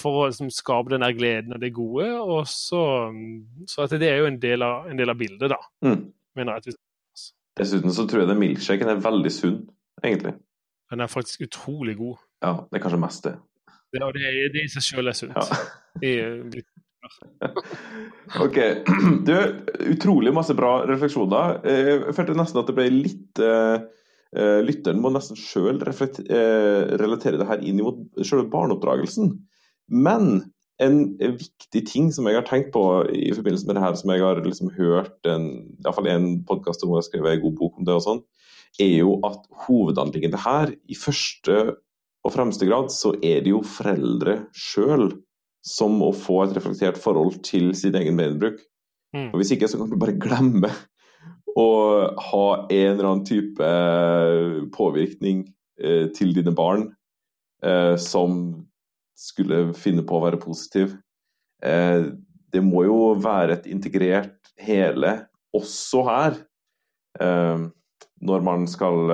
for 0.00 0.22
å 0.22 0.26
liksom, 0.28 0.50
skape 0.52 0.92
den 0.92 1.04
der 1.04 1.16
gleden 1.16 1.56
og 1.56 1.62
det 1.62 1.72
gode. 1.76 2.08
og 2.20 2.48
så, 2.50 2.82
så 3.68 3.86
at 3.86 3.96
Det 4.00 4.08
er 4.08 4.22
jo 4.22 4.30
en 4.30 4.40
del 4.42 4.64
av, 4.66 4.88
en 4.90 5.00
del 5.00 5.12
av 5.12 5.20
bildet, 5.20 5.52
da. 5.52 5.60
Mm. 5.86 6.10
jeg. 6.42 6.76
Dessuten 7.60 7.92
så 7.92 8.06
tror 8.08 8.24
jeg 8.24 8.32
den 8.32 8.40
milkshaken 8.40 8.88
er 8.88 9.00
veldig 9.04 9.32
sunn, 9.32 9.62
egentlig. 10.02 10.34
Den 10.92 11.04
er 11.04 11.12
faktisk 11.12 11.44
utrolig 11.46 11.96
god. 11.96 12.20
Ja, 12.44 12.54
det 12.68 12.78
er 12.78 12.84
kanskje 12.84 13.00
mest 13.00 13.28
det. 13.28 13.34
Ja, 13.92 14.08
det, 14.12 14.32
det 14.52 14.64
i 14.64 14.70
seg 14.72 14.84
selv 14.84 15.12
er 15.12 15.16
sunt. 15.16 15.36
Ja. 15.36 15.60
I, 16.08 16.64
ok. 18.44 18.58
Du, 19.26 19.34
utrolig 19.92 20.32
masse 20.34 20.54
bra 20.58 20.82
refleksjoner. 20.88 21.60
Eh, 21.66 21.90
jeg 21.90 22.16
følte 22.16 22.38
nesten 22.38 22.62
at 22.62 22.70
det 22.70 22.76
ble 22.78 22.88
litt 22.94 23.42
uh, 23.42 23.82
Lytteren 24.32 25.02
må 25.04 25.10
nesten 25.12 25.36
sjøl 25.36 25.76
relatere 25.82 27.36
det 27.36 27.46
her 27.50 27.60
inn 27.60 27.82
mot 27.84 27.98
selve 28.24 28.46
barneoppdragelsen. 28.48 29.34
Men 29.92 30.38
en 30.80 31.02
viktig 31.20 31.82
ting 31.86 32.08
som 32.14 32.26
jeg 32.26 32.38
har 32.38 32.46
tenkt 32.48 32.72
på 32.74 32.82
i 33.12 33.30
forbindelse 33.36 33.68
med 33.68 33.76
det 33.76 33.82
her, 33.84 33.98
som 33.98 34.12
jeg 34.14 34.24
har 34.24 34.40
liksom 34.40 34.70
hørt 34.78 35.28
en, 35.28 35.44
iallfall 35.84 36.08
en 36.10 36.30
podkast 36.48 36.84
om, 36.86 36.94
og 36.96 37.04
skrevet 37.04 37.36
en 37.36 37.44
god 37.44 37.58
bok 37.60 37.76
om 37.76 37.88
det 37.88 37.98
og 37.98 38.06
sånn, 38.06 38.22
er 38.80 38.94
jo 39.02 39.18
at 39.28 39.44
hovedanliggende 39.66 40.40
her, 40.40 40.72
i 40.88 40.96
første 40.96 41.58
og 42.22 42.34
fremste 42.34 42.66
grad, 42.68 42.88
så 42.94 43.12
er 43.20 43.44
det 43.44 43.52
jo 43.52 43.60
foreldre 43.66 44.38
sjøl 44.56 45.10
som 45.62 46.00
å 46.02 46.10
få 46.14 46.42
et 46.44 46.56
reflektert 46.56 46.98
forhold 47.00 47.40
til 47.46 47.70
sin 47.78 47.96
egen 47.98 48.18
mediebruk. 48.18 48.58
Mm. 49.14 49.30
Og 49.30 49.40
Hvis 49.40 49.52
ikke 49.54 49.68
så 49.70 49.78
kan 49.78 49.90
du 49.90 49.98
bare 50.00 50.18
glemme 50.24 50.72
å 51.58 51.70
ha 52.16 52.46
en 52.62 52.90
eller 52.94 53.08
annen 53.08 53.26
type 53.28 53.62
eh, 53.62 54.62
påvirkning 54.74 55.44
eh, 55.82 56.08
til 56.16 56.32
dine 56.36 56.54
barn 56.56 56.88
eh, 57.64 57.94
som 58.00 58.64
skulle 59.18 59.68
finne 59.76 60.04
på 60.06 60.16
å 60.16 60.24
være 60.24 60.40
positiv. 60.40 60.96
Eh, 61.62 62.08
det 62.52 62.62
må 62.64 62.86
jo 62.88 63.12
være 63.20 63.58
et 63.58 63.68
integrert 63.70 64.52
hele 64.60 65.22
også 65.56 66.02
her, 66.06 66.34
når 67.20 68.44
man 68.44 68.64
skal 68.68 69.10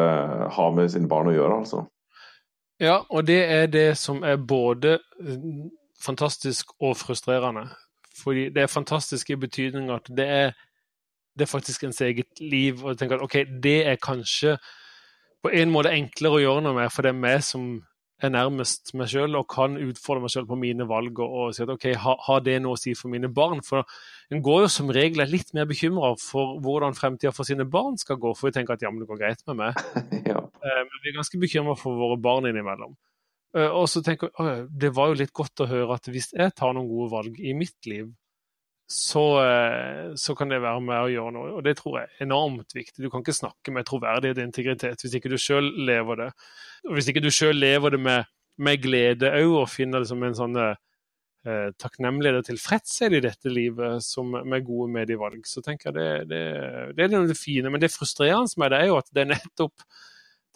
ha 0.54 0.66
med 0.74 0.90
sine 0.92 1.10
barn 1.10 1.30
å 1.30 1.34
gjøre, 1.34 1.56
altså. 1.64 1.80
Ja, 2.82 3.00
og 3.10 3.26
det 3.26 3.40
er 3.50 3.66
det 3.70 3.88
som 3.98 4.22
er 4.26 4.38
både 4.38 4.98
fantastisk 6.00 6.72
og 6.80 6.96
frustrerende. 6.96 7.68
Fordi 8.22 8.48
det 8.54 8.62
er 8.62 8.72
fantastisk 8.72 9.30
i 9.30 9.36
betydning 9.36 9.90
at 9.94 10.08
det 10.16 10.26
er, 10.26 10.52
det 11.38 11.46
er 11.46 11.50
faktisk 11.50 11.84
ens 11.84 12.00
eget 12.00 12.40
liv. 12.40 12.84
Og 12.84 12.90
jeg 12.90 12.98
tenker 12.98 13.16
at 13.16 13.22
ok, 13.22 13.36
det 13.62 13.86
er 13.86 14.02
kanskje 14.02 14.56
på 15.42 15.52
en 15.54 15.70
måte 15.70 15.94
enklere 15.94 16.38
å 16.38 16.42
gjøre 16.42 16.64
noe 16.66 16.76
med, 16.80 16.90
for 16.90 17.06
det 17.06 17.14
er 17.14 17.22
meg 17.22 17.44
som 17.46 17.68
er 18.18 18.32
nærmest 18.34 18.90
meg 18.98 19.10
sjøl 19.12 19.36
og 19.38 19.46
kan 19.52 19.76
utfordre 19.78 20.24
meg 20.24 20.32
sjøl 20.34 20.46
på 20.48 20.58
mine 20.58 20.86
valg 20.90 21.20
og, 21.22 21.34
og 21.38 21.52
si 21.54 21.62
at 21.62 21.70
ok, 21.70 21.84
har 22.02 22.16
ha 22.26 22.38
det 22.42 22.56
noe 22.64 22.74
å 22.74 22.80
si 22.80 22.94
for 22.98 23.12
mine 23.12 23.30
barn? 23.30 23.60
For 23.62 23.86
en 24.34 24.42
går 24.44 24.64
jo 24.64 24.70
som 24.74 24.90
regel 24.94 25.22
litt 25.30 25.52
mer 25.54 25.68
bekymra 25.70 26.14
for 26.18 26.58
hvordan 26.64 26.98
fremtida 26.98 27.30
for 27.34 27.46
sine 27.46 27.68
barn 27.70 27.98
skal 28.00 28.18
gå, 28.18 28.34
for 28.34 28.50
vi 28.50 28.56
tenker 28.58 28.74
at 28.74 28.82
ja, 28.82 28.90
men 28.90 29.04
det 29.04 29.10
går 29.10 29.20
greit 29.22 29.44
med 29.46 29.60
meg. 29.62 29.78
ja. 30.32 30.42
Eh, 30.42 30.82
men 30.82 31.04
vi 31.04 31.12
er 31.12 31.20
ganske 31.20 31.40
bekymra 31.40 31.78
for 31.78 31.98
våre 32.00 32.18
barn 32.22 32.50
innimellom. 32.50 32.96
Eh, 33.56 33.68
og 33.72 33.88
så 33.88 34.02
tenker 34.04 34.30
jeg 34.30 34.64
det 34.80 34.92
var 34.96 35.12
jo 35.12 35.20
litt 35.22 35.34
godt 35.36 35.64
å 35.64 35.68
høre 35.70 35.96
at 35.96 36.08
hvis 36.12 36.32
jeg 36.36 36.54
tar 36.56 36.74
noen 36.76 36.88
gode 36.90 37.12
valg 37.14 37.38
i 37.40 37.54
mitt 37.56 37.78
liv, 37.88 38.10
så, 38.88 39.22
eh, 39.44 40.14
så, 40.16 40.34
kan 40.34 40.48
det 40.48 40.62
være 40.64 40.80
med 40.80 40.96
å 40.96 41.12
gjøre 41.12 41.32
noe. 41.36 41.52
Og 41.58 41.64
det 41.64 41.76
tror 41.76 41.98
jeg 41.98 42.08
er 42.08 42.24
enormt 42.24 42.72
viktig. 42.72 43.02
Du 43.04 43.10
kan 43.12 43.24
ikke 43.24 43.36
snakke 43.36 43.72
med 43.74 43.88
troverdighet 43.88 44.40
og 44.40 44.46
integritet 44.46 45.04
hvis 45.04 45.16
ikke 45.18 45.32
du 45.32 45.36
sjøl 45.40 45.68
lever 45.88 46.22
det. 46.22 46.28
Og 46.88 46.96
hvis 46.96 47.10
ikke 47.12 47.24
du 47.24 47.28
sjøl 47.32 47.60
lever 47.60 47.96
det 47.96 48.00
med, 48.00 48.30
med 48.56 48.80
glede 48.80 49.32
òg, 49.42 49.56
og 49.62 49.72
finner 49.72 50.00
det 50.00 50.08
som 50.08 50.24
en 50.24 50.38
sånn 50.38 50.56
eh, 50.62 51.68
takknemlighet 51.76 52.40
og 52.40 52.48
tilfredshet 52.48 53.18
i 53.18 53.24
dette 53.28 53.52
livet 53.52 54.04
som, 54.04 54.32
med 54.32 54.64
gode 54.64 54.88
medievalg, 54.96 55.44
så 55.48 55.60
tenker 55.64 55.90
jeg 55.90 55.98
det, 55.98 56.08
det, 56.32 56.44
det 56.96 57.08
er 57.10 57.28
det 57.28 57.36
fine. 57.36 57.68
Men 57.68 57.84
det 57.84 57.92
frustrerende 57.92 58.56
med 58.56 58.72
det 58.72 58.80
er 58.80 58.92
jo 58.92 59.00
at 59.02 59.12
det 59.12 59.26
er 59.26 59.34
nettopp 59.34 59.84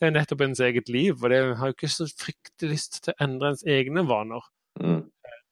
det 0.00 0.08
er 0.08 0.14
nettopp 0.14 0.44
ens 0.46 0.60
eget 0.64 0.88
liv, 0.90 1.18
og 1.20 1.30
det 1.30 1.40
har 1.58 1.70
jo 1.70 1.76
ikke 1.76 1.90
så 1.90 2.08
fryktelig 2.08 2.74
lyst 2.74 3.02
til 3.04 3.12
å 3.12 3.24
endre 3.24 3.52
ens 3.52 3.64
egne 3.68 4.04
vaner. 4.08 4.46
Mm. 4.80 5.02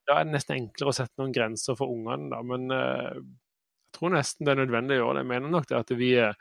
Da 0.09 0.17
er 0.19 0.27
det 0.27 0.35
nesten 0.35 0.57
enklere 0.57 0.91
å 0.91 0.97
sette 0.97 1.21
noen 1.21 1.35
grenser 1.35 1.77
for 1.79 1.93
ungene, 1.93 2.33
da. 2.33 2.41
Men 2.43 2.73
uh, 2.75 3.13
jeg 3.15 3.95
tror 3.99 4.15
nesten 4.17 4.49
det 4.49 4.55
er 4.55 4.63
nødvendig 4.65 4.97
å 4.97 5.05
gjøre 5.05 5.19
det. 5.19 5.23
Jeg 5.23 5.31
mener 5.35 5.55
nok 5.55 5.69
det 5.71 5.79
at 5.79 5.95
vi 6.01 6.11
uh, 6.19 6.33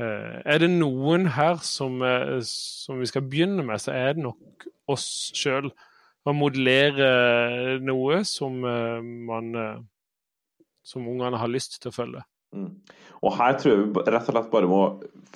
Er 0.00 0.62
det 0.62 0.70
noen 0.72 1.28
her 1.36 1.60
som, 1.66 2.00
uh, 2.00 2.38
som, 2.46 3.02
vi 3.02 3.10
skal 3.10 3.26
begynne 3.28 3.66
med, 3.68 3.82
så 3.82 3.92
er 3.92 4.16
det 4.16 4.24
nok 4.24 4.68
oss 4.90 5.06
sjøl. 5.36 5.68
Å 6.24 6.32
modellere 6.36 7.78
noe 7.80 8.18
som 8.28 8.58
man 8.60 9.54
Som 10.84 11.06
ungene 11.08 11.38
har 11.40 11.48
lyst 11.48 11.78
til 11.80 11.88
å 11.88 11.94
følge. 11.96 12.24
Mm. 12.56 12.70
Og 13.20 13.34
her 13.36 13.56
tror 13.58 13.72
jeg 13.72 13.82
vi 13.82 14.04
rett 14.10 14.28
og 14.28 14.34
slett 14.34 14.52
bare 14.52 14.70
må 14.70 14.82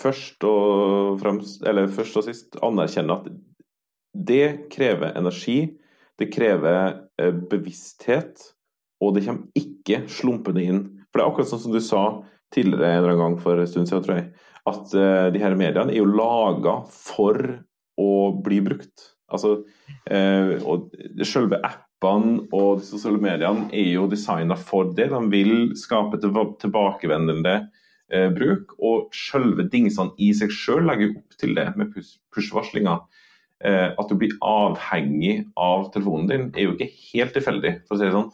først 0.01 0.47
og, 0.49 1.19
fremst, 1.23 1.63
eller 1.69 1.91
først 1.93 2.19
og 2.19 2.27
sist 2.27 2.59
anerkjenne 2.65 3.19
at 3.19 3.29
det 4.15 4.69
krever 4.73 5.15
energi, 5.19 5.59
det 6.19 6.31
krever 6.35 7.01
eh, 7.21 7.35
bevissthet, 7.51 8.43
og 9.03 9.17
det 9.17 9.25
kommer 9.27 9.59
ikke 9.59 10.05
slumpende 10.11 10.63
inn. 10.63 10.83
For 11.11 11.19
det 11.21 11.25
er 11.25 11.31
akkurat 11.31 11.51
sånn 11.51 11.65
som 11.67 11.75
du 11.75 11.83
sa 11.83 12.05
tidligere 12.55 12.91
en 12.91 13.01
eller 13.01 13.15
annen 13.15 13.23
gang 13.25 13.39
for 13.43 13.59
en 13.59 13.71
stund 13.71 13.91
siden, 13.91 14.05
tror 14.07 14.21
jeg, 14.21 14.29
at 14.71 14.95
uh, 14.97 15.27
de 15.35 15.43
her 15.43 15.57
mediene 15.59 15.93
er 15.93 15.99
jo 15.99 16.07
laga 16.09 16.79
for 16.89 17.37
å 18.01 18.11
bli 18.47 18.61
brukt. 18.65 19.11
Altså, 19.35 19.57
uh, 20.09 20.53
og 20.63 20.95
selve 21.27 21.59
app 21.67 21.84
appene 22.05 22.45
og 22.53 22.81
de 22.81 22.87
sosiale 22.87 23.21
mediene 23.23 23.69
er 23.73 23.91
jo 23.95 24.09
designa 24.11 24.57
for 24.59 24.93
det. 24.97 25.09
De 25.13 25.21
vil 25.33 25.73
skape 25.79 26.21
tilbakevendende 26.21 27.55
eh, 28.13 28.31
bruk. 28.35 28.77
Og 28.79 29.15
selve 29.17 29.67
dingsene 29.73 30.15
i 30.19 30.33
seg 30.37 30.53
sjøl 30.53 30.85
legger 30.89 31.15
opp 31.17 31.39
til 31.41 31.55
det 31.57 31.71
med 31.79 31.95
push-varslinger. 32.35 33.05
Eh, 33.65 33.91
at 33.97 34.11
du 34.11 34.17
blir 34.21 34.35
avhengig 34.45 35.45
av 35.57 35.91
telefonen 35.95 36.29
din, 36.31 36.49
er 36.55 36.69
jo 36.69 36.75
ikke 36.75 36.91
helt 37.15 37.37
tilfeldig, 37.37 37.79
for 37.87 37.97
å 37.97 38.01
si 38.01 38.09
det 38.09 38.17
sånn. 38.17 38.33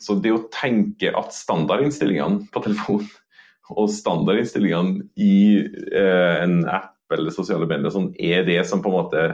Så 0.00 0.16
det 0.22 0.32
å 0.32 0.44
tenke 0.54 1.10
at 1.16 1.34
standardinnstillingene 1.36 2.46
på 2.52 2.62
telefon 2.64 3.04
og 3.78 3.90
standardinnstillingene 3.92 5.08
i 5.20 5.34
eh, 5.90 6.36
en 6.44 6.62
app 6.70 6.94
eller 7.10 7.34
sosiale 7.34 7.66
medier 7.66 7.90
sånn, 7.90 8.12
er 8.22 8.44
det 8.46 8.60
som 8.68 8.84
på 8.84 8.92
en 8.92 9.00
måte 9.00 9.24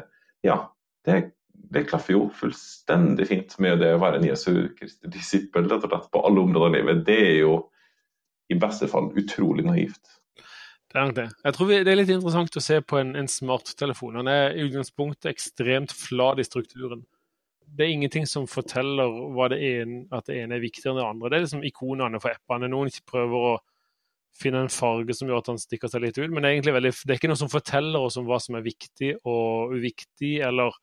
Ja, 0.47 0.71
det 1.05 1.36
det 1.77 1.87
klaffer 1.91 2.17
jo 2.17 2.27
fullstendig 2.35 3.29
fint 3.29 3.57
med 3.63 3.81
det 3.83 3.93
å 3.95 4.03
være 4.03 4.21
en 4.21 4.29
Jesu 4.29 4.69
Kristi 4.79 5.11
disippel 5.13 5.69
på 5.69 6.23
alle 6.23 6.43
områder 6.43 6.69
av 6.71 6.77
livet. 6.77 7.03
Det 7.07 7.19
er 7.31 7.35
jo 7.43 7.57
i 8.53 8.57
beste 8.59 8.89
fall 8.89 9.11
utrolig 9.19 9.67
naivt. 9.67 10.17
Det 10.87 11.01
er 11.01 11.09
nok 11.09 11.17
det. 11.17 11.27
Jeg 11.45 11.57
tror 11.57 11.69
Det 11.69 11.93
er 11.93 11.99
litt 11.99 12.15
interessant 12.15 12.57
å 12.57 12.63
se 12.63 12.81
på 12.81 12.99
en, 13.01 13.13
en 13.19 13.29
smarttelefon. 13.29 14.21
Den 14.21 14.31
er 14.33 14.55
i 14.55 14.65
utgangspunktet 14.65 15.33
ekstremt 15.33 15.93
flat 15.93 16.41
i 16.41 16.47
strukturen. 16.47 17.03
Det 17.67 17.85
er 17.85 17.93
ingenting 17.93 18.27
som 18.31 18.47
forteller 18.47 19.11
det 19.51 19.59
en, 19.83 19.97
at 20.15 20.29
det 20.31 20.39
ene 20.41 20.57
er 20.57 20.63
viktigere 20.63 20.95
enn 20.95 21.01
det 21.03 21.09
andre. 21.09 21.31
Det 21.31 21.39
er 21.39 21.47
liksom 21.49 21.67
ikonene 21.67 22.21
for 22.23 22.33
appene. 22.39 22.71
Noen 22.71 22.95
prøver 23.11 23.49
å 23.51 23.57
finne 24.37 24.63
en 24.63 24.73
farge 24.73 25.17
som 25.17 25.29
gjør 25.29 25.43
at 25.43 25.51
han 25.53 25.61
stikker 25.61 25.91
seg 25.91 26.05
litt 26.05 26.19
ut, 26.21 26.31
men 26.31 26.45
det 26.45 26.53
er 26.61 26.77
veldig, 26.77 26.93
det 27.05 27.15
er 27.15 27.19
ikke 27.19 27.31
noe 27.33 27.41
som 27.41 27.51
forteller 27.51 28.05
oss 28.05 28.19
om 28.21 28.27
hva 28.29 28.39
som 28.43 28.59
er 28.59 28.67
viktig 28.67 29.15
og 29.25 29.73
uviktig, 29.77 30.37
eller 30.45 30.77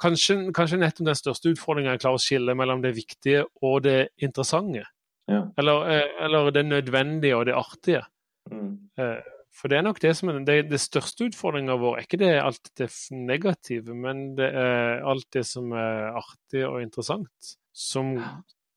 kanskje, 0.00 0.38
kanskje 0.54 0.80
nettopp 0.80 1.08
den 1.10 1.18
største 1.18 1.52
utfordringen 1.54 1.92
er 1.92 1.98
å 1.98 2.02
klare 2.02 2.18
å 2.18 2.22
skille 2.22 2.56
mellom 2.58 2.82
det 2.84 2.94
viktige 2.96 3.44
og 3.62 3.82
det 3.86 4.10
interessante. 4.22 4.84
Ja. 5.30 5.46
Eller, 5.58 5.86
eh, 5.90 6.24
eller 6.26 6.50
det 6.52 6.66
nødvendige 6.66 7.36
og 7.36 7.46
det 7.46 7.54
artige. 7.56 8.02
Mm. 8.50 8.90
Eh, 8.98 9.22
For 9.54 9.70
det 9.70 9.76
er 9.78 9.84
nok 9.86 10.00
det 10.02 10.16
som 10.18 10.28
er 10.32 10.40
det, 10.42 10.56
det 10.66 10.80
største 10.82 11.28
utfordringa 11.28 11.76
vår. 11.78 11.98
Er 11.98 12.06
ikke 12.08 12.18
det 12.18 12.32
alt 12.42 12.72
det 12.74 12.88
negative, 13.14 13.94
men 13.94 14.34
det 14.34 14.48
er 14.50 15.04
alt 15.06 15.28
det 15.30 15.44
som 15.46 15.70
er 15.78 16.10
artig 16.10 16.64
og 16.66 16.80
interessant, 16.82 17.52
som 17.70 18.16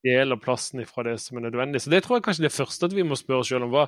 deler 0.05 0.37
plassen 0.37 0.83
ifra 0.83 1.03
det 1.03 1.15
som 1.19 1.39
er 1.39 1.47
nødvendig. 1.47 1.81
Så 1.81 1.89
det 1.89 2.03
tror 2.05 2.19
jeg 2.19 2.27
kanskje 2.27 2.45
det 2.45 2.53
første 2.53 2.85
at 2.85 2.93
vi 2.93 3.01
må 3.01 3.17
spørre 3.17 3.41
oss 3.41 3.49
selv 3.49 3.65
om. 3.65 3.73
Hva, 3.73 3.87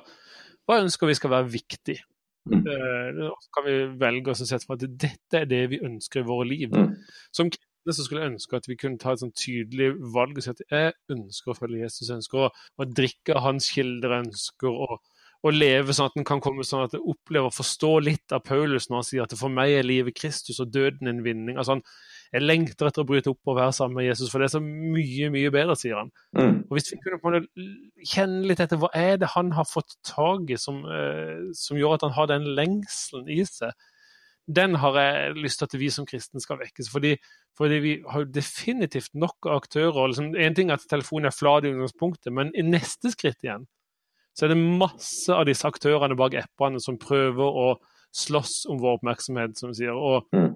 hva 0.66 0.80
ønsker 0.82 1.06
vi 1.06 1.14
skal 1.14 1.30
være 1.30 1.52
viktig? 1.54 1.96
Mm. 2.48 2.60
Eh, 2.64 3.30
Så 3.40 3.50
kan 3.54 3.66
vi 3.66 3.76
velge 4.00 4.32
oss 4.32 4.44
å 4.44 4.48
sette 4.48 4.66
for 4.66 4.78
at 4.78 4.98
dette 5.00 5.42
er 5.42 5.48
det 5.50 5.64
vi 5.74 5.82
ønsker 5.84 6.22
i 6.22 6.28
våre 6.28 6.48
liv. 6.48 6.72
Mm. 6.72 6.96
Som 7.36 7.50
kristne 7.52 7.96
så 7.96 8.06
skulle 8.06 8.24
jeg 8.24 8.34
ønske 8.34 8.56
at 8.56 8.68
vi 8.68 8.78
kunne 8.80 9.00
ta 9.00 9.12
et 9.14 9.22
sånn 9.22 9.36
tydelig 9.36 9.92
valg 10.14 10.38
og 10.38 10.44
si 10.44 10.52
at 10.52 10.64
jeg 10.70 10.96
ønsker 11.12 11.52
å 11.52 11.58
følge 11.58 11.84
Jesus, 11.84 12.12
ønsker 12.14 12.46
å, 12.46 12.50
å 12.50 12.88
drikke 12.88 13.36
av 13.36 13.46
hans 13.48 13.70
kilder, 13.74 14.18
ønsker 14.20 14.70
å, 14.70 15.00
å 15.40 15.52
leve 15.54 15.96
sånn 15.96 16.10
at 16.10 16.18
en 16.20 16.28
kan 16.28 16.42
komme 16.44 16.66
sånn 16.66 16.86
at 16.86 16.96
jeg 16.96 17.04
opplever 17.08 17.48
å 17.48 17.54
forstå 17.54 17.92
litt 18.04 18.36
av 18.36 18.44
Paulus 18.46 18.90
når 18.90 19.00
han 19.00 19.08
sier 19.08 19.24
at 19.24 19.36
for 19.40 19.52
meg 19.52 19.78
er 19.78 19.88
livet 19.88 20.16
Kristus 20.18 20.60
og 20.60 20.72
døden 20.74 21.08
en 21.08 21.24
vinning. 21.24 21.56
Altså 21.56 21.78
han, 21.78 21.84
jeg 22.30 22.44
lengter 22.44 22.86
etter 22.86 23.02
å 23.02 23.08
bryte 23.08 23.32
opp 23.32 23.50
og 23.50 23.56
være 23.58 23.74
sammen 23.74 23.98
med 23.98 24.06
Jesus, 24.06 24.30
for 24.30 24.38
det 24.38 24.46
er 24.46 24.52
så 24.54 24.62
mye, 24.62 25.30
mye 25.34 25.50
bedre, 25.50 25.74
sier 25.78 25.98
han. 25.98 26.12
Mm. 26.36 26.60
Og 26.68 26.76
Hvis 26.76 26.92
vi 26.92 26.98
kunne 27.02 27.40
kjenne 28.06 28.44
litt 28.46 28.62
etter 28.62 28.78
hva 28.78 28.90
er 28.94 29.18
det 29.18 29.32
han 29.32 29.50
har 29.56 29.66
fått 29.66 29.96
tak 30.06 30.52
i 30.54 30.58
som, 30.60 30.84
eh, 30.86 31.50
som 31.58 31.80
gjør 31.80 31.96
at 31.96 32.06
han 32.06 32.14
har 32.14 32.30
den 32.30 32.46
lengselen 32.54 33.26
i 33.26 33.42
seg, 33.48 33.74
den 34.50 34.78
har 34.82 34.96
jeg 34.98 35.34
lyst 35.42 35.60
til 35.60 35.68
at 35.68 35.76
vi 35.78 35.90
som 35.90 36.06
kristne 36.06 36.42
skal 36.42 36.58
vekkes. 36.62 36.88
Fordi, 36.90 37.16
fordi 37.58 37.82
vi 37.82 37.92
har 38.06 38.30
definitivt 38.30 39.12
nok 39.14 39.46
av 39.46 39.60
aktører. 39.60 40.10
Liksom, 40.10 40.32
en 40.34 40.56
ting 40.56 40.70
er 40.70 40.78
at 40.78 40.88
telefonen 40.90 41.30
er 41.30 41.36
flat 41.36 41.66
i 41.66 41.74
utgangspunktet, 41.74 42.32
men 42.34 42.54
i 42.54 42.66
neste 42.66 43.12
skritt 43.14 43.42
igjen 43.46 43.66
så 44.38 44.46
er 44.46 44.54
det 44.54 44.62
masse 44.62 45.34
av 45.34 45.44
disse 45.48 45.66
aktørene 45.66 46.16
bak 46.16 46.36
appene 46.38 46.80
som 46.80 46.98
prøver 47.02 47.58
å 47.62 47.72
slåss 48.16 48.64
om 48.70 48.78
vår 48.80 49.00
oppmerksomhet, 49.00 49.58
som 49.58 49.72
vi 49.72 49.82
sier. 49.82 49.94
og 49.94 50.26
Mm. 50.32 50.54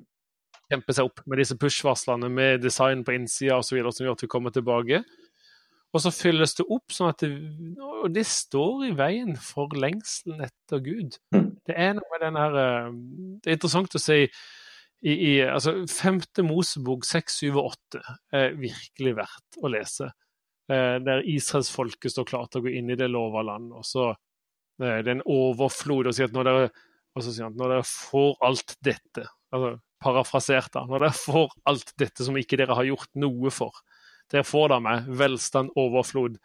Kjempe 0.73 0.97
seg 0.97 1.09
opp 1.09 1.23
med 1.29 1.41
disse 1.41 1.57
push-varslene 1.61 2.31
med 2.33 2.65
design 2.65 3.05
på 3.05 3.15
innsida 3.17 3.59
osv. 3.61 3.81
som 3.91 4.07
gjør 4.07 4.17
at 4.17 4.25
vi 4.25 4.31
kommer 4.31 4.55
tilbake. 4.55 5.03
Og 5.95 6.03
så 6.03 6.11
fylles 6.11 6.57
det 6.59 6.67
opp 6.75 6.91
sånn 6.91 7.12
at 7.12 7.23
det, 7.23 7.31
og 7.79 8.09
det 8.15 8.25
står 8.27 8.89
i 8.89 8.95
veien 8.99 9.37
for 9.39 9.71
lengselen 9.79 10.43
etter 10.43 10.83
Gud. 10.83 11.21
Mm. 11.35 11.53
Det 11.65 11.77
er 11.79 11.95
noe 11.95 12.11
med 12.11 12.25
den 12.25 12.39
her 12.41 12.59
eh, 12.61 12.89
Det 13.41 13.53
er 13.53 13.59
interessant 13.61 13.95
å 13.95 14.03
si 14.03 14.19
i, 14.25 15.12
i 15.12 15.33
altså 15.45 15.77
Femte 15.91 16.43
Mosebok 16.47 17.07
6, 17.07 17.39
7 17.45 17.49
og 17.53 17.71
8 17.71 18.03
er 18.41 18.59
virkelig 18.59 19.15
verdt 19.21 19.61
å 19.62 19.71
lese. 19.71 20.11
Eh, 20.73 20.97
Der 21.05 21.23
Israels 21.31 21.71
folke 21.71 22.11
står 22.11 22.27
klart 22.33 22.53
til 22.53 22.65
å 22.65 22.67
gå 22.67 22.75
inn 22.75 22.91
i 22.91 22.99
det 22.99 23.11
lova 23.12 23.45
land. 23.47 23.71
Og 23.77 23.87
så 23.87 24.09
eh, 24.11 24.99
det 24.99 25.07
er 25.07 25.15
en 25.15 25.27
overflod. 25.31 26.11
Og 26.11 26.17
sier 26.17 26.27
at 26.27 26.35
når 26.35 26.51
dere, 26.51 26.69
og 27.15 27.23
så 27.23 27.31
sier 27.31 27.47
han 27.47 27.55
at 27.55 27.62
når 27.62 27.77
dere 27.77 27.89
får 27.93 28.39
alt 28.51 28.79
dette 28.83 29.29
altså 29.55 29.77
Parafrasert, 30.03 30.71
da. 30.75 30.85
Når 30.89 31.05
dere 31.07 31.17
får 31.17 31.53
alt 31.71 31.93
dette 32.01 32.27
som 32.27 32.37
ikke 32.41 32.59
dere 32.61 32.77
har 32.77 32.85
gjort 32.89 33.11
noe 33.21 33.51
for. 33.55 33.73
Dere 34.33 34.45
får 34.47 34.69
da 34.75 34.79
med 34.85 35.09
velstand, 35.21 35.71
overflod. 35.79 36.39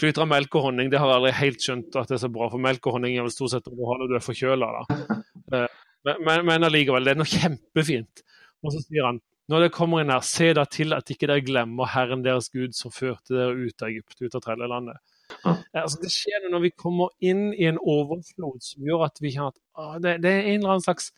Flyter 0.00 0.24
av 0.24 0.28
melk 0.32 0.54
og 0.56 0.66
honning, 0.70 0.88
det 0.92 0.98
har 1.00 1.10
jeg 1.10 1.18
aldri 1.20 1.32
helt 1.36 1.64
skjønt 1.66 1.96
at 2.00 2.08
det 2.08 2.16
er 2.16 2.22
så 2.24 2.30
bra. 2.32 2.48
For 2.52 2.62
melk 2.64 2.86
og 2.88 2.94
honning 2.96 3.16
er 3.18 3.26
vel 3.26 3.34
stort 3.34 3.52
sett 3.52 3.66
når 3.68 4.06
du 4.08 4.14
er 4.16 4.24
forkjøla, 4.24 4.70
da. 4.80 5.00
Eh, 5.52 5.68
Men, 6.02 6.16
men, 6.24 6.40
men 6.48 6.64
allikevel, 6.64 7.04
det 7.04 7.12
er 7.12 7.18
noe 7.20 7.28
kjempefint. 7.28 8.22
Og 8.64 8.72
så 8.72 8.80
sier 8.86 9.04
han 9.04 9.18
når 9.52 9.66
dere 9.66 9.72
kommer 9.74 10.00
inn 10.00 10.10
her, 10.10 10.22
se 10.24 10.46
da 10.56 10.62
til 10.70 10.94
at 10.96 11.10
ikke 11.12 11.26
dere 11.28 11.42
glemmer 11.44 11.90
Herren 11.92 12.22
deres 12.24 12.46
Gud 12.54 12.72
som 12.78 12.90
førte 12.94 13.34
dere 13.36 13.52
ut 13.58 13.82
av 13.84 13.90
Egypt, 13.90 14.16
ut 14.22 14.34
av 14.38 14.40
trellelandet. 14.46 14.96
Ja. 15.44 15.52
Eh, 15.74 15.82
Altså, 15.82 15.98
det 16.00 16.10
skjer 16.14 16.46
når 16.48 16.62
vi 16.64 16.70
kommer 16.78 17.12
inn 17.20 17.50
i 17.52 17.66
en 17.68 17.78
overflod 17.82 18.62
som 18.64 18.86
gjør 18.88 19.04
at 19.10 19.20
vi 19.20 19.34
kjenner 19.34 19.52
at 19.52 19.60
ah, 19.76 19.98
det, 20.00 20.14
det 20.24 20.32
er 20.32 20.48
en 20.54 20.62
eller 20.62 20.72
annen 20.78 20.86
slags 20.86 21.10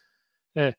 eh, 0.56 0.72
det- 0.72 0.76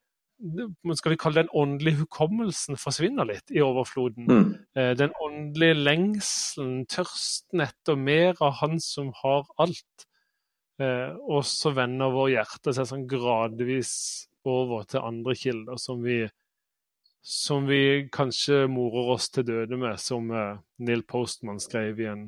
skal 0.95 1.13
vi 1.13 1.17
kalle 1.17 1.43
den 1.43 1.51
åndelige 1.55 2.01
hukommelsen 2.03 2.77
forsvinner 2.79 3.27
litt 3.29 3.51
i 3.53 3.61
overfloden. 3.63 4.27
Mm. 4.27 4.49
Eh, 4.75 4.91
Den 4.97 5.13
åndelige 5.21 5.77
lengselen, 5.79 6.85
tørsten 6.85 7.63
etter 7.63 7.95
mer 7.95 8.35
av 8.43 8.59
Han 8.61 8.79
som 8.79 9.13
har 9.23 9.45
alt. 9.57 10.07
Eh, 10.79 11.15
Og 11.15 11.45
så 11.45 11.71
vender 11.71 12.11
vår 12.11 12.33
hjerte 12.35 12.73
seg 12.75 12.89
sånn 12.89 13.07
gradvis 13.07 14.27
over 14.45 14.83
til 14.83 15.01
andre 15.01 15.35
kilder 15.35 15.77
som 15.81 16.03
vi, 16.03 16.27
som 17.21 17.65
vi 17.65 18.07
kanskje 18.11 18.67
morer 18.69 19.13
oss 19.15 19.29
til 19.29 19.47
døde 19.47 19.77
med, 19.77 19.97
som 19.99 20.29
eh, 20.31 20.57
Neil 20.79 21.03
Postman 21.03 21.59
skrev 21.59 21.99
i 21.99 22.11
en 22.11 22.27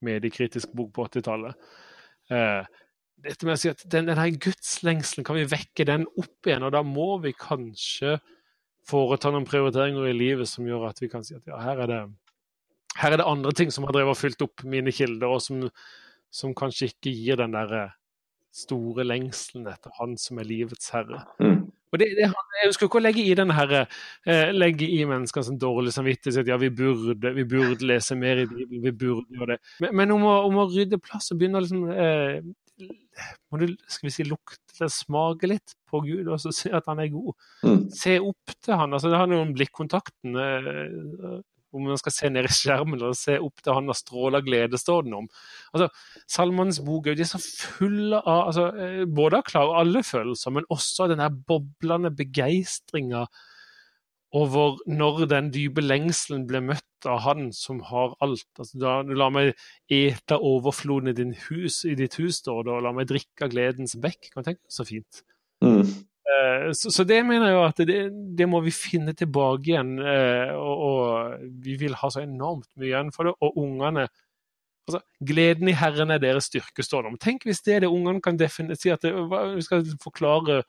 mediekritisk 0.00 0.72
bok 0.72 0.94
på 0.94 1.04
80-tallet. 1.10 1.54
Dette 3.24 3.46
med 3.46 3.56
å 3.56 3.60
si 3.60 3.70
at 3.70 3.82
den, 3.92 4.08
denne 4.08 4.26
gudslengselen, 4.40 5.26
kan 5.26 5.38
vi 5.38 5.48
vekke 5.50 5.86
den 5.88 6.06
opp 6.20 6.48
igjen? 6.48 6.64
Og 6.66 6.74
da 6.74 6.82
må 6.86 7.12
vi 7.24 7.34
kanskje 7.36 8.18
foreta 8.88 9.32
noen 9.32 9.46
prioriteringer 9.48 10.08
i 10.08 10.16
livet 10.16 10.48
som 10.48 10.66
gjør 10.66 10.88
at 10.88 11.00
vi 11.02 11.10
kan 11.12 11.24
si 11.26 11.36
at 11.36 11.46
ja, 11.48 11.60
her 11.62 11.84
er 11.84 11.90
det, 11.90 12.00
her 12.98 13.14
er 13.14 13.20
det 13.20 13.28
andre 13.28 13.52
ting 13.56 13.72
som 13.74 13.86
har 13.86 13.94
drevet 13.94 14.16
og 14.16 14.20
fylt 14.20 14.44
opp 14.46 14.64
mine 14.68 14.94
kilder, 14.94 15.30
og 15.30 15.42
som, 15.44 15.66
som 16.32 16.56
kanskje 16.56 16.90
ikke 16.92 17.12
gir 17.12 17.40
den 17.40 17.54
der 17.56 17.74
eh, 17.76 17.96
store 18.50 19.04
lengselen 19.06 19.68
etter 19.70 19.94
Han 20.00 20.16
som 20.18 20.40
er 20.42 20.48
livets 20.48 20.90
herre. 20.94 21.22
Mm. 21.42 21.68
Og 21.90 21.98
det, 21.98 22.06
det, 22.14 22.26
jeg 22.30 22.68
ønsker 22.68 22.86
ikke 22.86 22.98
å 23.00 23.02
legge 23.02 23.22
i 23.26 23.34
denne 23.34 23.54
her, 23.56 23.72
eh, 24.30 24.52
legge 24.54 24.86
i 24.86 25.00
mennesker 25.10 25.42
sånn 25.42 25.58
dårlig 25.58 25.94
samvittighet. 25.94 26.44
at 26.44 26.50
Ja, 26.52 26.58
vi 26.60 26.70
burde, 26.70 27.32
vi 27.34 27.44
burde 27.50 27.86
lese 27.86 28.14
mer 28.18 28.44
i 28.44 28.46
Bibelen, 28.46 28.84
vi 28.84 28.92
burde 28.94 29.26
gjøre 29.34 29.56
det. 29.56 29.58
Men, 29.82 29.96
men 29.98 30.14
om, 30.14 30.26
å, 30.30 30.36
om 30.46 30.60
å 30.62 30.68
rydde 30.70 31.00
plass 31.02 31.32
og 31.34 31.40
begynne 31.40 31.58
å 31.58 31.64
liksom 31.64 31.88
eh, 31.90 32.38
må 32.88 33.60
du, 33.60 33.66
skal 33.90 34.08
vi 34.08 34.14
si, 34.14 34.26
lukte 34.28 34.58
eller 34.80 34.92
smake 34.94 35.50
litt 35.50 35.76
på 35.90 36.00
Gud 36.06 36.28
og 36.30 36.40
så 36.40 36.52
se 36.54 36.72
at 36.72 36.86
han 36.88 37.02
er 37.02 37.12
god. 37.12 37.34
Mm. 37.66 37.80
Se 37.92 38.16
opp 38.24 38.54
til 38.56 38.78
han. 38.80 38.94
altså 38.96 39.10
Det 39.12 39.20
handler 39.20 39.44
om 39.44 39.54
blikkontakten. 39.56 40.38
Eh, 40.40 41.40
om 41.70 41.84
man 41.86 42.00
skal 42.00 42.14
se 42.14 42.30
ned 42.32 42.48
i 42.48 42.52
skjermen 42.54 42.98
eller 42.98 43.14
se 43.18 43.36
opp 43.38 43.62
til 43.62 43.76
han 43.76 43.90
og 43.92 43.98
stråle 43.98 44.40
av 44.40 44.46
glede, 44.46 44.80
står 44.80 45.06
den 45.06 45.18
om. 45.20 45.28
Altså, 45.74 45.86
Salmons 46.30 46.80
bok 46.86 47.10
de 47.10 47.22
er 47.22 47.30
så 47.30 47.40
fulle 47.42 48.18
av 48.18 48.48
altså, 48.48 48.66
eh, 48.74 49.04
både 49.06 49.40
av 49.40 49.46
klare 49.46 49.76
alle 49.84 50.02
følelser, 50.06 50.56
men 50.56 50.66
også 50.72 51.06
av 51.06 51.12
den 51.12 51.22
der 51.22 51.38
boblende 51.52 52.12
begeistringa 52.16 53.26
over 54.36 54.76
når 54.86 55.24
den 55.30 55.48
dype 55.50 55.82
lengselen 55.82 56.44
ble 56.46 56.60
møtt 56.62 57.08
av 57.08 57.22
Han 57.24 57.48
som 57.56 57.80
har 57.88 58.12
alt. 58.22 58.46
Altså, 58.58 58.78
da, 58.78 58.92
la 59.02 59.26
meg 59.32 59.54
ete 59.90 60.36
overfloden 60.36 61.10
i, 61.10 61.16
din 61.16 61.32
hus, 61.48 61.80
i 61.88 61.96
ditt 61.98 62.14
hus, 62.20 62.38
står 62.42 62.62
det, 62.66 62.76
og 62.76 62.84
la 62.86 62.92
meg 62.94 63.08
drikke 63.10 63.46
av 63.46 63.50
gledens 63.54 63.96
bekk. 63.98 64.30
Kan 64.30 64.44
du 64.44 64.50
tenke 64.52 64.62
Så 64.70 64.86
fint. 64.86 65.22
Mm. 65.64 65.82
Eh, 65.82 66.70
Så, 66.76 66.92
så 66.94 67.04
det 67.08 67.24
mener 67.26 67.48
jeg 67.48 67.56
jo 67.56 67.64
at 67.66 67.82
det, 67.88 68.00
det 68.38 68.48
må 68.48 68.60
vi 68.62 68.70
finne 68.70 69.16
tilbake 69.18 69.72
igjen. 69.72 69.96
eh, 69.98 70.52
Og, 70.54 70.84
og 70.86 71.48
vi 71.64 71.74
vil 71.80 71.96
ha 71.98 72.10
så 72.12 72.22
enormt 72.22 72.68
mye 72.76 72.92
igjen 72.92 73.10
for 73.16 73.26
det. 73.26 73.34
Og 73.40 73.58
ungene 73.58 74.06
altså, 74.86 75.00
Gleden 75.26 75.72
i 75.72 75.76
Herren 75.80 76.14
er 76.14 76.22
deres 76.22 76.46
styrke, 76.52 76.84
står 76.86 77.02
det 77.02 77.12
om. 77.14 77.18
Tenk 77.18 77.48
hvis 77.48 77.64
det 77.66 77.74
er 77.74 77.84
det 77.86 77.90
ungene 77.90 78.22
kan 78.22 78.38
definere, 78.38 78.78
si 78.78 78.92
at 78.94 79.02
det, 79.02 79.10
vi 79.56 79.66
skal 79.66 79.84
forklare 80.02 80.62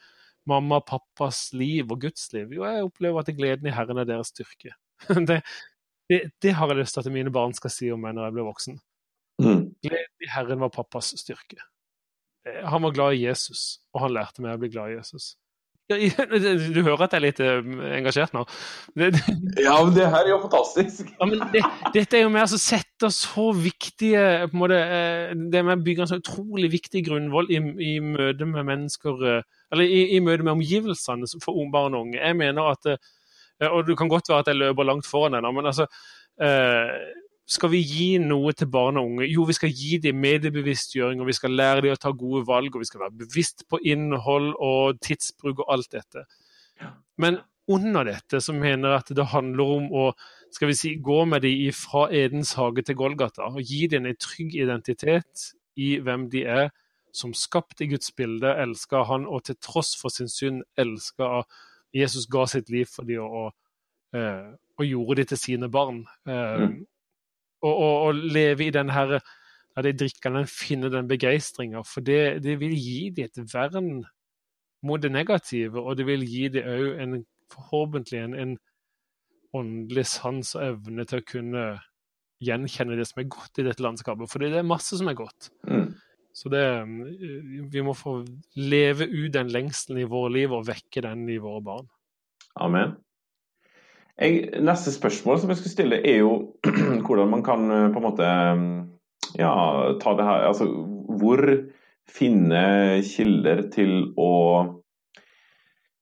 mamma 0.50 0.80
og 0.82 0.88
pappas 0.90 1.52
liv 1.54 1.92
og 1.92 2.02
Guds 2.02 2.30
liv. 2.34 2.54
Jo, 2.58 2.66
jeg 2.66 2.86
opplever 2.88 3.22
at 3.22 3.34
gleden 3.38 3.68
i 3.70 3.76
Herren 3.76 4.02
er 4.02 4.10
deres 4.10 4.34
styrke. 4.34 4.74
Det, 5.30 5.42
det, 6.12 6.18
det 6.44 6.52
har 6.58 6.68
jeg 6.68 6.82
lyst 6.82 6.94
til 6.98 7.06
at 7.06 7.14
mine 7.14 7.32
barn 7.32 7.54
skal 7.56 7.72
si 7.72 7.88
om 7.94 8.02
meg 8.04 8.14
når 8.18 8.26
jeg 8.28 8.34
blir 8.36 8.48
voksen. 8.50 8.80
Mm. 9.42 9.62
Gleden 9.82 10.26
i 10.26 10.30
Herren 10.30 10.60
var 10.60 10.74
pappas 10.76 11.14
styrke. 11.18 11.62
Eh, 12.48 12.66
Han 12.68 12.84
var 12.84 12.92
glad 12.98 13.16
i 13.16 13.24
Jesus, 13.26 13.80
og 13.94 14.04
han 14.04 14.14
lærte 14.18 14.44
meg 14.44 14.58
å 14.58 14.62
bli 14.62 14.70
glad 14.74 14.92
i 14.92 14.98
Jesus. 15.00 15.36
Du 15.92 16.84
hører 16.86 17.02
at 17.04 17.16
jeg 17.16 17.20
er 17.20 17.24
litt 17.26 17.40
eh, 17.44 17.72
engasjert 17.98 18.36
nå. 18.36 18.46
Ja, 18.96 19.74
men 19.82 19.96
det 19.96 20.06
her 20.08 20.22
er 20.22 20.30
jo 20.34 20.42
fantastisk. 20.44 21.10
ja, 21.18 21.28
men 21.28 21.42
det, 21.52 21.64
dette 21.96 22.20
er 22.20 22.24
jo 22.26 22.32
med 22.32 22.46
å 22.46 22.60
sette 22.62 23.10
så 23.12 23.50
viktige 23.58 24.22
på 24.46 24.56
en 24.56 24.62
måte, 24.62 24.78
eh, 24.78 25.34
Det 25.52 25.64
med 25.68 25.80
å 25.80 25.84
bygge 25.88 26.06
en 26.06 26.12
så 26.14 26.20
utrolig 26.22 26.70
viktig 26.76 27.04
grunnvoll 27.10 27.50
i, 27.52 27.60
i 27.88 27.96
møte 28.04 28.48
med 28.48 28.70
mennesker 28.70 29.26
Eller 29.72 29.88
i, 29.88 30.04
i 30.16 30.22
møte 30.24 30.44
med 30.44 30.58
omgivelsene 30.58 31.30
for 31.44 31.58
barn 31.72 31.96
og 31.96 32.08
unge. 32.08 32.20
Jeg 32.20 32.38
mener 32.38 32.74
at 32.74 32.92
eh, 32.92 33.70
Og 33.72 33.86
det 33.88 33.98
kan 33.98 34.10
godt 34.10 34.30
være 34.30 34.40
at 34.46 34.52
jeg 34.52 34.60
løper 34.60 34.88
langt 34.88 35.08
foran 35.08 35.38
henne, 35.38 35.52
men 35.54 35.66
altså 35.66 35.86
eh, 36.42 36.98
Skal 37.48 37.72
vi 37.72 37.82
gi 37.84 38.10
noe 38.24 38.54
til 38.54 38.68
barn 38.72 38.98
og 38.98 39.06
unge? 39.12 39.30
Jo, 39.32 39.46
vi 39.48 39.56
skal 39.58 39.72
gi 39.76 39.98
dem 40.04 40.20
mediebevisstgjøring, 40.24 41.22
og 41.22 41.28
vi 41.28 41.38
skal 41.38 41.56
lære 41.56 41.86
dem 41.86 41.96
å 41.96 42.00
ta 42.00 42.12
gode 42.16 42.46
valg, 42.48 42.76
og 42.76 42.84
vi 42.84 42.90
skal 42.90 43.06
være 43.06 43.18
bevisst 43.26 43.66
på 43.70 43.80
innhold 43.84 44.54
og 44.60 45.00
tidsbruk 45.04 45.64
og 45.66 45.74
alt 45.74 45.92
dette. 45.92 46.24
Men 47.20 47.42
under 47.72 48.08
dette 48.08 48.40
så 48.42 48.54
mener 48.56 48.90
jeg 48.90 49.04
at 49.04 49.12
det 49.18 49.28
handler 49.34 49.74
om 49.78 49.90
å 49.92 50.06
skal 50.52 50.72
vi 50.72 50.76
si, 50.76 50.94
gå 51.00 51.24
med 51.30 51.46
dem 51.46 51.72
fra 51.76 52.08
Edens 52.12 52.54
hage 52.60 52.84
til 52.88 52.98
Golgata 53.00 53.48
og 53.48 53.62
gi 53.64 53.86
dem 53.92 54.08
en 54.10 54.18
trygg 54.20 54.56
identitet 54.60 55.52
i 55.80 55.94
hvem 56.04 56.28
de 56.32 56.44
er, 56.44 56.72
som 57.14 57.34
skapt 57.34 57.82
i 57.82 57.88
Guds 57.92 58.12
bilde, 58.12 58.54
elska 58.64 59.04
han, 59.10 59.26
og 59.28 59.44
til 59.46 59.58
tross 59.62 59.96
for 60.00 60.14
sin 60.14 60.30
synd 60.32 60.64
elska 60.78 61.44
Jesus 61.94 62.26
ga 62.32 62.46
sitt 62.48 62.70
liv 62.72 62.88
for 62.88 63.04
dem 63.04 63.26
og, 63.26 63.52
eh, 64.16 64.54
og 64.80 64.86
gjorde 64.88 65.22
dem 65.22 65.26
til 65.26 65.38
sine 65.38 65.70
barn. 65.72 66.06
Eh, 66.28 66.68
Mm. 66.68 66.86
og, 67.62 68.16
leve 68.16 68.66
i 68.66 68.70
den 68.70 68.90
her 68.90 69.20
La 69.78 69.82
de 69.82 69.94
drikker 69.94 70.34
den, 70.36 70.48
finner 70.48 70.90
den 70.90 71.08
begeistringa. 71.08 71.84
For 71.88 72.02
det, 72.02 72.44
det 72.44 72.60
vil 72.60 72.74
gi 72.76 73.10
dem 73.16 73.30
et 73.30 73.54
vern 73.54 74.04
mot 74.84 75.02
det 75.02 75.12
negative, 75.12 75.80
og 75.80 75.98
det 75.98 76.06
vil 76.06 76.26
gi 76.28 76.50
dem 76.52 76.68
òg 76.68 77.00
en 77.00 77.26
forhåpentlig 77.54 78.20
en, 78.20 78.36
en 78.36 78.58
åndelig 79.54 80.06
sans 80.06 80.56
og 80.56 80.64
evne 80.66 81.06
til 81.08 81.22
å 81.22 81.28
kunne 81.28 81.66
gjenkjenne 82.42 82.98
det 82.98 83.08
som 83.08 83.22
er 83.22 83.32
godt 83.32 83.62
i 83.62 83.66
dette 83.68 83.84
landskapet. 83.84 84.30
For 84.32 84.42
det 84.44 84.54
er 84.58 84.68
masse 84.68 84.98
som 84.98 85.08
er 85.12 85.18
godt. 85.20 85.52
Mm. 85.68 85.94
Så 86.34 86.50
det, 86.50 86.64
vi 87.72 87.84
må 87.84 87.94
få 87.98 88.22
leve 88.56 89.08
ut 89.10 89.34
den 89.34 89.52
lengselen 89.52 90.02
i 90.02 90.10
våre 90.10 90.32
liv 90.34 90.54
og 90.56 90.68
vekke 90.70 91.04
den 91.04 91.26
i 91.30 91.40
våre 91.44 91.64
barn. 91.66 91.90
Amen. 92.62 92.96
Jeg, 94.22 94.62
neste 94.64 94.94
spørsmål 94.94 95.40
som 95.42 95.52
jeg 95.52 95.60
skulle 95.60 95.76
stille, 95.76 96.00
er 96.08 96.22
jo 96.22 96.34
hvordan 97.06 97.32
man 97.32 97.44
kan 97.46 97.68
eh, 97.72 97.88
på 97.92 98.02
en 98.02 98.06
måte 98.06 98.32
ja, 99.40 99.54
ta 100.02 100.14
det 100.18 100.28
her 100.28 100.48
Altså 100.50 100.68
hvor 101.22 101.42
finne 102.12 102.64
kilder 103.08 103.66
til 103.72 104.12
å 104.20 104.32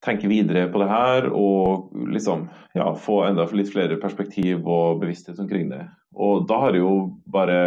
tenke 0.05 0.29
videre 0.31 0.67
på 0.71 0.79
det 0.81 0.89
her 0.89 1.27
og 1.35 1.89
liksom 2.13 2.45
ja, 2.77 2.91
få 2.95 3.23
enda 3.27 3.47
litt 3.51 3.71
flere 3.73 3.99
perspektiv 3.99 4.63
og 4.63 5.01
bevissthet 5.01 5.39
omkring 5.43 5.67
det. 5.73 5.83
Og 6.19 6.45
da 6.49 6.59
har 6.63 6.75
jeg 6.75 6.83
jo 6.83 6.93
bare, 7.31 7.57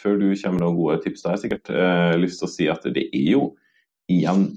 før 0.00 0.18
du 0.20 0.26
kommer 0.34 0.58
med 0.58 0.64
noen 0.64 0.78
gode 0.78 0.98
tips 1.04 1.24
der, 1.26 1.38
sikkert 1.40 1.70
eh, 1.72 2.16
lyst 2.20 2.42
til 2.42 2.48
å 2.48 2.52
si 2.52 2.66
at 2.72 2.86
det 2.96 3.06
er 3.08 3.30
jo 3.36 3.44
igjen 4.10 4.48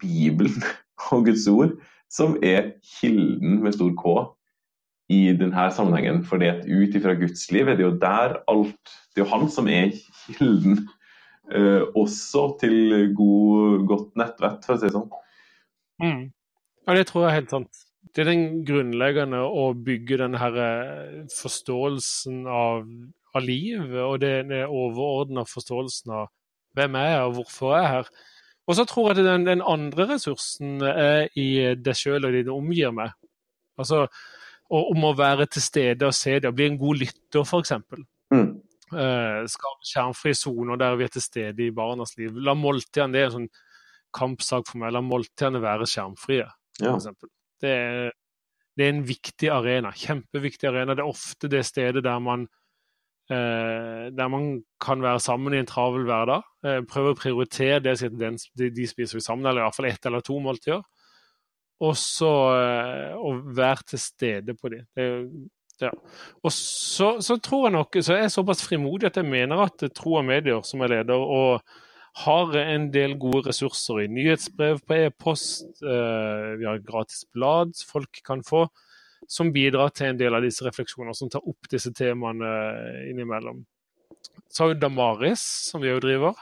Bibelen 0.00 0.58
og 1.12 1.28
Guds 1.28 1.46
ord 1.50 1.78
som 2.12 2.36
er 2.44 2.74
kilden 2.98 3.60
med 3.62 3.76
stor 3.76 3.92
K 4.00 4.16
i 5.12 5.20
denne 5.38 5.68
sammenhengen. 5.72 6.22
For 6.28 6.42
ut 6.42 6.96
ifra 6.98 7.14
Guds 7.18 7.46
liv 7.54 7.68
er 7.68 7.78
det 7.78 7.86
jo 7.86 7.96
der 8.00 8.40
alt 8.50 8.96
Det 9.14 9.22
er 9.22 9.26
jo 9.26 9.32
han 9.32 9.48
som 9.52 9.68
er 9.70 9.92
kilden. 10.36 10.82
Eh, 11.48 11.84
også 11.96 12.50
til 12.60 13.14
god, 13.16 13.86
godt 13.88 14.10
nettvett, 14.20 14.66
for 14.66 14.76
å 14.76 14.80
si 14.80 14.88
det 14.88 14.96
sånn. 14.96 15.08
Mm. 16.02 16.26
Ja, 16.88 16.96
det 16.96 17.10
tror 17.10 17.26
jeg 17.26 17.30
er 17.30 17.40
helt 17.42 17.52
sant. 17.52 17.84
Det 18.16 18.22
er 18.24 18.30
den 18.30 18.62
grunnleggende 18.64 19.42
å 19.44 19.68
bygge 19.76 20.16
den 20.22 20.38
her 20.40 20.54
eh, 20.64 21.18
forståelsen 21.36 22.46
av, 22.48 22.86
av 23.36 23.44
livet, 23.44 24.00
og 24.00 24.22
den 24.22 24.54
overordna 24.64 25.44
forståelsen 25.44 26.14
av 26.16 26.30
hvem 26.78 26.96
jeg 26.96 27.14
er 27.18 27.26
og 27.26 27.36
hvorfor 27.36 27.74
jeg 27.76 27.84
er 27.84 27.92
her. 27.98 28.10
Og 28.68 28.76
så 28.76 28.84
tror 28.88 29.10
jeg 29.10 29.18
at 29.18 29.28
den, 29.28 29.46
den 29.48 29.64
andre 29.64 30.08
ressursen 30.14 30.80
er 30.84 31.28
i 31.36 31.48
deg 31.76 31.96
sjøl 31.96 32.24
og 32.28 32.32
det 32.32 32.46
du 32.48 32.52
omgir 32.56 32.92
meg. 32.96 33.12
Altså 33.80 34.06
om 34.68 35.04
å 35.08 35.14
være 35.16 35.46
til 35.48 35.64
stede 35.64 36.08
og 36.08 36.16
se 36.16 36.34
det, 36.36 36.48
og 36.50 36.56
bli 36.58 36.66
en 36.68 36.80
god 36.80 37.00
lytter, 37.00 37.44
f.eks. 37.44 37.72
Mm. 38.34 38.50
Uh, 38.88 39.44
skape 39.48 39.84
skjermfrie 39.88 40.36
soner 40.36 40.80
der 40.80 40.96
vi 40.96 41.06
er 41.06 41.12
til 41.12 41.24
stede 41.24 41.64
i 41.64 41.72
barnas 41.74 42.14
liv. 42.20 42.36
La 42.44 42.52
måltidene 42.56 43.16
det 43.16 43.22
er 43.22 43.30
en 43.30 43.36
sånn 43.36 43.50
kampsak 44.16 44.68
for 44.68 44.82
meg. 44.82 44.92
La 44.96 45.02
måltidene 45.04 45.62
være 45.64 45.88
skjermfrie, 45.88 46.44
Ja. 46.82 46.94
f.eks. 46.96 47.08
Det, 47.62 47.70
er- 47.74 48.12
det 48.78 48.86
er 48.86 48.92
en 48.94 49.02
viktig 49.08 49.48
arena. 49.50 49.90
Kjempeviktig 49.90 50.68
arena. 50.70 50.94
Det 50.94 51.02
er 51.02 51.10
ofte 51.10 51.48
det 51.50 51.64
stedet 51.66 52.04
der 52.06 52.20
man 52.22 52.44
eh, 53.30 54.08
der 54.14 54.28
man 54.30 54.62
kan 54.80 55.02
være 55.02 55.20
sammen 55.20 55.54
i 55.54 55.58
en 55.58 55.66
travel 55.68 56.06
hverdag. 56.08 56.44
Eh, 56.64 56.78
prøve 56.88 57.12
å 57.12 57.18
prioritere 57.18 57.80
det 57.84 57.96
siden 58.00 58.20
den, 58.22 58.38
de, 58.56 58.70
de 58.70 58.86
spiser 58.88 59.18
vi 59.18 59.24
sammen, 59.24 59.46
eller 59.46 59.64
i 59.64 59.66
hvert 59.66 59.76
fall 59.76 59.90
ett 59.90 60.06
eller 60.06 60.22
to 60.24 60.38
måltider. 60.40 60.82
Og 61.84 61.94
så 61.98 62.30
eh, 62.58 63.18
å 63.18 63.34
være 63.54 63.90
til 63.92 64.00
stede 64.02 64.54
på 64.58 64.70
dem. 64.72 64.86
Det, 64.96 65.08
ja. 65.82 65.92
Og 66.42 66.50
så, 66.54 67.12
så 67.22 67.36
tror 67.42 67.68
jeg 67.68 67.76
nok, 67.76 67.98
så 68.02 68.16
er 68.16 68.24
jeg 68.24 68.34
såpass 68.34 68.64
frimodig 68.66 69.10
at 69.12 69.20
jeg 69.20 69.28
mener 69.30 69.60
at 69.66 69.84
Tro 69.94 70.16
og 70.18 70.24
Medier, 70.26 70.62
som 70.66 70.82
er 70.82 70.96
leder, 70.96 71.18
og 71.22 71.60
har 72.18 72.56
en 72.58 72.88
del 72.94 73.14
gode 73.20 73.46
ressurser 73.46 74.02
i 74.02 74.10
nyhetsbrev 74.10 74.80
på 74.86 74.96
e-post. 74.96 75.68
Eh, 75.82 76.50
vi 76.58 76.66
har 76.66 76.82
gratis 76.82 77.24
blad 77.34 77.76
folk 77.86 78.20
kan 78.26 78.42
få, 78.46 78.64
som 79.30 79.52
bidrar 79.54 79.92
til 79.94 80.10
en 80.10 80.20
del 80.20 80.34
av 80.34 80.42
disse 80.42 80.64
refleksjonene, 80.66 81.14
som 81.14 81.30
tar 81.30 81.46
opp 81.46 81.70
disse 81.70 81.92
temaene 81.94 82.50
innimellom. 83.10 83.62
Så 84.50 84.64
har 84.64 84.72
vi 84.72 84.80
Damaris, 84.82 85.44
som 85.70 85.82
vi 85.84 85.92
òg 85.92 86.00
driver, 86.02 86.38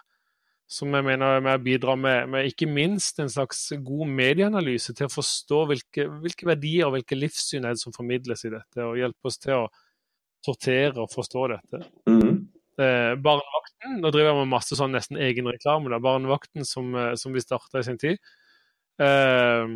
som 0.66 0.94
jeg 0.94 1.06
mener 1.06 1.36
er 1.36 1.44
med 1.44 1.60
å 1.60 1.62
bidra 1.62 1.94
med, 1.98 2.30
med 2.32 2.48
ikke 2.48 2.66
minst 2.70 3.20
en 3.22 3.30
slags 3.30 3.68
god 3.86 4.10
medieanalyse 4.10 4.94
til 4.96 5.06
å 5.06 5.12
forstå 5.12 5.60
hvilke, 5.70 6.08
hvilke 6.24 6.48
verdier 6.48 6.88
og 6.88 6.96
hvilke 6.96 7.18
livssyn 7.18 7.66
er 7.66 7.76
det 7.76 7.82
som 7.84 7.94
formidles 7.94 8.46
i 8.48 8.54
dette, 8.54 8.80
og 8.82 8.98
hjelpe 8.98 9.30
oss 9.30 9.38
til 9.42 9.60
å 9.60 9.68
sortere 10.46 11.04
og 11.04 11.12
forstå 11.12 11.46
dette. 11.54 11.84
Mhm. 12.10 12.35
Eh, 12.76 13.14
Barnevakten, 13.24 14.00
nå 14.02 14.10
driver 14.12 14.32
jeg 14.32 14.38
med 14.42 14.52
masse 14.52 14.76
sånn 14.76 14.92
nesten 14.92 15.20
egen 15.22 15.48
reklame. 15.48 15.90
Da. 15.92 16.00
Barnevakten 16.02 16.66
som, 16.68 16.94
eh, 16.94 17.14
som 17.16 17.32
vi 17.32 17.40
starta 17.40 17.80
i 17.80 17.86
sin 17.86 17.98
tid. 17.98 18.18
Eh, 19.00 19.66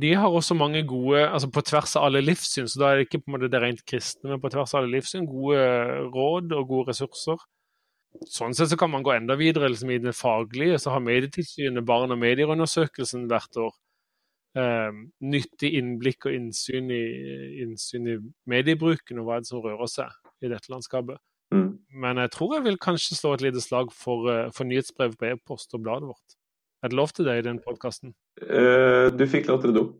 de 0.00 0.14
har 0.14 0.30
også 0.30 0.56
mange 0.56 0.82
gode, 0.88 1.20
altså 1.28 1.50
på 1.52 1.62
tvers 1.62 1.96
av 1.96 2.04
alle 2.04 2.22
livssyn, 2.22 2.68
så 2.68 2.80
da 2.80 2.90
er 2.90 2.96
det 2.96 3.08
ikke 3.08 3.20
på 3.24 3.28
en 3.28 3.34
måte 3.36 3.50
det 3.52 3.60
rent 3.60 3.82
kristne, 3.84 4.30
men 4.30 4.40
på 4.40 4.50
tvers 4.50 4.72
av 4.74 4.80
alle 4.80 4.94
livssyn, 4.94 5.26
gode 5.28 5.60
råd 6.14 6.54
og 6.56 6.68
gode 6.68 6.88
ressurser. 6.94 7.36
Sånn 8.30 8.54
sett 8.56 8.70
så 8.72 8.78
kan 8.78 8.90
man 8.90 9.04
gå 9.06 9.12
enda 9.14 9.36
videre 9.38 9.68
liksom, 9.70 9.90
i 9.94 10.00
det 10.02 10.16
faglige. 10.18 10.80
Så 10.82 10.90
har 10.90 11.02
Medietilsynet 11.04 11.84
barn- 11.86 12.10
og 12.10 12.18
medieundersøkelsen 12.18 13.28
hvert 13.30 13.56
år. 13.56 13.74
Eh, 14.58 14.90
nyttig 15.22 15.74
innblikk 15.78 16.26
og 16.26 16.34
innsyn 16.34 16.90
i, 16.90 17.04
innsyn 17.62 18.08
i 18.10 18.16
mediebruken 18.50 19.20
og 19.20 19.28
hva 19.28 19.36
er 19.36 19.44
det 19.44 19.50
som 19.52 19.62
rører 19.62 19.90
seg 19.92 20.10
i 20.42 20.50
dette 20.50 20.72
landskapet. 20.72 21.20
Mm. 21.54 21.70
Men 22.02 22.20
jeg 22.22 22.30
tror 22.36 22.54
jeg 22.56 22.66
vil 22.68 22.78
kanskje 22.82 23.18
slå 23.18 23.34
et 23.34 23.44
lite 23.46 23.62
slag 23.64 23.90
for, 23.96 24.28
eh, 24.30 24.50
for 24.54 24.68
nyhetsbrev 24.68 25.16
på 25.18 25.32
e-post 25.32 25.74
og 25.74 25.82
bladet 25.86 26.10
vårt. 26.12 26.36
Er 26.82 26.88
det 26.88 26.96
lov 26.96 27.10
til 27.12 27.26
det 27.28 27.38
i 27.38 27.44
den 27.44 27.58
podkasten? 27.60 28.14
Uh, 28.40 29.10
du 29.12 29.26
fikk 29.28 29.50
lov 29.50 29.60
til 29.60 29.74
det, 29.74 29.82
du. 29.82 29.90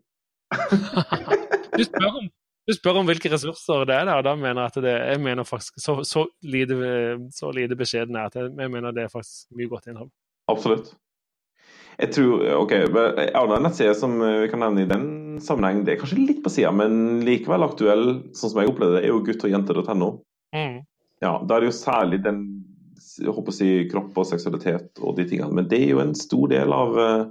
Du 1.71 1.85
spør, 1.87 2.17
om, 2.19 2.25
du 2.67 2.73
spør 2.75 2.97
om 2.99 3.07
hvilke 3.07 3.29
ressurser 3.31 3.85
det 3.87 3.95
er 3.95 4.09
der, 4.09 4.17
og 4.19 4.25
da 4.27 4.33
mener 4.35 4.65
jeg 4.65 4.71
at 4.73 4.79
det 4.83 4.95
jeg 4.95 5.21
mener 5.23 5.47
faktisk 5.47 5.77
så, 5.79 5.93
så, 6.03 6.25
lite, 6.43 6.75
så 7.31 7.51
lite 7.55 7.77
beskjeden 7.79 8.17
er 8.19 8.27
at 8.27 8.35
jeg, 8.35 8.49
jeg 8.59 8.73
mener 8.73 8.91
det 8.91 9.05
er 9.05 9.13
faktisk 9.13 9.55
mye 9.55 9.71
godt 9.71 9.87
innhold. 9.87 10.11
Absolutt. 10.51 10.91
Jeg 12.01 12.11
tror, 12.15 12.43
ok, 12.57 12.73
men 12.91 13.19
En 13.55 13.63
nettside 13.63 13.93
som 13.95 14.15
eh, 14.25 14.41
vi 14.43 14.51
kan 14.51 14.63
nevne 14.63 14.83
i 14.83 14.89
den 14.89 15.07
sammenheng, 15.43 15.83
det 15.85 15.95
er 15.95 16.01
kanskje 16.01 16.19
litt 16.19 16.43
på 16.43 16.51
sida, 16.51 16.71
men 16.75 17.21
likevel 17.25 17.65
aktuell, 17.65 18.05
sånn 18.35 18.53
som 18.53 18.61
jeg 18.61 18.71
opplevde 18.71 18.97
det, 18.97 19.03
er 19.05 19.13
jo 19.13 19.23
guttogjenter.no. 19.27 20.11
Mm. 20.55 20.79
Ja, 21.21 21.37
Da 21.45 21.55
er 21.55 21.63
det 21.63 21.71
jo 21.71 21.77
særlig 21.77 22.23
den 22.25 22.41
jeg 23.21 23.33
håper 23.33 23.53
å 23.53 23.55
si, 23.55 23.69
kropp 23.91 24.17
og 24.17 24.27
seksualitet 24.29 24.99
og 25.01 25.17
de 25.17 25.27
tingene. 25.29 25.53
Men 25.57 25.69
det 25.69 25.81
er 25.83 25.95
jo 25.95 26.01
en 26.03 26.13
stor 26.17 26.49
del 26.51 26.73
av 26.73 26.99
eh, 27.01 27.23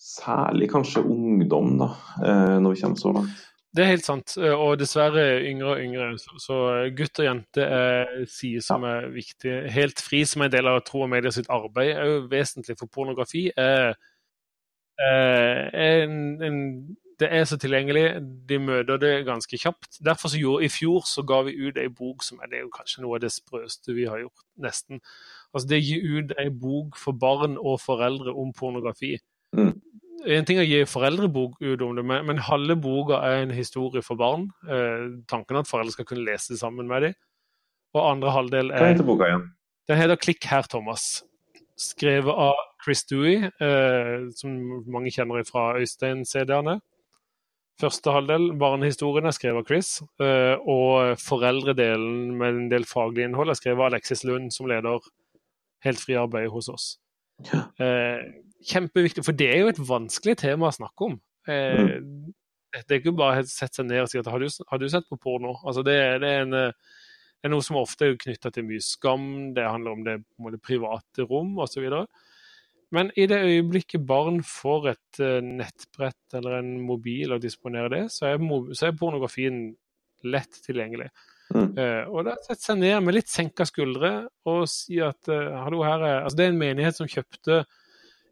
særlig 0.00 0.70
kanskje 0.72 1.04
ungdom, 1.04 1.76
da, 1.80 1.88
eh, 2.24 2.56
når 2.62 2.74
vi 2.74 2.82
kommer 2.84 3.00
så 3.00 3.14
langt. 3.16 3.46
Det 3.70 3.84
er 3.84 3.92
helt 3.92 4.06
sant, 4.06 4.32
og 4.34 4.80
dessverre 4.80 5.24
yngre 5.46 5.76
og 5.76 5.82
yngre. 5.84 6.06
Så, 6.18 6.40
så 6.42 6.56
gutt 6.96 7.20
og 7.22 7.26
jente 7.28 7.62
er 7.62 8.08
sider 8.26 8.64
som 8.66 8.82
er 8.88 9.06
viktig. 9.14 9.52
Helt 9.70 10.02
fri 10.02 10.24
som 10.26 10.42
en 10.42 10.50
del 10.50 10.66
av 10.66 10.80
tro 10.88 11.04
og 11.04 11.12
medier 11.12 11.30
sitt 11.34 11.50
arbeid 11.54 11.92
er 11.92 12.08
jo 12.08 12.24
vesentlig 12.32 12.74
for 12.80 12.90
pornografi. 12.90 13.44
Er, 13.54 13.94
er 14.98 16.02
en, 16.02 16.16
en, 16.42 16.58
det 17.20 17.28
er 17.36 17.44
så 17.44 17.58
tilgjengelig, 17.60 18.04
de 18.48 18.58
møter 18.62 19.00
det 19.00 19.12
ganske 19.26 19.58
kjapt. 19.60 19.98
Derfor 20.04 20.32
så 20.32 20.40
gjorde, 20.40 20.64
I 20.64 20.72
fjor 20.72 21.04
så 21.08 21.24
ga 21.28 21.42
vi 21.46 21.56
ut 21.60 21.78
ei 21.80 21.88
bok 21.92 22.24
som 22.24 22.40
er, 22.40 22.48
det 22.48 22.60
er 22.60 22.64
jo 22.64 22.72
kanskje 22.74 23.04
noe 23.04 23.18
av 23.18 23.24
det 23.24 23.32
sprøeste 23.34 23.94
vi 23.96 24.06
har 24.08 24.22
gjort, 24.22 24.44
nesten. 24.60 25.02
Altså 25.52 25.68
Det 25.68 25.80
å 25.80 25.84
gi 25.84 25.98
ut 26.00 26.34
ei 26.40 26.48
bok 26.48 26.96
for 27.00 27.12
barn 27.12 27.58
og 27.58 27.80
foreldre 27.82 28.32
om 28.32 28.54
pornografi. 28.56 29.18
Mm. 29.56 29.74
En 30.30 30.44
ting 30.48 30.60
er 30.60 30.66
å 30.66 30.68
gi 30.68 30.80
foreldrebok 30.88 31.60
ut 31.60 31.82
om 31.84 31.96
det, 31.96 32.04
men, 32.04 32.42
halve 32.44 32.76
boka 32.80 33.22
er 33.24 33.44
en 33.44 33.54
historie 33.56 34.04
for 34.04 34.20
barn. 34.20 34.50
Eh, 34.68 35.06
tanken 35.28 35.60
at 35.60 35.68
foreldre 35.68 35.96
skal 35.96 36.08
kunne 36.08 36.26
lese 36.26 36.52
det 36.54 36.60
sammen 36.60 36.88
med 36.88 37.08
dem. 37.08 37.16
Og 37.96 38.04
andre 38.04 38.32
halvdel 38.34 38.70
er 38.70 38.78
Hva 38.78 38.90
er 38.90 38.94
heter 38.94 39.08
boka 39.08 39.28
igjen? 39.28 39.48
Den 39.88 39.98
heter 39.98 40.16
'Klikk 40.16 40.44
her, 40.44 40.62
Thomas'. 40.62 41.22
Skrevet 41.76 42.36
av 42.36 42.54
Chris 42.84 43.04
Dewey, 43.04 43.48
eh, 43.60 44.28
som 44.36 44.84
mange 44.86 45.10
kjenner 45.10 45.44
fra 45.48 45.80
Øystein-CD-ene. 45.80 46.80
Første 47.80 48.12
halvdel, 48.12 48.50
barnehistorien, 48.60 49.24
er 49.24 49.32
skrevet 49.32 49.62
av 49.62 49.68
Chris. 49.68 49.90
Eh, 50.20 50.56
og 50.68 51.16
foreldredelen 51.22 52.34
med 52.36 52.48
en 52.58 52.68
del 52.72 52.84
faglig 52.88 53.24
innhold 53.24 53.52
er 53.52 53.56
skrevet 53.56 53.80
av 53.80 53.86
Alexis 53.88 54.24
Lund, 54.28 54.50
som 54.54 54.68
leder 54.70 55.00
Helt 55.80 55.96
fri 55.96 56.12
arbeid 56.20 56.50
hos 56.52 56.66
oss. 56.68 56.86
Ja. 57.48 57.62
Eh, 57.80 58.18
kjempeviktig, 58.68 59.22
for 59.24 59.32
det 59.32 59.46
er 59.48 59.62
jo 59.62 59.70
et 59.70 59.78
vanskelig 59.80 60.34
tema 60.42 60.68
å 60.68 60.76
snakke 60.76 61.06
om. 61.06 61.14
Eh, 61.48 61.94
Det 62.70 62.94
er 62.94 63.00
ikke 63.00 63.16
bare 63.16 63.40
å 63.40 63.46
sette 63.48 63.80
seg 63.80 63.88
ned 63.88 64.02
og 64.04 64.10
si 64.12 64.20
at 64.20 64.28
har 64.28 64.38
du, 64.38 64.46
har 64.68 64.78
du 64.78 64.84
sett 64.92 65.08
på 65.08 65.16
porno? 65.18 65.56
Altså 65.64 65.82
det, 65.82 65.96
det, 66.22 66.28
er 66.28 66.44
en, 66.44 66.52
det 66.52 67.48
er 67.48 67.50
noe 67.50 67.64
som 67.66 67.80
ofte 67.80 68.06
er 68.06 68.20
knytta 68.20 68.52
til 68.54 68.68
mye 68.68 68.84
skam, 68.84 69.24
det 69.56 69.64
handler 69.64 69.96
om 69.96 70.04
det 70.06 70.18
måte, 70.38 70.60
private 70.62 71.26
rom 71.26 71.56
osv. 71.64 71.88
men 72.94 73.10
i 73.18 73.26
det 73.30 73.40
øyeblikket 73.46 74.06
barn 74.06 74.40
får 74.46 74.88
et 74.94 75.20
uh, 75.22 75.40
nettbrett 75.44 76.38
eller 76.38 76.60
en 76.60 76.72
mobil 76.84 77.34
og 77.34 77.42
disponerer 77.42 77.92
det, 77.92 78.04
så 78.14 78.32
er, 78.32 78.40
så 78.74 78.88
er 78.88 78.96
pornografien 78.98 79.60
lett 80.26 80.62
tilgjengelig. 80.66 81.10
Mm. 81.54 81.70
Uh, 81.74 82.02
og 82.12 82.26
da 82.28 82.36
setter 82.44 82.62
seg 82.62 82.80
ned 82.82 82.98
med 83.06 83.16
litt 83.16 83.30
senka 83.30 83.66
skuldre 83.66 84.12
og 84.48 84.66
sier 84.70 85.10
at 85.10 85.30
uh, 85.32 85.62
hallo, 85.64 85.84
her 85.86 86.02
er 86.06 86.18
Altså, 86.20 86.36
det 86.38 86.46
er 86.46 86.52
en 86.52 86.60
menighet 86.60 86.98
som 86.98 87.10
kjøpte 87.10 87.64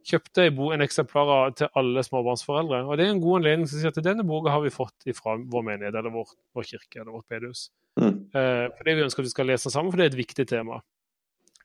kjøpte 0.09 0.46
en 0.48 0.84
eksemplar 0.84 1.52
til 1.59 1.70
alle 1.76 2.02
småbarnsforeldre. 2.06 2.84
og 2.86 2.96
Det 2.96 3.06
er 3.06 3.11
en 3.12 3.22
god 3.22 3.40
anledning 3.40 3.68
til 3.68 3.78
å 3.78 3.80
si 3.82 3.90
at 3.90 4.04
denne 4.04 4.26
boka 4.26 4.52
har 4.54 4.62
vi 4.64 4.72
fått 4.72 5.09
fra 5.16 5.36
vår 5.36 5.66
menighet 5.66 5.94
eller 5.94 6.14
vår, 6.14 6.30
vår 6.56 6.68
kirke 6.70 7.00
eller 7.00 7.12
vårt 7.12 7.28
bedehus. 7.28 7.68
Mm. 8.00 8.14
Eh, 8.32 8.66
fordi 8.78 8.94
vi 8.94 9.04
ønsker 9.04 9.22
at 9.22 9.28
vi 9.28 9.34
skal 9.34 9.50
lese 9.50 9.72
sammen, 9.74 9.92
for 9.92 10.00
det 10.00 10.06
er 10.06 10.12
et 10.14 10.22
viktig 10.22 10.46
tema. 10.48 10.80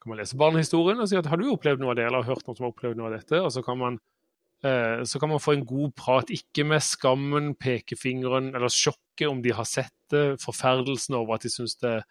Kan 0.03 0.11
man 0.11 0.19
lese 0.19 0.39
barnehistorien 0.39 0.99
og 0.99 1.07
si 1.07 1.15
at 1.15 1.29
har 1.31 1.39
du 1.39 1.45
opplevd 1.53 1.79
noe 1.79 1.93
av 1.93 1.99
det, 1.99 2.07
eller 2.09 2.25
har 2.25 2.33
hørt 2.35 2.43
noen 2.47 2.57
som 2.57 2.65
har 2.67 2.73
opplevd 2.73 2.99
noe 2.99 3.07
av 3.07 3.15
dette? 3.15 3.39
og 3.39 3.53
så 3.55 3.63
kan 3.63 3.79
man 3.79 3.99
eh, 4.67 5.03
så 5.07 5.21
kan 5.21 5.31
man 5.31 5.39
få 5.39 5.55
en 5.55 5.63
god 5.67 5.93
prat, 5.95 6.33
ikke 6.33 6.65
med 6.67 6.83
skammen, 6.83 7.53
pekefingeren 7.55 8.51
eller 8.51 8.73
sjokket 8.73 9.29
om 9.29 9.39
de 9.45 9.55
har 9.55 9.69
sett 9.69 9.95
det, 10.11 10.25
forferdelsen 10.43 11.15
over 11.15 11.37
at 11.37 11.47
de 11.47 11.53
syns 11.53 11.79
det 11.79 12.01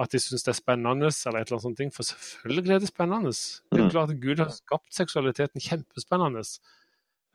at 0.00 0.12
de 0.14 0.20
syns 0.20 0.44
det 0.46 0.54
er 0.54 0.56
spennende, 0.56 1.08
eller 1.08 1.40
et 1.42 1.50
eller 1.50 1.58
annet 1.58 1.66
sånt. 1.66 1.96
For 1.96 2.08
selvfølgelig 2.08 2.74
er 2.74 2.80
det 2.80 2.88
spennende. 2.88 3.32
Det 3.32 3.80
er 3.80 3.84
mm. 3.84 3.90
klart 3.92 4.12
at 4.14 4.22
Gud 4.22 4.40
har 4.40 4.52
skapt 4.54 4.94
seksualiteten 4.96 5.60
kjempespennende. 5.60 6.44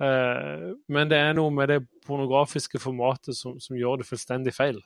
Uh, 0.02 0.74
men 0.92 1.12
det 1.12 1.20
er 1.22 1.38
noe 1.38 1.54
med 1.54 1.70
det 1.72 1.78
pornografiske 2.08 2.82
formatet 2.82 3.38
som, 3.38 3.60
som 3.62 3.78
gjør 3.78 4.02
det 4.02 4.10
fullstendig 4.10 4.56
feil. 4.56 4.82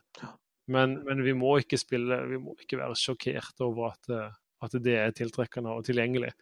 Men, 0.69 0.99
men, 1.07 1.23
vi 1.25 1.34
må 1.34 1.55
ikke 1.63 1.80
spille, 1.82 2.19
vi 2.30 2.38
må 2.41 2.53
ikke 2.59 2.77
være 2.82 2.97
sjokkert 2.99 3.63
over 3.65 3.95
at, 3.95 4.11
eh, 4.13 4.36
at 4.66 4.78
det 4.84 4.95
er 4.99 5.16
tiltrekkende 5.16 5.76
og 5.76 5.86
tilgjengelig. 5.88 6.34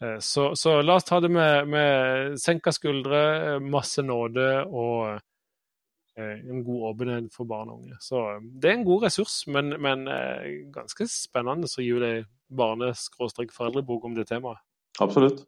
Uh, 0.00 0.18
så, 0.24 0.50
så, 0.58 0.78
la 0.82 0.96
oss 0.96 1.08
ta 1.08 1.20
det 1.20 1.32
med, 1.32 1.68
med 1.68 2.38
senka 2.40 2.72
skuldre, 2.74 3.58
masse 3.64 4.04
nåde 4.06 4.48
og 4.68 5.20
Eh, 6.20 6.50
en 6.50 6.64
god 6.64 6.82
åpenhet 6.90 7.30
for 7.34 7.48
barn 7.48 7.70
og 7.70 7.80
unge. 7.80 7.96
Så 8.02 8.20
eh, 8.32 8.40
det 8.60 8.70
er 8.70 8.78
en 8.78 8.86
god 8.88 9.06
ressurs, 9.06 9.42
men, 9.50 9.72
men 9.82 10.08
eh, 10.10 10.66
ganske 10.74 11.06
spennende 11.10 11.70
å 11.70 11.84
gi 11.84 11.92
ut 11.94 12.06
ei 12.06 12.16
barne-foreldrebok 12.50 14.08
om 14.08 14.16
det 14.18 14.26
temaet. 14.28 14.60
Absolutt. 15.00 15.44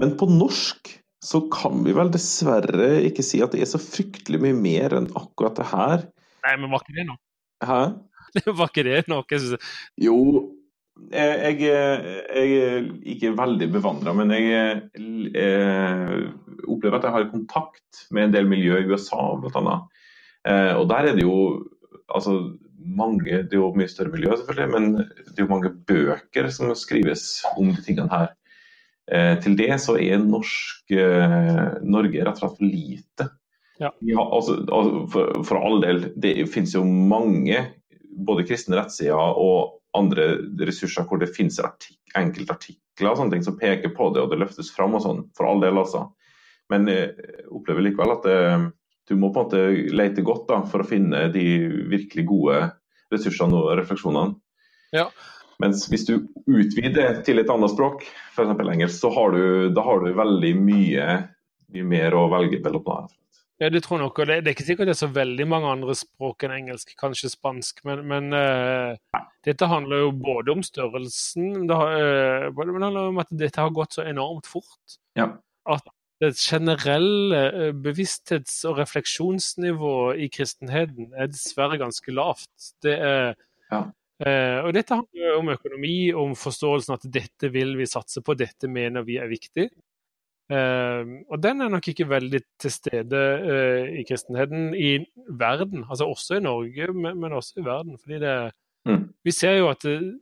Men 0.00 0.16
på 0.18 0.26
norsk 0.30 0.90
så 1.22 1.44
kan 1.54 1.84
vi 1.86 1.94
vel 1.94 2.10
dessverre 2.12 2.96
ikke 3.06 3.24
si 3.24 3.38
at 3.44 3.54
det 3.54 3.62
er 3.62 3.70
så 3.70 3.78
fryktelig 3.80 4.40
mye 4.42 4.56
mer 4.58 4.96
enn 4.98 5.06
akkurat 5.18 5.60
det 5.60 5.68
her. 5.70 6.08
Nei, 6.42 6.56
men 6.58 6.72
var 6.72 6.82
ikke 6.82 6.96
det 6.98 7.06
nå? 7.06 7.14
Hæ? 7.62 7.82
var 8.58 8.70
ikke 8.70 8.86
det 8.86 9.04
noe? 9.12 9.40
Jo, 10.00 10.18
jeg, 11.12 11.56
jeg, 11.62 11.84
er 12.42 12.88
ikke 13.14 13.34
veldig 13.38 13.68
bevandra, 13.72 14.14
men 14.16 14.32
jeg, 14.34 14.82
jeg, 14.96 16.32
opplever 16.68 16.98
at 16.98 17.08
jeg 17.08 17.16
har 17.16 17.30
kontakt 17.32 18.04
med 18.14 18.28
en 18.28 18.36
del 18.36 18.50
miljø 18.50 18.80
i 18.80 18.88
USA, 18.90 19.32
bl.a. 19.40 19.52
annet. 19.62 20.02
og 20.78 20.84
der 20.90 21.10
er 21.10 21.16
det 21.16 21.24
jo 21.24 21.38
altså, 22.12 22.36
mange 22.82 23.42
Det 23.46 23.54
er 23.54 23.60
jo 23.60 23.72
mye 23.78 23.90
større 23.90 24.12
miljø, 24.12 24.36
selvfølgelig, 24.36 24.70
men 24.72 24.86
det 24.96 25.38
er 25.38 25.44
jo 25.44 25.52
mange 25.52 25.74
bøker 25.88 26.48
som 26.50 26.72
skrives 26.78 27.44
om 27.56 27.70
de 27.72 27.84
tingene 27.84 28.10
her. 28.12 28.32
Eh, 29.10 29.36
til 29.42 29.56
det 29.58 29.70
så 29.82 29.96
er 29.98 30.22
norsk 30.22 30.92
eh, 30.94 31.78
Norge 31.82 32.22
rett 32.22 32.36
og 32.36 32.42
slett 32.42 32.58
for 32.58 32.66
lite. 32.66 33.28
Ja. 33.80 33.90
Ja, 34.06 34.22
altså, 34.22 34.60
altså, 34.62 35.06
for, 35.10 35.44
for, 35.48 35.58
all 35.58 35.80
del, 35.82 36.04
det 36.22 36.36
finnes 36.52 36.74
jo 36.76 36.84
mange 36.86 37.64
både 38.12 38.46
kristne 38.48 38.78
rettsider 38.78 39.16
og 39.16 39.78
andre 39.96 40.34
ressurser 40.64 41.04
hvor 41.08 41.20
det 41.20 41.32
finnes 41.36 41.58
artik 41.60 41.98
enkeltartikler 42.18 43.10
og 43.10 43.18
sånne 43.18 43.36
ting 43.36 43.44
som 43.46 43.58
peker 43.58 43.92
på 43.96 44.10
det, 44.12 44.22
og 44.22 44.32
det 44.32 44.40
løftes 44.40 44.72
fram 44.74 44.96
og 44.98 45.04
sånn, 45.04 45.24
for 45.36 45.48
all 45.48 45.62
del, 45.64 45.80
altså. 45.80 46.06
Men 46.72 46.88
jeg 46.90 47.12
opplever 47.52 47.84
likevel 47.86 48.14
at 48.16 48.26
det, 48.28 48.38
eh, 48.52 48.66
du 49.10 49.16
må 49.18 49.32
på 49.34 49.42
en 49.42 49.48
måte 49.48 49.92
lete 49.96 50.24
godt 50.24 50.46
da, 50.48 50.60
for 50.68 50.84
å 50.84 50.88
finne 50.88 51.26
de 51.34 51.44
virkelig 51.90 52.24
gode 52.28 52.58
ressursene 53.12 53.58
og 53.58 53.72
refleksjonene. 53.80 54.36
Ja. 54.94 55.08
Mens 55.62 55.84
hvis 55.90 56.06
du 56.08 56.14
utvider 56.46 57.20
til 57.26 57.42
et 57.42 57.50
annet 57.50 57.72
språk, 57.72 58.06
f.eks. 58.32 58.54
engelsk, 58.62 58.94
så 58.98 59.10
har 59.14 59.34
du, 59.34 59.42
da 59.74 59.84
har 59.84 60.04
du 60.04 60.14
veldig 60.16 60.52
mye, 60.58 61.08
mye 61.74 61.88
mer 61.88 62.16
å 62.18 62.28
velge 62.32 62.62
mellom. 62.64 63.10
Ja, 63.62 63.68
det 63.70 63.84
tror 63.84 64.00
jeg 64.00 64.02
nok. 64.02 64.18
og 64.18 64.26
det, 64.26 64.40
det, 64.42 64.50
er 64.50 64.56
ikke 64.56 64.66
sikkert 64.66 64.88
det 64.90 64.96
er 64.96 65.04
så 65.04 65.12
veldig 65.14 65.44
mange 65.46 65.70
andre 65.70 65.94
språk 65.94 66.42
enn 66.42 66.54
engelsk, 66.56 66.96
kanskje 66.98 67.30
spansk. 67.30 67.84
Men, 67.86 68.00
men 68.10 68.34
uh, 68.34 69.20
dette 69.46 69.68
handler 69.70 70.02
jo 70.02 70.12
både 70.18 70.56
om 70.56 70.64
størrelsen, 70.66 71.68
det, 71.70 71.76
har, 71.78 71.94
uh, 72.48 72.48
men 72.58 72.74
det 72.74 72.88
handler 72.88 73.10
om 73.12 73.22
at 73.22 73.30
dette 73.44 73.62
har 73.62 73.74
gått 73.76 73.94
så 73.98 74.06
enormt 74.08 74.50
fort. 74.50 74.96
Ja. 75.18 75.28
At 75.70 75.86
det 76.22 76.32
generelle 76.42 77.44
uh, 77.54 77.70
bevissthets- 77.84 78.64
og 78.66 78.82
refleksjonsnivået 78.82 80.26
i 80.26 80.30
kristenheten 80.34 81.14
er 81.14 81.30
dessverre 81.30 81.78
ganske 81.78 82.18
lavt. 82.18 82.50
Det 82.82 82.98
er 82.98 83.34
ja. 83.72 83.86
og 84.62 84.74
dette 84.76 84.94
handler 84.94 85.38
om 85.38 85.48
økonomi, 85.54 85.96
om 86.18 86.34
forståelsen 86.38 86.92
at 86.98 87.06
dette 87.14 87.48
vil 87.54 87.72
vi 87.78 87.86
satse 87.90 88.20
på, 88.22 88.34
dette 88.38 88.68
mener 88.70 89.06
vi 89.06 89.16
er 89.22 89.30
viktig. 89.30 89.70
Uh, 90.52 91.22
og 91.32 91.38
den 91.40 91.64
er 91.64 91.70
nok 91.72 91.86
ikke 91.88 92.04
veldig 92.10 92.42
til 92.60 92.72
stede 92.74 93.20
uh, 93.40 93.86
i 93.96 94.02
kristenheten 94.04 94.74
i 94.76 94.98
verden, 95.38 95.86
altså 95.88 96.10
også 96.12 96.36
i 96.36 96.44
Norge, 96.44 96.90
men, 96.92 97.32
også 97.32 97.62
i 97.62 97.64
verden. 97.64 97.96
fordi 97.98 98.18
det, 98.20 98.34
mm. 98.84 99.06
Vi 99.24 99.32
ser 99.32 99.56
jo 99.56 99.70
at 99.70 99.86
de, 99.86 100.18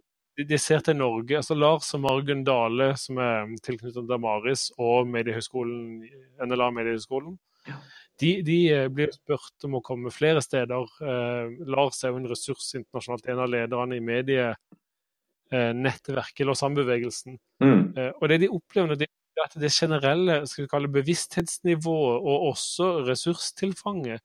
de, 0.48 0.58
ser 0.58 0.80
til 0.84 0.96
Norge. 0.96 1.36
altså 1.36 1.54
Lars 1.54 1.94
og 1.94 2.00
Margunn 2.00 2.44
Dale, 2.44 2.96
som 2.96 3.18
er 3.18 3.56
tilknyttet 3.64 4.08
Damaris 4.08 4.72
og 4.78 5.08
mediehøgskolen, 5.08 6.04
NLA 6.46 6.70
Mediehøgskolen, 6.70 7.38
ja. 7.68 7.74
de, 8.20 8.42
de, 8.46 8.72
eh, 8.72 8.88
blir 8.88 9.08
spurt 9.12 9.64
om 9.66 9.74
å 9.78 9.82
komme 9.84 10.10
flere 10.14 10.40
steder. 10.44 10.84
Eh, 11.02 11.46
Lars 11.66 12.04
er 12.04 12.08
jo 12.12 12.16
en 12.20 12.30
ressurs 12.30 12.74
internasjonalt, 12.78 13.26
en 13.26 13.44
av 13.44 13.48
lederne 13.50 13.94
i 13.96 14.06
medienettverket, 14.12 16.46
Lausanne-bevegelsen. 16.46 17.32
Mm. 17.60 17.82
og 18.20 18.24
det 18.30 18.38
de 18.40 18.54
opplever 18.54 18.88
når 18.88 18.98
de 19.02 19.08
at 19.44 19.56
det 19.60 19.72
generelle 19.74 20.42
skal 20.48 20.64
vi 20.64 20.72
kalle 20.72 20.92
bevissthetsnivået 20.92 22.20
og 22.20 22.50
også 22.52 22.90
ressurstilfanget 23.08 24.22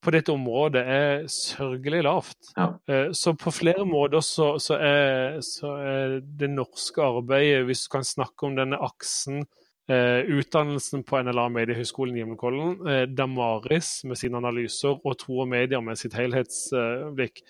på 0.00 0.12
dette 0.14 0.32
området 0.32 0.80
er 0.80 1.24
sørgelig 1.30 2.02
lavt. 2.06 2.52
Ja. 2.56 2.68
Eh, 2.88 3.10
så 3.16 3.34
på 3.36 3.52
flere 3.52 3.84
måter 3.88 4.22
så, 4.24 4.54
så, 4.62 4.78
er, 4.80 5.40
så, 5.44 5.74
er, 5.76 6.20
det 6.40 6.50
norske 6.52 7.02
arbeidet, 7.04 7.66
hvis 7.68 7.84
du 7.84 7.96
kan 7.96 8.06
snakke 8.06 8.48
om 8.48 8.56
denne 8.56 8.80
aksen 8.80 9.42
eh, 9.90 10.24
utdannelsen 10.24 11.04
på 11.04 11.20
NLA 11.26 11.48
Mediehøgskolen 11.52 12.16
i 12.16 12.22
Hjemmekollen, 12.22 12.78
eh, 12.88 13.02
Damaris 13.12 13.98
med 14.08 14.20
sine 14.20 14.40
analyser 14.40 14.96
og 14.96 15.18
Tro 15.20 15.42
og 15.44 15.52
Medier 15.52 15.84
med 15.84 16.00
sitt 16.00 16.16
helhetsblikk, 16.16 17.44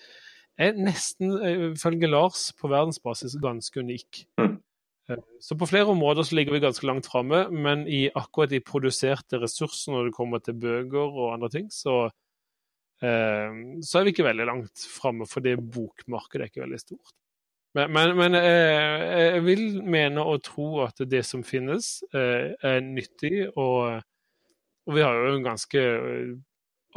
er 0.61 0.75
nesten, 0.75 1.31
ifølge 1.71 2.09
Lars, 2.11 2.49
på 2.59 2.69
verdensbasis 2.69 3.39
ganske 3.41 3.79
unik. 3.79 4.25
Mm. 4.41 4.59
Så 5.41 5.57
på 5.59 5.67
flere 5.69 5.91
områder 5.91 6.25
så 6.27 6.35
ligger 6.37 6.55
vi 6.55 6.63
ganske 6.63 6.87
langt 6.87 7.07
framme, 7.09 7.45
men 7.51 7.85
i 7.87 8.07
akkurat 8.15 8.51
de 8.51 8.61
produserte 8.63 9.39
ressurser 9.41 9.95
når 9.95 10.09
det 10.09 10.17
kommer 10.17 10.43
til 10.43 10.59
bøker 10.61 11.07
og 11.07 11.33
andre 11.33 11.49
ting, 11.53 11.71
så, 11.73 12.05
eh, 13.03 13.57
så 13.83 13.99
er 13.99 14.05
vi 14.05 14.13
ikke 14.15 14.27
veldig 14.27 14.47
langt 14.49 14.85
framme, 14.99 15.27
det 15.43 15.57
bokmarkedet 15.59 16.45
er 16.45 16.51
ikke 16.51 16.65
veldig 16.65 16.81
stort. 16.81 17.15
Men, 17.73 17.91
men, 17.95 18.15
men 18.19 18.35
eh, 18.35 19.33
jeg 19.37 19.43
vil 19.45 19.65
mene 19.83 20.23
og 20.27 20.43
tro 20.43 20.81
at 20.83 20.97
det 21.07 21.23
som 21.23 21.43
finnes, 21.47 22.01
eh, 22.13 22.51
er 22.59 22.81
nyttig, 22.83 23.47
og, 23.55 24.01
og, 24.87 24.95
vi 24.95 25.05
har 25.05 25.15
jo 25.15 25.37
en 25.37 25.45
ganske 25.45 25.83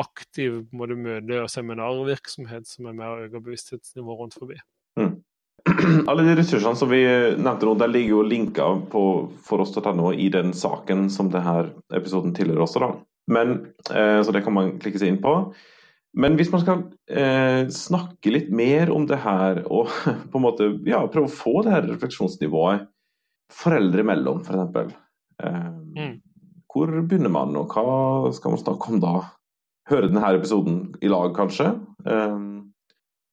aktiv 0.02 0.64
måte, 0.74 0.96
møte- 0.98 1.44
og 1.44 1.50
seminarvirksomhet 1.52 2.66
som 2.66 2.90
er 2.90 2.96
med 2.98 3.06
å 3.06 3.26
øke 3.28 3.44
bevissthetsnivået 3.44 4.24
rundt 4.24 4.38
forbi. 4.40 4.58
Alle 6.10 6.24
de 6.26 6.34
ressursene 6.36 6.76
som 6.76 6.90
vi 6.90 7.00
nevnte 7.40 7.64
nå, 7.64 7.74
der 7.80 7.88
ligger 7.88 8.18
jo 8.18 8.24
linker 8.28 8.82
på 8.92 9.04
foross.no 9.46 10.10
i 10.12 10.28
den 10.32 10.52
saken 10.56 11.06
som 11.12 11.30
denne 11.32 11.70
episoden 11.96 12.34
tilhører 12.36 12.66
også. 12.66 12.82
da. 12.84 12.90
Men, 13.32 13.54
eh, 13.90 14.20
Så 14.22 14.32
det 14.32 14.44
kan 14.44 14.52
man 14.52 14.78
klikke 14.78 15.00
seg 15.00 15.14
inn 15.14 15.22
på. 15.22 15.54
Men 16.14 16.36
hvis 16.38 16.52
man 16.52 16.62
skal 16.62 16.82
eh, 17.10 17.64
snakke 17.72 18.30
litt 18.30 18.50
mer 18.54 18.92
om 18.94 19.06
det 19.06 19.18
her, 19.24 19.64
og 19.66 19.88
på 20.30 20.38
en 20.38 20.44
måte 20.44 20.68
ja, 20.86 21.00
prøve 21.08 21.30
å 21.30 21.38
få 21.40 21.62
det 21.64 21.72
her 21.74 21.88
refleksjonsnivået 21.88 22.84
foreldre 23.54 24.04
imellom, 24.04 24.44
f.eks. 24.44 24.68
For 24.74 24.92
eh, 25.48 25.72
mm. 25.96 26.14
Hvor 26.74 26.90
begynner 27.06 27.30
man, 27.30 27.56
og 27.56 27.72
hva 27.72 28.30
skal 28.34 28.54
man 28.54 28.62
snakke 28.62 28.92
om 28.92 29.02
da? 29.02 29.16
Høre 29.90 30.08
denne 30.08 30.30
episoden 30.36 30.78
i 31.04 31.10
lag, 31.12 31.32
kanskje? 31.36 31.72
Eh, 32.04 32.38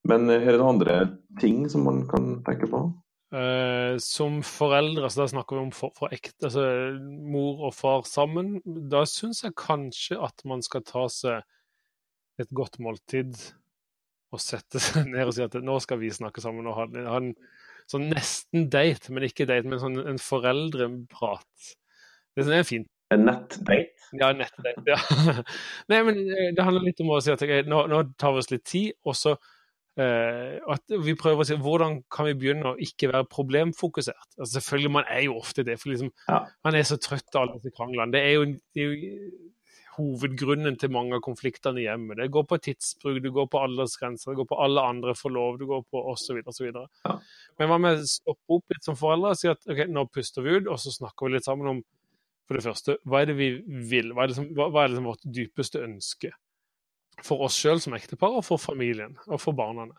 men 0.09 0.33
er 0.33 0.47
det 0.47 0.57
noen 0.57 0.79
andre 0.79 0.97
ting 1.39 1.63
som 1.69 1.85
man 1.87 2.03
kan 2.09 2.33
tenke 2.47 2.69
på? 2.71 2.83
Uh, 3.31 3.95
som 4.03 4.41
foreldre, 4.43 5.07
så 5.07 5.23
da 5.23 5.29
snakker 5.31 5.55
vi 5.55 5.63
om 5.63 5.71
for, 5.75 5.93
for 5.95 6.11
ekte, 6.11 6.49
altså 6.49 6.65
mor 7.31 7.63
og 7.69 7.75
far 7.77 8.03
sammen, 8.09 8.57
da 8.91 9.05
syns 9.07 9.45
jeg 9.45 9.55
kanskje 9.55 10.19
at 10.19 10.43
man 10.49 10.63
skal 10.65 10.83
ta 10.83 11.05
seg 11.11 11.39
et 12.41 12.51
godt 12.51 12.79
måltid 12.83 13.37
og 14.31 14.43
sette 14.43 14.81
seg 14.83 15.07
ned 15.13 15.29
og 15.29 15.35
si 15.35 15.45
at 15.45 15.55
nå 15.63 15.77
skal 15.83 16.01
vi 16.01 16.11
snakke 16.11 16.43
sammen 16.43 16.67
og 16.67 16.79
ha, 16.79 16.87
ha 17.07 17.21
en 17.21 17.31
sånn 17.91 18.09
nesten 18.11 18.67
date, 18.71 19.11
men 19.11 19.27
ikke 19.27 19.47
date, 19.47 19.67
men 19.67 19.79
sånn 19.81 19.99
en 20.03 20.19
foreldreprat. 20.21 21.71
Det 22.35 22.47
er 22.47 22.67
fint. 22.67 22.87
En 23.11 23.25
nettdate? 23.27 23.91
Ja, 24.15 24.31
nettdate. 24.35 24.83
Ja. 24.87 24.99
Nei, 25.91 25.99
men 26.07 26.21
eh, 26.31 26.51
det 26.55 26.63
handler 26.63 26.85
litt 26.87 27.01
om 27.03 27.11
å 27.11 27.19
si 27.23 27.33
at 27.33 27.43
okay, 27.43 27.65
nå, 27.67 27.83
nå, 27.91 28.03
tar 28.19 28.35
vi 28.35 28.43
oss 28.43 28.51
litt 28.53 28.63
tid, 28.67 28.93
og 29.03 29.17
så 29.19 29.35
at 29.99 30.93
vi 31.03 31.13
prøver 31.19 31.43
å 31.43 31.45
si 31.47 31.57
hvordan 31.59 31.97
kan 32.11 32.29
vi 32.29 32.35
begynne 32.39 32.71
å 32.71 32.77
ikke 32.79 33.09
være 33.11 33.27
problemfokusert. 33.31 34.29
Altså, 34.37 34.53
selvfølgelig, 34.53 34.91
man 34.95 35.09
er 35.11 35.25
jo 35.25 35.35
ofte 35.41 35.65
det, 35.67 35.75
for 35.81 35.91
liksom, 35.91 36.13
ja. 36.29 36.45
man 36.63 36.77
er 36.79 36.85
så 36.87 36.95
trøtt 37.01 37.35
av 37.35 37.43
alle 37.43 37.57
disse 37.59 37.73
kranglene. 37.75 38.13
Det 38.15 38.21
er 38.23 38.37
jo, 38.37 38.45
det 38.71 38.85
er 38.85 38.93
jo 38.93 39.51
hovedgrunnen 39.97 40.77
til 40.79 40.91
mange 40.93 41.17
av 41.17 41.23
konfliktene 41.25 41.81
i 41.81 41.85
hjemmet. 41.85 42.19
Det 42.19 42.31
går 42.33 42.45
på 42.47 42.59
tidsbruk, 42.67 43.19
det 43.23 43.33
går 43.35 43.47
på 43.51 43.61
aldersgrenser, 43.65 44.31
det 44.31 44.39
går 44.41 44.49
på 44.51 44.59
alle 44.63 44.83
andre 44.93 45.15
får 45.17 45.33
lov, 45.35 45.57
det 45.59 45.69
går 45.69 45.83
på 45.91 46.03
osv. 46.13 46.39
osv. 46.47 46.69
Ja. 46.71 47.15
Men 47.59 47.71
hva 47.71 47.79
med 47.81 47.99
å 47.99 48.09
stoppe 48.09 48.57
opp 48.57 48.75
litt 48.75 48.87
som 48.87 48.99
foreldre 48.99 49.33
og 49.35 49.41
si 49.41 49.51
at 49.51 49.67
ok, 49.67 49.83
nå 49.91 50.05
puster 50.13 50.45
vi 50.45 50.55
ut, 50.57 50.69
og 50.71 50.79
så 50.81 50.93
snakker 50.95 51.27
vi 51.27 51.35
litt 51.35 51.47
sammen 51.47 51.75
om 51.75 51.81
for 52.47 52.59
det 52.59 52.65
første, 52.65 52.97
hva 53.07 53.21
er 53.21 53.29
det 53.29 53.37
vi 53.37 53.49
vil? 53.91 54.11
Hva 54.15 54.25
er, 54.25 54.31
det 54.31 54.39
som, 54.39 54.47
hva, 54.55 54.67
hva 54.73 54.83
er 54.83 54.91
det 54.91 54.99
som 54.99 55.05
vårt 55.07 55.27
dypeste 55.39 55.83
ønske? 55.85 56.33
For 57.21 57.43
oss 57.45 57.57
sjøl 57.59 57.81
som 57.83 57.93
ektepar, 57.97 58.33
og 58.39 58.45
for 58.47 58.61
familien 58.61 59.17
og 59.27 59.41
for 59.43 59.57
barna. 59.57 59.89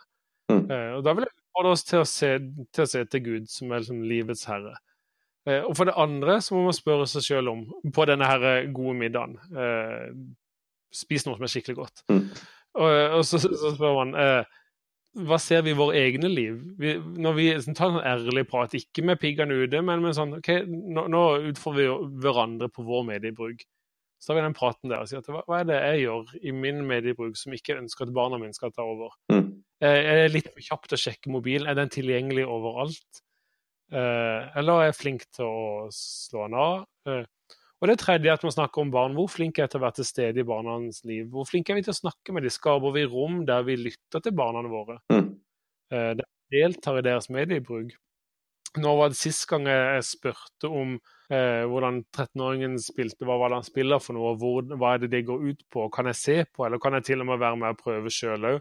Mm. 0.51 0.65
Eh, 0.65 0.89
og 0.97 1.05
da 1.07 1.15
vil 1.15 1.27
jeg 1.27 1.35
utfordre 1.37 1.75
oss 1.77 1.85
til 1.87 2.01
å, 2.03 2.07
se, 2.09 2.31
til 2.75 2.85
å 2.85 2.89
se 2.91 3.05
til 3.11 3.23
Gud, 3.27 3.51
som 3.53 3.71
er 3.71 3.85
liksom 3.85 4.01
livets 4.09 4.47
herre. 4.49 4.75
Eh, 5.47 5.61
og 5.61 5.77
for 5.79 5.89
det 5.89 5.99
andre 5.99 6.39
så 6.43 6.57
må 6.57 6.65
man 6.69 6.77
spørre 6.77 7.07
seg 7.11 7.27
sjøl 7.27 7.53
om, 7.53 7.67
på 7.95 8.07
denne 8.11 8.27
her 8.29 8.49
eh, 8.49 8.71
gode 8.75 8.95
middagen 9.01 9.39
eh, 9.59 10.11
Spis 10.93 11.25
noe 11.25 11.39
som 11.39 11.47
er 11.47 11.51
skikkelig 11.51 11.79
godt. 11.79 12.03
Mm. 12.13 12.27
Og, 12.77 12.91
og 13.17 13.23
så, 13.25 13.39
så, 13.41 13.71
spør 13.73 13.95
man 13.97 14.13
eh, 14.21 14.59
hva 15.25 15.37
ser 15.41 15.65
vi 15.65 15.73
i 15.73 15.77
våre 15.77 15.97
egne 16.01 16.29
liv? 16.29 16.59
Vi, 16.81 16.95
når 17.21 17.35
vi 17.37 17.47
sånn, 17.65 17.77
tar 17.77 17.93
en 17.93 18.05
ærlig 18.09 18.47
prat, 18.49 18.73
ikke 18.77 19.05
med 19.05 19.21
piggene 19.21 19.57
ute, 19.61 19.81
men 19.85 20.05
med 20.05 20.17
sånn 20.17 20.39
OK, 20.39 20.51
nå, 20.69 21.07
nå 21.13 21.23
utfordrer 21.51 21.91
vi 21.91 22.21
hverandre 22.25 22.71
på 22.73 22.85
vår 22.87 23.05
mediebruk. 23.11 23.65
Så 24.23 24.31
tar 24.31 24.39
vi 24.39 24.45
den 24.45 24.55
praten 24.55 24.93
der 24.93 25.03
og 25.03 25.09
sier 25.11 25.18
at 25.18 25.29
hva, 25.35 25.41
hva 25.51 25.59
er 25.59 25.66
det 25.66 25.81
jeg 25.81 26.05
gjør 26.05 26.29
i 26.47 26.55
min 26.55 26.85
mediebruk 26.87 27.35
som 27.39 27.55
ikke 27.57 27.75
ønsker 27.81 28.07
at 28.07 28.14
barna 28.14 28.39
mine 28.39 28.55
skal 28.55 28.70
ta 28.70 28.85
over? 28.87 29.16
Mm. 29.33 29.49
Er 29.83 30.20
det 30.20 30.35
litt 30.37 30.53
for 30.53 30.62
kjapt 30.62 30.95
å 30.95 30.99
sjekke 31.01 31.33
mobilen? 31.35 31.66
Er 31.66 31.75
den 31.75 31.91
tilgjengelig 31.91 32.45
overalt? 32.47 33.23
Eh, 33.91 34.45
eller 34.61 34.79
er 34.79 34.89
jeg 34.93 34.99
flink 35.01 35.25
til 35.35 35.49
å 35.49 35.89
slå 35.93 36.47
den 36.47 36.55
av? 36.55 36.85
Eh, 37.11 37.57
og 37.83 37.91
det 37.91 37.97
tredje 37.99 38.31
er 38.31 38.39
at 38.39 38.47
man 38.47 38.55
snakker 38.55 38.85
om 38.85 38.93
barn. 38.95 39.16
Hvor 39.18 39.27
flink 39.33 39.59
er 39.59 39.66
jeg 39.66 39.73
til 39.73 39.81
å 39.81 39.85
være 39.89 39.99
til 39.99 40.07
stede 40.07 40.45
i 40.45 40.47
barnas 40.47 41.03
liv? 41.09 41.27
Hvor 41.33 41.49
flink 41.49 41.66
er 41.66 41.81
vi 41.81 41.83
til 41.89 41.97
å 41.97 41.99
snakke 41.99 42.37
med 42.37 42.47
dem? 42.47 42.55
Skaper 42.55 42.95
vi 42.95 43.03
rom 43.11 43.43
der 43.49 43.66
vi 43.66 43.75
lytter 43.81 44.23
til 44.23 44.37
barna 44.39 44.62
våre? 44.70 45.01
Mm. 45.11 45.33
Eh, 45.91 46.12
der 46.20 46.29
vi 46.31 46.62
deltar 46.62 47.01
i 47.01 47.05
deres 47.09 47.27
mediebruk. 47.35 47.91
Nå 48.79 48.95
var 48.97 49.11
det 49.11 49.18
sist 49.18 49.45
gang 49.51 49.66
jeg 49.68 50.07
spurte 50.07 50.70
om 50.70 50.95
eh, 51.33 51.64
hvordan 51.70 52.03
13-åringen 52.12 52.78
spilte, 52.83 53.26
hva 53.28 53.39
var 53.41 53.53
det 53.53 53.61
han 53.62 53.68
spiller 53.68 54.03
for 54.03 54.18
noe, 54.18 54.35
hvor, 54.41 54.64
hva 54.78 54.95
er 54.95 55.05
det 55.05 55.12
det 55.14 55.24
går 55.28 55.47
ut 55.51 55.62
på, 55.72 55.89
kan 55.95 56.11
jeg 56.12 56.20
se 56.20 56.39
på, 56.49 56.66
eller 56.66 56.83
kan 56.83 56.99
jeg 56.99 57.09
til 57.11 57.24
og 57.24 57.33
med 57.33 57.43
være 57.43 57.61
med 57.61 57.76
og 57.76 57.83
prøve 57.83 58.12
sjøl 58.12 58.51
òg? 58.53 58.61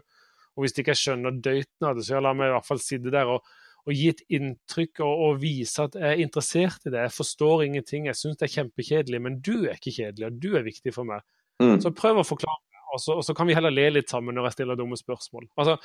Og 0.52 0.64
hvis 0.64 0.76
ikke 0.76 0.92
jeg 0.92 1.00
skjønner 1.00 1.36
døyten 1.44 1.88
av 1.88 1.96
det, 1.96 2.04
så 2.04 2.20
la 2.20 2.34
meg 2.36 2.50
i 2.50 2.56
hvert 2.56 2.68
fall 2.68 2.82
sitte 2.82 3.12
der 3.12 3.30
og 3.32 3.44
og 3.82 3.94
gi 3.96 4.10
et 4.12 4.20
inntrykk 4.36 5.00
og, 5.02 5.22
og, 5.26 5.38
vise 5.42 5.86
at 5.86 5.96
jeg 5.98 6.08
er 6.08 6.20
interessert 6.22 6.84
i 6.86 6.92
det. 6.92 7.06
Jeg 7.06 7.14
forstår 7.16 7.64
ingenting, 7.66 8.06
jeg 8.06 8.18
syns 8.18 8.38
det 8.38 8.46
er 8.46 8.56
kjempekjedelig, 8.56 9.20
men 9.24 9.40
du 9.42 9.54
er 9.64 9.78
ikke 9.78 9.94
kjedelig, 9.96 10.28
og 10.28 10.36
du 10.42 10.52
er 10.58 10.66
viktig 10.66 10.94
for 10.94 11.08
meg. 11.08 11.24
Mm. 11.62 11.80
Så 11.82 11.90
prøv 11.96 12.20
å 12.22 12.26
forklare, 12.26 12.82
og 12.94 13.02
så, 13.02 13.16
og 13.18 13.26
så, 13.26 13.34
kan 13.36 13.48
vi 13.48 13.56
heller 13.56 13.74
le 13.74 13.88
litt 13.96 14.12
sammen 14.12 14.36
når 14.38 14.50
jeg 14.50 14.58
stiller 14.58 14.78
dumme 14.78 14.98
spørsmål. 15.00 15.48
Altså, 15.58 15.78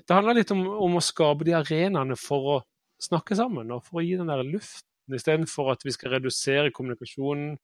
det 0.00 0.16
handler 0.16 0.38
litt 0.38 0.54
om, 0.54 0.64
om 0.86 0.96
å 0.96 1.04
skape 1.04 1.48
de 1.48 1.56
arenaene 1.58 2.16
for 2.20 2.54
å 2.54 2.56
snakke 3.02 3.36
sammen, 3.36 3.74
og 3.74 3.84
for 3.84 4.00
å 4.00 4.06
gi 4.06 4.16
den 4.16 4.32
der 4.32 4.44
luften, 4.46 4.88
istedenfor 5.10 5.72
at 5.74 5.84
vi 5.86 5.94
skal 5.94 6.16
redusere 6.16 6.72
kommunikasjonen 6.74 7.56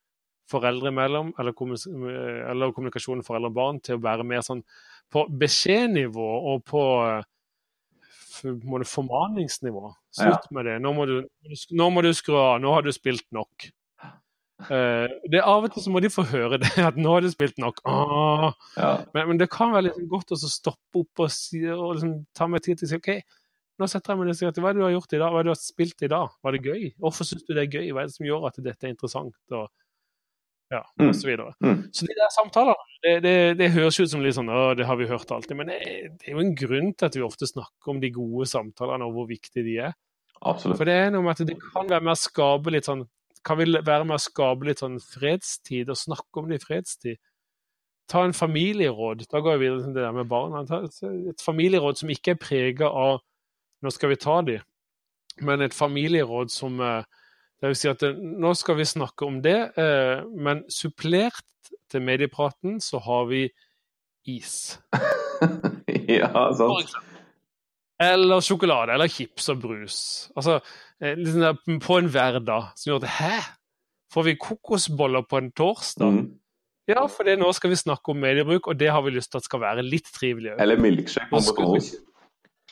foreldre 0.49 0.93
imellom, 0.93 1.33
eller, 1.39 1.55
eller 2.51 2.73
kommunikasjonen 2.73 3.25
foreldre 3.27 3.51
og 3.51 3.57
barn, 3.59 3.81
til 3.85 3.99
å 3.99 4.05
være 4.05 4.25
mer 4.27 4.45
sånn 4.45 4.63
på 5.13 5.27
beskjednivå 5.41 6.29
og 6.53 6.63
på 6.69 6.85
formaningsnivå. 8.89 9.91
Slutt 10.15 10.47
ja. 10.49 10.55
med 10.55 10.69
det. 10.69 10.79
Nå 10.85 10.93
må, 10.97 11.07
du, 11.09 11.19
nå 11.75 11.91
må, 11.91 12.05
du, 12.05 12.13
skru 12.17 12.37
av. 12.39 12.61
Nå 12.63 12.73
har 12.77 12.87
du 12.87 12.93
spilt 12.95 13.27
nok. 13.35 13.69
Uh, 14.59 15.07
det 15.31 15.39
Av 15.47 15.63
og 15.63 15.71
til 15.71 15.85
så 15.85 15.91
må 15.95 16.01
de 16.03 16.11
få 16.11 16.25
høre 16.33 16.59
det, 16.59 16.73
at 16.83 16.97
nå 16.99 17.13
har 17.15 17.23
du 17.23 17.31
spilt 17.31 17.61
nok. 17.63 17.83
Ja. 17.87 18.95
Men, 19.15 19.29
men, 19.31 19.41
det 19.41 19.51
kan 19.55 19.75
være 19.75 19.89
litt 19.91 20.09
godt 20.11 20.35
å 20.35 20.41
stoppe 20.41 21.05
opp 21.05 21.25
og, 21.25 21.31
si, 21.35 21.63
og 21.71 21.99
liksom, 21.99 22.17
ta 22.35 22.49
meg 22.51 22.65
tid 22.67 22.81
til 22.81 22.89
å 22.89 22.91
si 22.91 22.99
OK, 22.99 23.13
nå 23.79 23.89
setter 23.91 24.13
jeg 24.13 24.21
meg 24.21 24.29
ned 24.29 24.37
og 24.37 24.39
sier 24.41 24.63
hva 24.63 24.71
er 24.71 24.77
det 24.77 24.83
du 24.83 24.87
har 24.87 24.95
gjort 24.97 25.13
i 25.15 25.21
dag, 25.21 25.33
hva 25.33 25.41
er 25.41 25.47
det 25.47 25.51
du 25.51 25.55
har 25.55 25.61
spilt 25.61 26.03
i 26.03 26.11
dag? 26.13 26.33
Var 26.45 26.57
det 26.57 26.63
gøy? 26.65 26.87
Hvorfor 27.03 27.29
syns 27.29 27.45
du 27.47 27.53
det 27.55 27.65
er 27.65 27.77
gøy? 27.79 27.91
Hva 27.93 28.03
er 28.03 28.11
det 28.11 28.17
som 28.17 28.27
gjør 28.29 28.49
at 28.49 28.59
dette 28.65 28.89
er 28.89 28.95
interessant? 28.95 29.37
Og, 29.55 29.69
ja, 30.75 30.83
mm. 31.01 31.07
osv. 31.09 31.31
Så, 31.33 31.47
mm. 31.65 31.77
så 31.97 32.09
de 32.09 32.17
der 32.19 32.33
samtalene, 32.35 32.89
det, 33.05 33.13
det, 33.25 33.37
det, 33.61 33.71
høres 33.77 34.01
ut 34.03 34.11
som 34.13 34.25
litt 34.25 34.37
sånn 34.37 34.51
å, 34.53 34.65
det 34.77 34.89
har 34.89 34.99
vi 35.01 35.09
hørt 35.09 35.31
alltid, 35.33 35.57
men 35.61 35.71
det, 35.73 35.79
det, 36.19 36.27
er 36.27 36.35
jo 36.35 36.43
en 36.45 36.57
grunn 36.59 36.91
til 36.93 37.09
at 37.09 37.17
vi 37.17 37.25
ofte 37.25 37.49
snakker 37.49 37.95
om 37.95 38.03
de 38.03 38.13
gode 38.13 38.49
samtalene 38.51 39.09
og 39.09 39.17
hvor 39.17 39.31
viktige 39.31 39.65
de 39.65 39.79
er. 39.89 39.95
Absolutt. 40.39 40.79
For 40.79 40.87
det 40.87 40.99
er 40.99 41.15
noe 41.15 41.25
med 41.25 41.35
at 41.35 41.49
det 41.49 41.57
kan 41.63 41.89
være 41.89 42.05
med 42.05 42.15
å 42.15 42.21
skape 42.21 42.75
litt 42.75 42.87
sånn 42.87 43.07
kan 43.47 43.59
vi 43.59 43.69
være 43.71 44.05
med 44.05 44.19
å 44.19 44.23
skape 44.23 44.67
litt 44.69 44.83
sånn 44.83 44.99
fredstid 45.01 45.89
og 45.93 45.99
snakke 45.99 46.41
om 46.41 46.51
det 46.51 46.59
i 46.59 46.65
fredstid? 46.65 47.21
Ta 48.09 48.23
en 48.25 48.37
familieråd. 48.37 49.27
Da 49.29 49.41
går 49.45 49.55
jeg 49.55 49.63
videre 49.63 49.85
til 49.85 49.95
det 49.97 50.05
der 50.05 50.17
med 50.17 50.29
barna. 50.31 50.65
Ta 50.69 50.83
et 50.85 51.45
familieråd 51.45 52.01
som 52.01 52.13
ikke 52.13 52.35
er 52.35 52.41
prega 52.41 52.89
av 52.89 53.21
nå 53.85 53.93
skal 53.95 54.13
vi 54.13 54.21
ta 54.21 54.41
de, 54.47 54.59
men 55.45 55.63
et 55.63 55.75
familieråd 55.75 56.51
som 56.53 56.81
eh, 56.83 57.03
det 57.59 57.73
vil 57.73 57.79
si 57.79 57.91
at 57.91 58.03
eh, 58.07 58.17
nå 58.17 58.53
skal 58.59 58.79
vi 58.79 58.89
snakke 58.89 59.27
om 59.27 59.41
det, 59.45 59.59
eh, 59.79 60.25
men 60.35 60.65
supplert 60.73 61.45
til 61.91 62.05
mediepraten 62.05 62.79
så 62.85 63.01
har 63.05 63.29
vi 63.31 63.47
is. 64.29 64.79
ja, 66.21 66.31
sant. 66.57 66.97
Eller 67.99 68.43
sjokolade, 68.45 68.95
eller 68.95 69.11
chips 69.11 69.49
og 69.51 69.63
brus. 69.63 70.01
Altså, 70.37 70.61
liksom 71.01 71.81
på 71.83 71.97
en 71.99 72.11
hverdag 72.13 72.69
som 72.79 72.93
gjør 72.93 73.01
at 73.03 73.15
Hæ? 73.17 73.39
Får 74.15 74.25
vi 74.25 74.39
kokosboller 74.41 75.25
på 75.29 75.41
en 75.41 75.51
torsdag? 75.53 76.15
Mm. 76.15 76.29
Ja, 76.89 77.03
for 77.13 77.27
det, 77.29 77.35
nå 77.37 77.51
skal 77.53 77.75
vi 77.75 77.77
snakke 77.77 78.15
om 78.15 78.23
mediebruk, 78.23 78.71
og 78.71 78.79
det 78.81 78.89
har 78.89 79.03
vi 79.05 79.13
lyst 79.13 79.35
til 79.35 79.43
at 79.43 79.45
skal 79.45 79.61
være 79.61 79.85
litt 79.85 80.07
trivelig. 80.15 80.55
Eller 80.63 80.81
milkshake 80.81 81.29
på 81.29 81.43
McDonald's. 81.43 81.91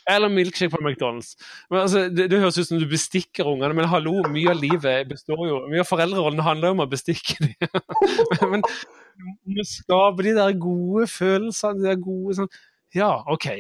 Eller 0.09 0.31
milkshake 0.31 0.71
på 0.71 0.83
McDonald's. 0.83 1.35
Men 1.71 1.81
altså, 1.81 2.05
det, 2.09 2.29
det, 2.31 2.39
høres 2.39 2.59
ut 2.61 2.69
som 2.69 2.79
du 2.79 2.87
bestikker 2.91 3.49
ungene, 3.51 3.75
men 3.75 3.89
hallo, 3.91 4.21
mye 4.31 4.53
av 4.53 4.61
livet 4.63 5.09
består 5.11 5.43
jo 5.49 5.63
Mye 5.67 5.83
av 5.83 5.89
foreldrerollen 5.89 6.45
handler 6.47 6.71
jo 6.71 6.77
om 6.77 6.85
å 6.85 6.91
bestikke 6.91 7.41
dem. 7.43 7.81
men, 8.53 8.63
men 9.19 9.63
å 9.63 9.67
skape 9.67 10.29
de 10.29 10.37
der 10.39 10.55
gode 10.63 11.09
følelsene, 11.11 11.83
de 11.83 11.91
der 11.91 11.99
gode 12.03 12.39
sånn 12.39 12.53
Ja, 12.95 13.11
OK. 13.33 13.51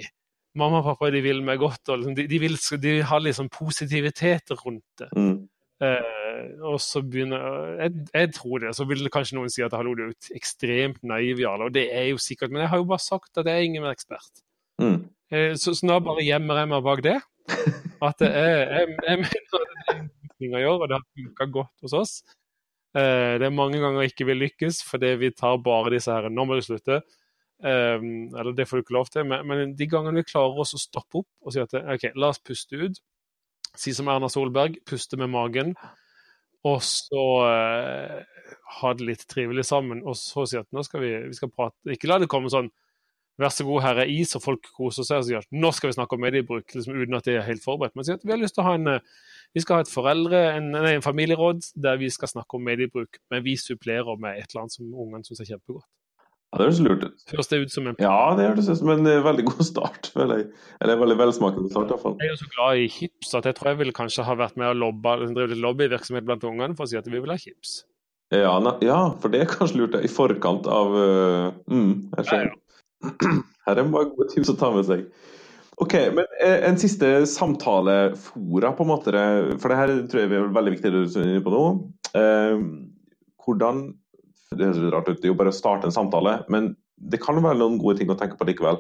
Mamma 0.57 0.81
og 0.81 0.87
pappa 0.93 1.11
de 1.13 1.21
vil 1.25 1.43
meg 1.45 1.61
godt, 1.61 1.83
og 1.91 2.01
liksom, 2.01 2.15
de, 2.17 2.29
de, 2.31 2.41
vil, 2.41 2.57
de 2.81 2.95
har 3.11 3.21
liksom 3.21 3.51
positivitet 3.53 4.55
rundt 4.63 5.03
det. 5.03 5.11
Mm. 5.19 5.43
Eh, 5.85 6.63
og 6.65 6.79
så 6.81 7.03
begynner 7.05 7.43
jeg, 7.83 8.07
jeg, 8.15 8.33
tror 8.39 8.63
det. 8.63 8.73
Så 8.77 8.87
vil 8.89 9.11
kanskje 9.13 9.37
noen 9.37 9.53
si 9.53 9.65
at 9.67 9.75
hallo, 9.77 9.93
du 9.99 10.07
er 10.07 10.15
ekstremt 10.39 11.03
naiv, 11.05 11.43
Jarle. 11.43 11.69
Og 11.69 11.75
det 11.75 11.89
er 11.93 12.11
jo 12.13 12.23
sikkert, 12.23 12.55
men 12.55 12.65
jeg 12.65 12.73
har 12.73 12.81
jo 12.81 12.89
bare 12.89 13.05
sagt 13.05 13.37
at 13.37 13.51
jeg 13.51 13.59
er 13.59 13.69
ingen 13.69 13.89
ekspert. 13.91 14.46
Eh, 15.33 15.55
så, 15.59 15.75
så 15.75 15.89
nå 15.89 15.99
bare 16.05 16.25
gjemmer 16.27 16.63
jeg 16.63 16.71
meg 16.71 16.87
bak 16.87 17.03
det. 17.07 17.17
At 18.05 18.23
jeg, 18.23 18.33
jeg, 18.33 18.97
jeg 19.07 19.23
mener 19.23 19.63
det 19.67 19.95
er 19.95 20.03
ting 20.37 20.57
å 20.57 20.63
gjøre, 20.63 20.81
og 20.81 20.91
det 20.91 20.99
har 20.99 21.07
funka 21.07 21.49
godt 21.55 21.87
hos 21.87 21.97
oss. 21.97 22.17
Eh, 22.97 23.37
det 23.41 23.49
er 23.49 23.55
mange 23.55 23.81
ganger 23.83 24.07
ikke 24.07 24.29
vil 24.29 24.43
lykkes 24.45 24.83
fordi 24.87 25.15
vi 25.21 25.33
tar 25.37 25.59
bare 25.65 25.93
disse 25.97 26.13
her 26.13 26.31
Nå 26.33 26.47
må 26.49 26.59
du 26.59 26.65
slutte. 26.65 27.03
Um, 27.57 28.35
eller 28.37 28.53
det 28.53 28.67
får 28.69 28.77
du 28.77 28.85
ikke 28.85 28.95
lov 28.99 29.07
til, 29.09 29.25
men, 29.25 29.41
men, 29.49 29.71
de 29.79 29.87
gangene 29.89 30.21
vi 30.21 30.27
klarer 30.29 30.59
oss 30.61 30.75
å 30.77 30.81
stoppe 30.81 31.23
opp 31.23 31.29
og 31.41 31.55
si 31.55 31.63
at 31.63 31.73
OK, 31.79 32.11
la 32.13 32.29
oss 32.29 32.43
puste 32.45 32.77
ut. 32.77 32.99
Si 33.81 33.95
som 33.97 34.11
Erna 34.13 34.29
Solberg, 34.29 34.77
puste 34.85 35.17
med 35.17 35.33
magen. 35.33 35.73
Og 36.69 36.83
så 36.85 37.23
ha 38.77 38.93
det 38.99 39.07
litt 39.09 39.25
trivelig 39.31 39.65
sammen. 39.69 40.03
Og 40.05 40.19
så 40.21 40.45
si 40.49 40.59
at 40.61 40.69
nå 40.75 40.85
skal 40.85 41.03
vi, 41.05 41.13
vi 41.31 41.37
skal 41.37 41.53
prate 41.53 41.95
Ikke 41.95 42.11
la 42.11 42.19
det 42.21 42.29
komme 42.33 42.53
sånn 42.53 42.69
Vær 43.37 43.53
så 43.53 43.67
god, 43.69 43.83
her 43.85 43.99
er 44.01 44.09
is, 44.09 44.31
og 44.39 44.45
folk 44.45 44.69
koser 44.79 45.05
seg 45.05 45.21
og 45.21 45.27
sier 45.29 45.43
at 45.43 45.51
nå 45.53 45.69
skal 45.77 45.91
vi 45.91 45.97
snakke 45.99 46.17
om 46.17 46.23
mediebruk, 46.25 46.65
liksom, 46.73 46.97
uten 46.97 47.19
at 47.19 47.27
de 47.29 47.35
er 47.37 47.45
helt 47.45 47.65
forberedt. 47.65 47.93
Men 47.97 48.07
sier 48.09 48.17
at 48.17 48.25
vi 48.25 48.33
har 48.33 48.41
lyst 48.41 48.57
til 48.57 48.65
å 48.65 48.71
ha 48.71 48.77
en, 48.79 48.89
eh, 48.95 49.19
vi 49.53 49.65
skal 49.65 49.77
ha 49.77 49.85
et 49.85 49.93
foreldre, 49.93 50.41
en, 50.57 50.71
en 50.79 51.05
familieråd 51.05 51.69
der 51.85 52.01
vi 52.01 52.09
skal 52.13 52.33
snakke 52.33 52.57
om 52.57 52.65
mediebruk, 52.65 53.21
men 53.33 53.45
vi 53.45 53.59
supplerer 53.61 54.17
med 54.23 54.41
et 54.41 54.49
eller 54.49 54.65
annet 54.65 54.79
som 54.79 54.89
ungene 54.89 55.29
syns 55.29 55.45
er 55.45 55.51
kjempegodt. 55.53 55.85
Ja, 56.53 56.59
Det 56.59 56.67
høres 56.69 56.81
lurt 56.81 57.05
ut. 57.05 57.25
Høres 57.35 57.51
det 57.51 57.59
ut 57.61 57.73
som 57.75 57.89
en 57.91 57.99
Ja, 58.01 58.17
det 58.39 58.47
høres 58.47 58.69
ut 58.71 58.79
som 58.79 58.93
en 58.95 59.09
uh, 59.09 59.19
veldig 59.27 59.45
god 59.51 59.65
start. 59.67 60.11
Føler 60.15 60.41
jeg. 60.41 60.47
Eller 60.81 60.95
en 60.95 61.03
veldig 61.03 61.17
velsmakende 61.21 61.73
start, 61.73 61.91
iallfall. 61.93 62.17
Jeg 62.23 62.31
er 62.31 62.33
jo 62.33 62.41
så 62.41 62.53
glad 62.55 62.81
i 62.81 62.87
chips 62.97 63.35
at 63.37 63.49
jeg 63.51 63.59
tror 63.59 63.73
jeg 63.73 63.81
ville 63.83 63.97
kanskje 63.97 64.25
ha 64.25 64.37
vært 64.39 64.57
med 64.57 64.71
og 64.71 64.81
lobba, 64.85 65.19
drevet 65.27 65.53
litt 65.53 65.65
lobbyvirksomhet 65.65 66.25
blant 66.29 66.47
ungene 66.49 66.79
for 66.79 66.87
å 66.87 66.93
si 66.93 66.97
at 66.97 67.11
vi 67.11 67.19
vil 67.19 67.35
ha 67.35 67.37
chips. 67.43 67.83
Ja, 68.35 68.57
ja, 68.83 69.01
for 69.23 69.31
det 69.31 69.45
er 69.45 69.51
kanskje 69.51 69.83
lurt 69.83 69.99
i 70.01 70.11
forkant 70.11 70.65
av 70.71 70.95
uh, 70.97 71.51
mm, 71.69 71.91
jeg 72.17 72.31
skjønner. 72.31 72.49
Ja, 72.49 72.55
ja. 72.55 72.63
Her 73.67 73.81
er 73.81 73.89
bare 73.91 74.11
gode 74.13 74.29
tips 74.33 74.53
å 74.53 74.57
ta 74.59 74.71
med 74.75 74.87
seg. 74.89 75.07
Ok, 75.83 75.95
men 76.17 76.25
eh, 76.41 76.65
En 76.69 76.79
siste 76.81 77.09
samtalefora, 77.29 78.73
på 78.73 78.85
en 78.87 78.91
måte, 78.91 79.13
for 79.61 79.73
det 79.73 79.79
her 79.81 79.95
tror 80.09 80.23
jeg 80.23 80.33
er 80.33 80.53
veldig 80.57 80.75
viktig 80.79 80.93
du 80.95 81.01
er 81.05 81.27
inne 81.27 81.45
på 81.45 81.53
nå. 81.53 81.65
Eh, 82.17 82.61
hvordan 83.45 83.89
Det 84.55 84.63
høres 84.63 84.79
litt 84.81 84.95
rart 84.95 85.11
ut, 85.11 85.19
det 85.21 85.29
er 85.29 85.35
jo 85.35 85.41
bare 85.41 85.53
å 85.53 85.57
starte 85.57 85.91
en 85.91 85.95
samtale, 85.95 86.39
men 86.53 86.71
det 86.97 87.21
kan 87.21 87.37
være 87.43 87.59
noen 87.61 87.81
gode 87.83 87.99
ting 87.99 88.13
å 88.13 88.17
tenke 88.17 88.39
på 88.39 88.47
likevel. 88.49 88.79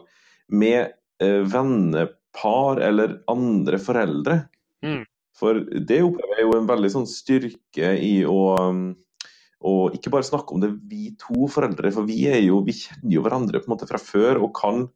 Med 0.48 0.94
eh, 1.20 1.42
vennepar 1.44 2.80
eller 2.86 3.18
andre 3.28 3.80
foreldre. 3.82 4.38
Mm. 4.86 5.02
For 5.36 5.58
det 5.60 5.98
opplever 6.06 6.38
jeg 6.38 6.46
jo 6.46 6.54
en 6.56 6.70
veldig 6.70 6.92
sånn 6.94 7.08
styrke 7.10 7.90
i 8.00 8.14
å 8.24 8.38
og 9.64 9.94
ikke 9.96 10.12
bare 10.12 10.26
snakke 10.26 10.52
om 10.52 10.60
det 10.60 10.74
vi 10.90 11.14
to 11.20 11.48
foreldre, 11.48 11.90
for 11.94 12.08
vi, 12.08 12.18
jo, 12.44 12.60
vi 12.66 12.74
kjenner 12.76 13.14
jo 13.14 13.24
hverandre 13.24 13.62
på 13.62 13.70
en 13.70 13.74
måte 13.74 13.88
fra 13.88 14.00
før 14.00 14.42
og 14.44 14.52
kan 14.58 14.86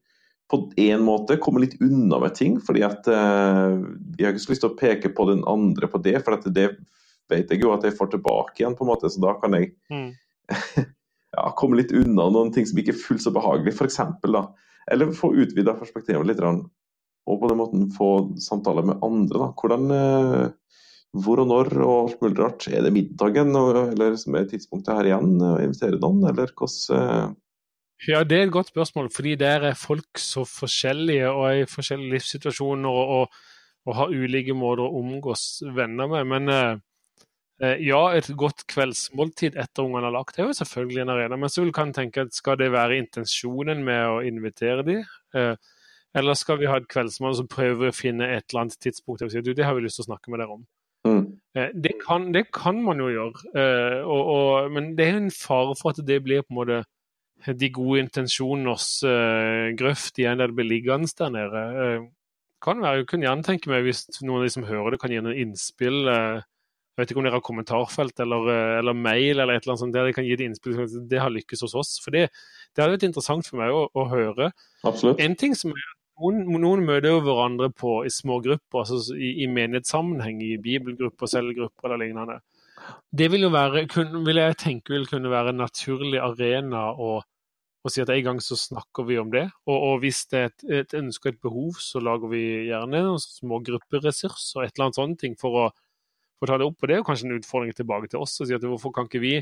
på 0.51 0.59
en 0.83 1.05
måte 1.07 1.39
komme 1.43 1.63
litt 1.63 1.77
unna 1.81 2.19
med 2.21 2.35
ting. 2.35 2.59
fordi 2.61 2.83
at 2.83 3.07
eh, 3.09 3.77
Vi 4.17 4.25
har 4.25 4.35
ikke 4.35 4.45
så 4.45 4.53
lyst 4.53 4.65
til 4.67 4.73
å 4.73 4.79
peke 4.79 5.13
på 5.15 5.27
den 5.31 5.45
andre 5.49 5.89
på 5.89 6.01
det, 6.03 6.19
for 6.25 6.37
det 6.51 6.69
vet 7.31 7.53
jeg 7.53 7.63
jo 7.63 7.73
at 7.73 7.87
jeg 7.87 7.97
får 7.97 8.11
tilbake 8.17 8.59
igjen. 8.59 8.77
på 8.77 8.85
en 8.85 8.91
måte, 8.91 9.11
Så 9.11 9.23
da 9.23 9.37
kan 9.41 9.55
jeg 9.55 9.73
mm. 9.91 10.11
ja, 11.37 11.47
komme 11.57 11.79
litt 11.79 11.95
unna 11.95 12.29
noen 12.31 12.53
ting 12.53 12.67
som 12.67 12.79
ikke 12.79 12.93
er 12.97 13.05
fullt 13.05 13.23
så 13.23 13.33
behagelig, 13.35 13.77
f.eks. 13.79 14.01
Eller 14.91 15.15
få 15.15 15.33
utvida 15.39 15.77
perspektivet 15.79 16.27
litt. 16.27 16.43
Og 16.43 17.39
på 17.39 17.49
den 17.49 17.61
måten 17.61 17.91
få 17.95 18.35
samtaler 18.43 18.83
med 18.83 18.99
andre. 19.07 19.39
da. 19.39 19.53
Hvordan, 19.55 19.91
uh, 19.95 20.49
hvor 21.17 21.43
og 21.43 21.49
når 21.51 21.73
og 21.83 21.95
alt 21.95 22.21
mulig 22.23 22.39
rart. 22.39 22.67
Er 22.71 22.85
det 22.87 22.93
middagen 22.95 23.55
eller 23.57 24.17
som 24.21 24.37
er 24.39 24.51
tidspunktet 24.51 24.95
her 24.95 25.11
igjen 25.11 25.41
å 25.43 25.57
invitere 25.63 25.99
noen, 25.99 26.23
eller 26.31 26.53
hvordan 26.55 26.95
uh, 26.95 27.39
ja, 28.09 28.23
Det 28.25 28.37
er 28.37 28.47
et 28.47 28.53
godt 28.53 28.71
spørsmål, 28.73 29.11
fordi 29.13 29.35
der 29.37 29.67
er 29.71 29.75
folk 29.77 30.19
så 30.19 30.47
forskjellige 30.49 31.31
og 31.31 31.43
er 31.51 31.57
i 31.61 31.67
forskjellige 31.69 32.15
livssituasjoner 32.15 32.89
og, 32.89 33.11
og, 33.17 33.35
og 33.87 33.99
har 33.99 34.15
ulike 34.15 34.55
måter 34.57 34.87
å 34.87 35.03
omgås 35.03 35.61
venner 35.77 36.09
med. 36.09 36.31
Men 36.31 36.55
eh, 36.55 36.79
eh 37.61 37.83
ja, 37.85 38.01
et 38.17 38.31
godt 38.41 38.65
kveldsmåltid 38.73 39.59
etter 39.61 39.85
ungene 39.85 40.09
har 40.09 40.17
lagt 40.17 40.39
er 40.39 40.49
jo 40.49 40.57
selvfølgelig 40.57 41.03
en 41.03 41.15
arena. 41.17 41.37
Men 41.37 41.53
så 41.53 41.67
kan 41.77 41.91
en 41.91 41.99
tenke 41.99 42.25
at 42.25 42.33
skal 42.33 42.57
det 42.57 42.73
være 42.73 42.97
intensjonen 43.03 43.85
med 43.85 44.07
å 44.09 44.23
invitere 44.25 44.87
dem? 44.87 45.05
Eh, 45.37 45.55
eller 46.17 46.35
skal 46.35 46.59
vi 46.59 46.73
ha 46.73 46.81
et 46.81 46.89
kveldsmål 46.89 47.37
som 47.37 47.53
prøver 47.53 47.91
å 47.91 47.95
finne 47.95 48.33
et 48.33 48.49
eller 48.49 48.65
annet 48.65 48.81
tidspunkt 48.81 49.23
og 49.23 49.31
si 49.31 49.45
du, 49.45 49.53
det 49.53 49.69
har 49.69 49.77
vi 49.77 49.85
lyst 49.85 50.01
til 50.01 50.09
å 50.09 50.13
snakke 50.15 50.33
med 50.33 50.41
dere 50.41 50.57
om? 50.57 50.65
Mm. 51.09 51.41
Eh, 51.57 51.71
det, 51.75 51.93
kan, 52.07 52.33
det, 52.35 52.45
kan, 52.53 52.83
man 52.85 53.01
jo 53.01 53.09
gjøre, 53.11 53.45
eh, 53.57 54.01
og, 54.05 54.27
og, 54.35 54.73
men 54.73 54.93
det 54.99 55.07
er 55.07 55.17
jo 55.17 55.23
en 55.25 55.35
fare 55.35 55.75
for 55.79 55.95
at 55.95 56.03
det 56.07 56.21
blir 56.23 56.45
på 56.45 56.55
en 56.55 56.61
måte 56.61 56.81
de 57.57 57.71
gode 57.73 58.03
intensjoners 58.03 58.99
uh, 59.09 59.73
grøft 59.73 60.19
igjen 60.21 60.37
der 60.37 60.51
det 60.51 60.59
blir 60.59 60.67
liggende 60.69 61.09
der 61.17 61.31
nede. 61.33 61.63
Kan 62.61 62.83
være, 62.85 62.99
jeg 62.99 63.07
kunne 63.09 63.25
gjerne 63.25 63.47
tenke 63.47 63.71
meg 63.73 63.87
hvis 63.87 64.03
noen 64.21 64.43
av 64.43 64.45
de 64.45 64.51
som 64.53 64.67
hører 64.69 64.93
det, 64.93 64.99
kan 65.01 65.15
gi 65.15 65.23
noen 65.25 65.39
innspill. 65.47 66.03
Jeg 66.05 67.01
vet 67.01 67.15
ikke 67.15 67.23
om 67.23 67.25
dere 67.25 67.39
har 67.39 67.47
kommentarfelt 67.47 68.21
eller, 68.21 68.51
eller, 68.83 68.93
mail 68.93 69.41
eller 69.41 69.55
et 69.55 69.65
eller 69.65 69.73
annet 69.73 69.85
sånt 69.87 69.97
der 69.97 70.11
de 70.11 70.13
kan 70.19 70.29
gi 70.29 70.37
det 70.37 70.51
innspill. 70.51 70.85
Det 71.09 71.23
har 71.25 71.33
lykkes 71.33 71.65
hos 71.65 71.79
oss. 71.81 71.95
For 72.05 72.13
det, 72.13 72.27
det 72.77 72.85
er 72.85 72.93
vært 72.93 73.09
interessant 73.09 73.49
for 73.49 73.63
meg 73.63 73.73
å, 73.73 73.87
å 73.89 74.05
høre. 74.13 74.51
Absolutt. 74.85 75.25
En 75.25 75.39
ting 75.41 75.57
som 75.57 75.73
er 75.73 75.89
noen, 76.21 76.45
noen, 76.61 76.85
møter 76.87 77.11
jo 77.15 77.25
hverandre 77.25 77.71
på 77.73 78.01
i 78.07 78.13
små 78.13 78.41
grupper, 78.45 78.85
altså 78.85 79.17
i, 79.17 79.33
i 79.45 79.49
menighetssammenheng, 79.51 80.43
i 80.45 80.57
bibelgrupper, 80.63 81.31
cellegrupper 81.31 81.89
eller 81.89 82.05
lignende. 82.05 82.41
Det 83.11 83.29
vil 83.33 83.47
jo 83.47 83.53
være, 83.55 83.85
kun, 83.91 84.23
vil 84.27 84.41
jeg 84.41 84.59
tenke 84.61 84.95
vil 84.95 85.09
kunne 85.11 85.33
være 85.33 85.55
en 85.55 85.63
naturlig 85.65 86.21
arena 86.23 86.91
å 86.95 87.21
og 87.81 87.93
si 87.93 88.03
at 88.03 88.11
en 88.13 88.25
gang 88.25 88.41
så 88.45 88.59
snakker 88.61 89.07
vi 89.09 89.17
om 89.17 89.31
det. 89.33 89.47
Og, 89.65 89.77
og 89.77 90.03
hvis 90.03 90.27
det 90.29 90.41
er 90.41 90.51
et, 90.51 90.65
et 90.81 90.97
ønske 90.99 91.31
og 91.31 91.33
et 91.33 91.45
behov, 91.47 91.79
så 91.81 92.03
lager 92.05 92.29
vi 92.29 92.43
gjerne 92.69 93.01
noen 93.07 93.23
små 93.23 93.63
grupperessurser 93.65 94.67
et 94.67 94.75
eller 94.75 94.91
annet 94.91 94.99
sånt 94.99 95.21
ting 95.23 95.37
for 95.41 95.57
å, 95.63 95.65
for 96.37 96.45
å 96.45 96.51
ta 96.51 96.59
det 96.61 96.67
opp. 96.69 96.77
Og 96.77 96.91
det 96.91 96.97
er 96.97 97.01
jo 97.01 97.07
kanskje 97.09 97.31
en 97.31 97.39
utfordring 97.39 97.73
tilbake 97.79 98.13
til 98.13 98.21
oss. 98.21 98.37
å 98.37 98.49
si 98.49 98.57
at 98.57 98.67
Hvorfor 98.69 98.93
kan 98.97 99.09
ikke 99.09 99.23
vi 99.25 99.39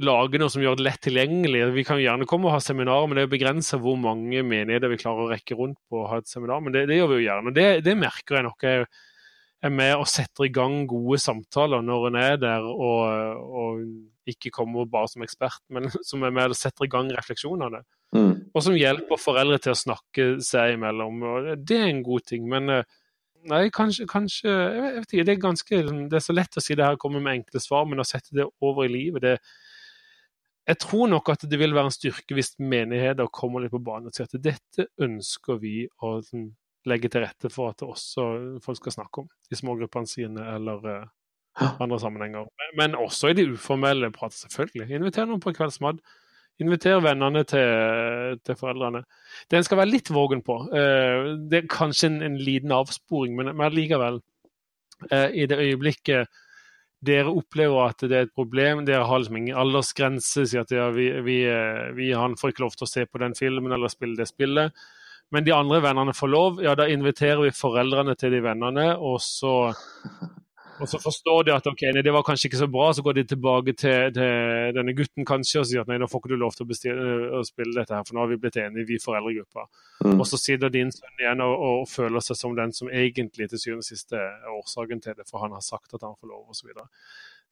lage 0.00 0.40
noe 0.40 0.52
som 0.52 0.62
gjør 0.64 0.78
det 0.78 0.86
lett 0.86 1.02
tilgjengelig? 1.04 1.62
Vi 1.76 1.84
kan 1.86 2.00
gjerne 2.00 2.28
komme 2.28 2.48
og 2.48 2.56
ha 2.56 2.62
seminarer, 2.64 3.08
men 3.08 3.18
det 3.18 3.26
er 3.26 3.32
begrensa 3.34 3.78
hvor 3.80 3.98
mange 4.00 4.42
menigheter 4.46 4.92
vi 4.92 4.98
klarer 5.00 5.26
å 5.26 5.30
rekke 5.32 5.58
rundt 5.58 5.80
på 5.90 6.02
å 6.02 6.08
ha 6.10 6.20
et 6.20 6.30
seminar. 6.30 6.62
Men 6.64 6.76
det, 6.76 6.86
det 6.90 6.98
gjør 7.00 7.12
vi 7.12 7.20
jo 7.20 7.26
gjerne. 7.28 7.54
Det, 7.56 7.68
det 7.86 7.96
merker 8.00 8.38
jeg 8.38 8.48
nok. 8.48 8.66
Jeg, 8.66 8.90
er 9.60 9.72
med 9.74 9.92
og 10.00 10.08
setter 10.08 10.46
i 10.46 10.52
gang 10.52 10.86
gode 10.88 11.18
samtaler 11.20 11.82
når 11.84 12.06
en 12.08 12.18
er 12.20 12.38
der 12.40 12.64
og, 12.64 13.42
og, 13.60 13.84
ikke 14.30 14.52
kommer 14.54 14.86
bare 14.86 15.08
som 15.10 15.24
ekspert, 15.24 15.62
men 15.74 15.88
som 16.06 16.22
er 16.22 16.32
med 16.34 16.52
og 16.52 16.58
setter 16.58 16.86
i 16.86 16.92
gang 16.92 17.08
refleksjonene. 17.12 17.80
Mm. 18.14 18.50
Og 18.54 18.62
som 18.62 18.76
hjelper 18.78 19.18
foreldre 19.20 19.58
til 19.62 19.72
å 19.74 19.78
snakke 19.78 20.26
seg 20.44 20.76
imellom. 20.76 21.22
og 21.26 21.48
Det 21.66 21.78
er 21.80 21.88
en 21.88 22.02
god 22.06 22.26
ting. 22.28 22.44
Men 22.50 22.70
eh, 22.70 22.86
nei, 23.50 23.64
kanskje, 23.74 24.06
kanskje 24.10 24.52
jeg 24.52 24.94
vet 25.00 25.14
ikke, 25.14 25.26
det 25.26 25.34
er, 25.34 25.42
ganske, 25.42 25.82
det 26.12 26.20
er 26.20 26.24
så 26.24 26.36
lett 26.36 26.60
å 26.60 26.62
si 26.62 26.76
det 26.78 26.86
her, 26.86 27.00
komme 27.00 27.22
med 27.24 27.40
enkle 27.40 27.62
svar, 27.62 27.88
men 27.90 28.02
å 28.02 28.06
sette 28.06 28.36
det 28.38 28.46
over 28.62 28.86
i 28.86 28.92
livet 28.92 29.26
det, 29.26 29.34
jeg 30.68 30.78
tror 30.84 31.08
nok 31.10 31.30
at 31.32 31.44
det 31.50 31.58
vil 31.58 31.74
være 31.74 31.90
en 31.90 31.94
styrke 31.94 32.36
hvis 32.36 32.52
menigheter 32.60 33.30
kommer 33.32 33.62
litt 33.62 33.72
på 33.72 33.80
banen 33.82 34.10
og 34.10 34.16
sier 34.16 34.28
at 34.28 34.42
dette 34.44 34.86
ønsker 35.02 35.60
vi 35.62 35.84
å 36.04 36.18
sånn, 36.24 36.50
legge 36.88 37.10
til 37.12 37.24
rette 37.24 37.50
for 37.52 37.72
at 37.72 37.84
også 37.84 38.26
folk 38.64 38.78
skal 38.78 38.94
snakke 39.00 39.24
om 39.24 39.28
i 39.52 39.58
smågruppene 39.58 40.08
sine 40.08 40.46
eller 40.54 40.86
uh, 40.86 41.68
andre 41.82 41.98
sammenhenger. 42.00 42.48
Men, 42.62 42.74
men, 42.80 42.98
også 43.00 43.32
i 43.32 43.36
de 43.36 43.44
uformelle 43.52 44.12
prater, 44.14 44.38
selvfølgelig. 44.46 44.88
Inviter 44.96 45.28
noen 45.28 45.42
på 45.44 45.52
kveldsmat. 45.56 46.00
Inviter 46.60 47.02
vennene 47.04 47.42
til, 47.48 48.38
til, 48.44 48.56
foreldrene. 48.60 49.02
Det 49.48 49.58
en 49.58 49.66
skal 49.66 49.80
være 49.80 49.92
litt 49.92 50.12
vågen 50.12 50.44
på. 50.46 50.56
Uh, 50.72 51.36
det 51.50 51.62
er 51.62 51.72
kanskje 51.72 52.14
en, 52.14 52.20
en 52.30 52.38
liten 52.40 52.72
avsporing, 52.76 53.36
men, 53.36 53.52
men 53.56 53.76
likevel. 53.76 54.22
Uh, 55.10 55.28
I 55.32 55.48
det 55.50 55.60
øyeblikket 55.60 56.40
dere 57.04 57.32
opplever 57.32 57.88
at 57.88 58.02
det 58.04 58.16
er 58.16 58.26
et 58.28 58.34
problem, 58.36 58.84
dere 58.84 59.06
har 59.08 59.22
liksom 59.22 59.38
ingen 59.40 59.58
aldersgrense, 59.58 60.44
sier 60.44 60.64
at 60.66 60.74
ja, 60.74 60.90
vi, 60.92 61.08
vi, 61.24 61.38
vi, 61.96 62.10
han 62.16 62.36
får 62.36 62.52
ikke 62.52 62.64
lov 62.66 62.76
til 62.76 62.88
å 62.88 62.90
se 62.90 63.06
på 63.08 63.22
den 63.22 63.36
filmen 63.38 63.72
eller 63.72 63.92
spille 63.92 64.18
det 64.20 64.28
spillet. 64.28 64.76
Men 65.30 65.46
de 65.46 65.54
andre 65.54 65.78
vennene 65.84 66.14
får 66.16 66.30
lov, 66.32 66.60
ja, 66.64 66.74
da 66.76 66.88
inviterer 66.90 67.40
vi 67.44 67.54
foreldrene 67.54 68.16
til 68.18 68.34
de 68.34 68.42
vennene, 68.44 68.86
og 68.98 69.20
så, 69.22 69.54
og 70.80 70.88
så 70.88 70.98
forstår 71.02 71.46
de 71.46 71.52
at 71.54 71.66
ok, 71.68 71.82
nei, 71.94 72.02
det 72.04 72.12
var 72.14 72.24
kanskje 72.26 72.48
ikke 72.48 72.60
så 72.62 72.68
bra, 72.72 72.88
så 72.96 73.04
går 73.04 73.18
de 73.18 73.24
tilbake 73.32 73.74
til, 73.78 74.12
til 74.16 74.74
denne 74.76 74.94
gutten 74.96 75.26
kanskje 75.28 75.62
og 75.62 75.68
sier 75.68 75.84
at 75.84 75.90
nei, 75.90 75.98
nå 76.00 76.08
får 76.10 76.22
ikke 76.22 76.32
du 76.32 76.40
lov 76.40 76.56
til 76.56 76.64
å, 76.64 76.70
bestille, 76.70 77.08
å 77.36 77.42
spille 77.46 77.76
dette 77.76 77.96
her, 77.96 78.06
for 78.06 78.16
nå 78.16 78.24
har 78.24 78.30
vi 78.32 78.38
blitt 78.40 78.60
enige, 78.62 78.86
vi 78.88 79.00
foreldregruppa. 79.02 79.66
Mm. 80.06 80.16
Og 80.16 80.24
så 80.30 80.40
sitter 80.40 80.72
din 80.72 80.92
sønn 80.94 81.24
igjen 81.24 81.44
og, 81.44 81.54
og, 81.68 81.82
føler 81.90 82.24
seg 82.24 82.38
som 82.38 82.56
den 82.56 82.72
som 82.76 82.88
egentlig 82.88 83.50
til 83.50 83.62
syvende 83.62 83.84
og 83.84 83.90
sist 83.90 84.16
er 84.16 84.54
årsaken 84.54 85.04
til 85.04 85.18
det, 85.18 85.28
for 85.28 85.44
han 85.44 85.56
har 85.56 85.64
sagt 85.64 85.94
at 85.96 86.06
han 86.06 86.16
får 86.16 86.32
lov, 86.32 86.48
osv. 86.54 86.72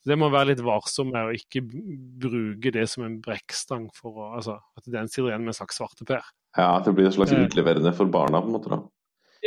Det 0.09 0.17
må 0.17 0.31
være 0.33 0.53
litt 0.53 0.65
varsom 0.65 1.11
med 1.13 1.29
å 1.29 1.37
ikke 1.37 1.65
bruke 1.69 2.73
det 2.75 2.87
som 2.91 3.05
en 3.05 3.19
brekkstang 3.25 3.89
for 3.97 4.15
å, 4.15 4.29
altså, 4.39 4.61
at 4.79 4.87
den 4.89 5.11
sitter 5.11 5.33
igjen 5.33 5.45
med 5.45 5.53
en 5.53 5.59
slags 5.61 5.81
svarteper. 5.81 6.23
Ja, 6.57 6.79
At 6.79 6.87
det 6.89 6.95
blir 6.97 7.11
en 7.11 7.15
slags 7.15 7.35
eh. 7.35 7.45
utleverende 7.45 7.93
for 7.97 8.09
barna, 8.11 8.41
på 8.41 8.49
en 8.49 8.57
måte? 8.57 8.73
da. 8.73 8.81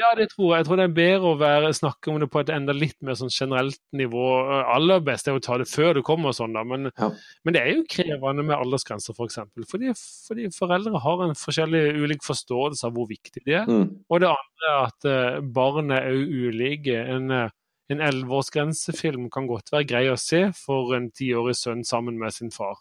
Ja, 0.01 0.09
det 0.17 0.31
tror 0.31 0.47
jeg. 0.49 0.61
Jeg 0.61 0.67
tror 0.67 0.79
det 0.79 0.85
er 0.87 0.95
bedre 0.97 1.29
å 1.31 1.37
være, 1.39 1.71
snakke 1.77 2.11
om 2.11 2.19
det 2.21 2.29
på 2.33 2.41
et 2.41 2.51
enda 2.53 2.73
litt 2.75 2.97
mer 3.05 3.17
sånn 3.19 3.31
generelt 3.33 3.79
nivå. 3.95 4.25
Aller 4.73 5.03
best 5.05 5.29
er 5.29 5.37
å 5.37 5.43
ta 5.43 5.59
det 5.61 5.69
før 5.69 5.99
du 5.99 6.01
kommer, 6.05 6.31
og 6.31 6.37
sånn 6.39 6.57
da. 6.57 6.65
Men, 6.67 6.89
ja. 6.89 7.11
men, 7.45 7.55
det 7.55 7.61
er 7.61 7.71
jo 7.75 7.87
krevende 7.91 8.45
med 8.47 8.57
aldersgrenser, 8.57 9.13
f.eks. 9.13 9.19
For 9.21 9.29
eksempel, 9.29 9.69
fordi, 9.69 9.93
fordi 10.27 10.51
foreldre 10.55 11.01
har 11.05 11.25
en 11.27 11.37
forskjellig 11.37 11.83
ulik 12.01 12.25
forståelse 12.25 12.89
av 12.89 12.97
hvor 12.97 13.09
viktig 13.11 13.45
de 13.45 13.57
er. 13.61 13.69
Mm. 13.69 13.87
Og 14.09 14.23
det 14.23 14.31
andre 14.33 14.71
er 14.73 14.83
at 14.87 15.09
uh, 15.09 15.41
barn 15.53 15.93
er 15.93 16.09
òg 16.11 16.37
ulike. 16.49 17.01
En 17.15 17.33
uh, 17.35 17.47
en 17.91 17.99
elleveårsgrensefilm 17.99 19.25
kan 19.33 19.49
godt 19.49 19.73
være 19.73 19.87
grei 19.89 20.05
å 20.11 20.19
se 20.19 20.45
for 20.55 20.93
en 20.95 21.09
tiårig 21.11 21.57
sønn 21.59 21.83
sammen 21.87 22.15
med 22.21 22.31
sin 22.35 22.53
far. 22.53 22.79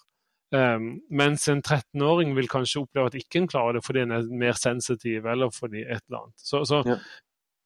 Um, 0.51 0.87
mens 1.15 1.45
en 1.49 1.61
13-åring 1.63 2.33
vil 2.35 2.49
kanskje 2.51 2.81
oppleve 2.83 3.13
at 3.13 3.19
ikke 3.21 3.39
en 3.39 3.51
klarer 3.51 3.77
det 3.79 3.85
fordi 3.87 4.03
en 4.03 4.15
er 4.17 4.31
mer 4.35 4.57
sensitiv, 4.59 5.29
eller 5.31 5.53
fordi 5.55 5.85
et 5.85 6.03
eller 6.09 6.25
annet. 6.25 6.43
Så, 6.43 6.65
så 6.67 6.81
ja. 6.89 6.97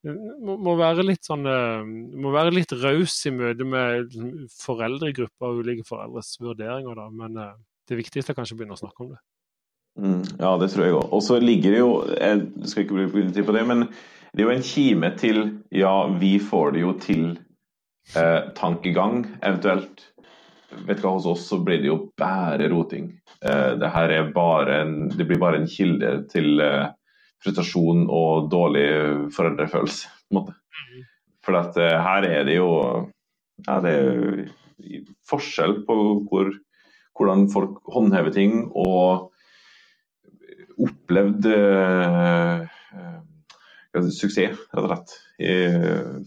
må, 0.05 0.57
må, 0.61 0.75
være 0.77 1.05
litt 1.07 1.25
sånn 1.25 1.47
uh, 1.49 1.81
må 1.81 2.33
være 2.35 2.53
litt 2.53 2.75
raus 2.83 3.15
i 3.25 3.33
møte 3.33 3.65
med 3.65 4.13
foreldregrupper 4.59 5.49
og 5.49 5.63
ulike 5.65 5.87
foreldres 5.87 6.35
vurderinger, 6.43 6.93
da. 7.01 7.07
Men 7.23 7.41
uh, 7.41 7.55
det 7.89 7.97
viktigste 8.03 8.35
er 8.35 8.37
kanskje 8.37 8.57
å 8.57 8.61
begynne 8.61 8.77
å 8.77 8.83
snakke 8.83 9.05
om 9.07 9.15
det. 9.15 9.21
Mm, 9.95 10.21
ja, 10.41 10.51
det 10.59 10.69
tror 10.73 10.85
jeg 10.85 10.97
òg. 10.97 11.07
Og 11.15 11.23
så 11.23 11.39
ligger 11.39 11.71
det 11.71 11.77
jo 11.79 11.91
Jeg 12.11 12.67
skal 12.67 12.83
ikke 12.83 12.97
bruke 12.99 13.31
tid 13.31 13.45
på 13.47 13.55
det, 13.55 13.63
men 13.69 13.85
det 14.35 14.43
er 14.43 14.49
jo 14.49 14.55
en 14.57 14.67
kime 14.67 15.11
til 15.15 15.37
ja, 15.71 15.95
vi 16.19 16.35
får 16.43 16.75
det 16.75 16.81
jo 16.81 16.91
til 16.99 17.23
eh, 18.19 18.41
tankegang, 18.57 19.23
eventuelt. 19.39 20.09
Vet 20.85 20.99
du 20.99 21.05
hva, 21.05 21.15
Hos 21.15 21.27
oss 21.29 21.47
så 21.49 21.59
blir 21.63 21.81
det 21.81 21.89
jo 21.89 21.99
bare 22.19 22.69
roting. 22.71 23.09
Eh, 23.41 23.71
det 23.79 23.91
her 23.93 24.13
er 24.13 24.71
en, 24.75 24.95
det 25.09 25.25
blir 25.27 25.41
bare 25.41 25.61
en 25.61 25.69
kilde 25.69 26.11
til 26.31 26.59
eh, 26.63 26.91
frustrasjon 27.43 28.05
og 28.09 28.49
dårlig 28.51 28.87
foreldrefølelse. 29.35 30.11
på 30.25 30.33
en 30.33 30.39
måte. 30.39 30.55
Mm. 30.75 31.03
For 31.45 31.59
at 31.59 31.77
eh, 31.77 31.97
her 32.07 32.29
er 32.29 32.47
det 32.47 32.57
jo 32.57 32.69
ja, 33.65 33.79
det 33.81 33.91
er 33.95 34.47
forskjell 35.29 35.79
på 35.87 35.95
hvor, 36.27 36.51
hvordan 37.15 37.47
folk 37.53 37.79
håndhever 37.93 38.33
ting 38.35 38.65
og 38.75 39.31
opplevd 40.75 41.47
eh, 41.53 42.65
suksess, 44.11 44.59
rett 44.73 44.81
og 44.81 44.89
slett, 44.89 45.15
i 45.39 45.53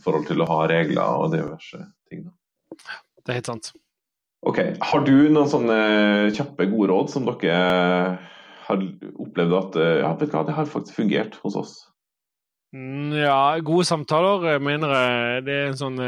forhold 0.00 0.24
til 0.30 0.40
å 0.40 0.48
ha 0.48 0.62
regler 0.70 1.20
og 1.20 1.34
diverse 1.34 1.82
ting. 2.08 2.24
Det 2.72 3.34
er 3.34 3.40
helt 3.42 3.50
sant. 3.50 3.74
Ok, 4.46 4.58
Har 4.80 5.02
du 5.02 5.14
noen 5.32 5.50
sånne 5.50 5.78
kjappe, 6.36 6.68
gode 6.70 6.92
råd 6.92 7.10
som 7.10 7.26
dere 7.26 7.58
har 8.68 8.82
opplevd 9.18 9.54
at 9.58 9.78
ja, 10.04 10.10
vet 10.14 10.30
du 10.30 10.36
hva, 10.36 10.44
det 10.46 10.54
har 10.54 10.68
faktisk 10.70 11.00
fungert 11.00 11.38
hos 11.42 11.56
oss? 11.58 11.72
Mm, 12.76 13.14
ja, 13.16 13.56
gode 13.64 13.86
samtaler 13.88 14.42
Jeg 14.44 14.60
mener 14.60 14.90
det 15.40 15.54
er 15.54 15.70
en 15.70 15.78
sånn 15.80 16.00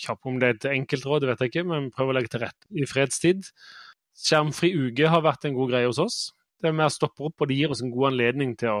Kjapp 0.00 0.24
om 0.24 0.38
det 0.40 0.48
er 0.48 0.54
et 0.56 0.68
enkeltråd, 0.72 1.26
vet 1.28 1.42
jeg 1.44 1.52
ikke, 1.52 1.66
men 1.68 1.90
prøv 1.92 2.10
å 2.10 2.16
legge 2.16 2.32
til 2.32 2.42
rette 2.46 2.70
i 2.72 2.88
fredstid. 2.88 3.50
Skjermfri 4.16 4.72
uke 4.74 5.10
har 5.12 5.24
vært 5.24 5.46
en 5.46 5.56
god 5.56 5.72
greie 5.72 5.88
hos 5.88 6.00
oss. 6.02 6.18
Det 6.60 6.72
er 6.72 6.82
å 6.84 6.92
stoppe 6.92 7.24
opp, 7.28 7.40
og 7.40 7.48
det 7.48 7.56
gir 7.60 7.72
oss 7.72 7.84
en 7.84 7.92
god 7.92 8.10
anledning 8.10 8.56
til 8.60 8.80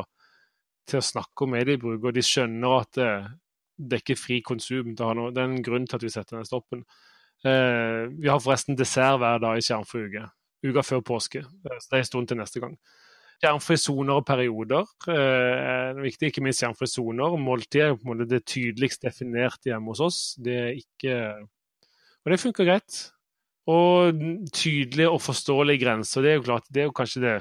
til 0.88 1.00
å 1.00 1.04
snakke 1.04 1.46
om 1.46 1.54
mediebruk. 1.54 2.02
Og 2.04 2.16
de 2.16 2.24
skjønner 2.24 2.76
at 2.80 2.98
det, 2.98 3.10
det 3.76 3.98
er 3.98 4.04
ikke 4.04 4.20
fri 4.20 4.40
konsum. 4.44 4.92
Det, 4.96 5.12
noe, 5.16 5.30
det, 5.32 5.40
er 5.40 5.48
en 5.52 5.64
grunn 5.64 5.88
til 5.88 5.96
at 6.00 6.04
vi 6.04 6.12
setter 6.12 6.38
den 6.38 6.48
stoppen. 6.48 6.84
Eh, 7.46 8.08
vi 8.20 8.28
har 8.28 8.40
forresten 8.42 8.76
dessert 8.76 9.20
hver 9.20 9.40
dag 9.42 9.58
i 9.58 9.64
skjermfri 9.64 10.06
uke. 10.08 10.24
Uka 10.66 10.84
før 10.84 11.04
påske. 11.06 11.44
Så 11.44 11.86
det 11.88 11.96
er 11.96 12.02
en 12.02 12.10
stund 12.10 12.28
til 12.28 12.40
neste 12.40 12.60
gang. 12.60 12.74
Skjermfri 13.40 13.78
soner 13.80 14.20
og 14.20 14.26
perioder 14.28 14.84
eh, 15.08 15.54
er 15.70 16.02
viktig, 16.02 16.28
ikke 16.28 16.44
minst 16.44 16.60
skjermfri 16.60 16.90
soner. 16.90 17.38
Måltid 17.40 17.86
er 17.86 17.96
på 17.96 18.04
en 18.04 18.12
måte 18.12 18.28
det 18.28 18.42
tydeligst 18.44 19.06
definerte 19.06 19.72
hjemme 19.72 19.94
hos 19.94 20.04
oss. 20.04 20.20
Det 20.36 20.58
er 20.66 20.76
ikke 20.76 21.16
Og 22.20 22.32
det 22.34 22.40
funker 22.42 22.68
greit. 22.68 23.00
Og 23.70 24.20
tydelige 24.52 25.08
og 25.08 25.22
forståelige 25.24 25.84
grenser. 25.86 26.22
Det 26.22 26.30
er 26.30 26.40
jo 26.40 26.48
klart, 26.48 26.68
det 26.68 26.82
er 26.82 26.90
jo 26.90 26.96
kanskje 26.96 27.22
det 27.24 27.36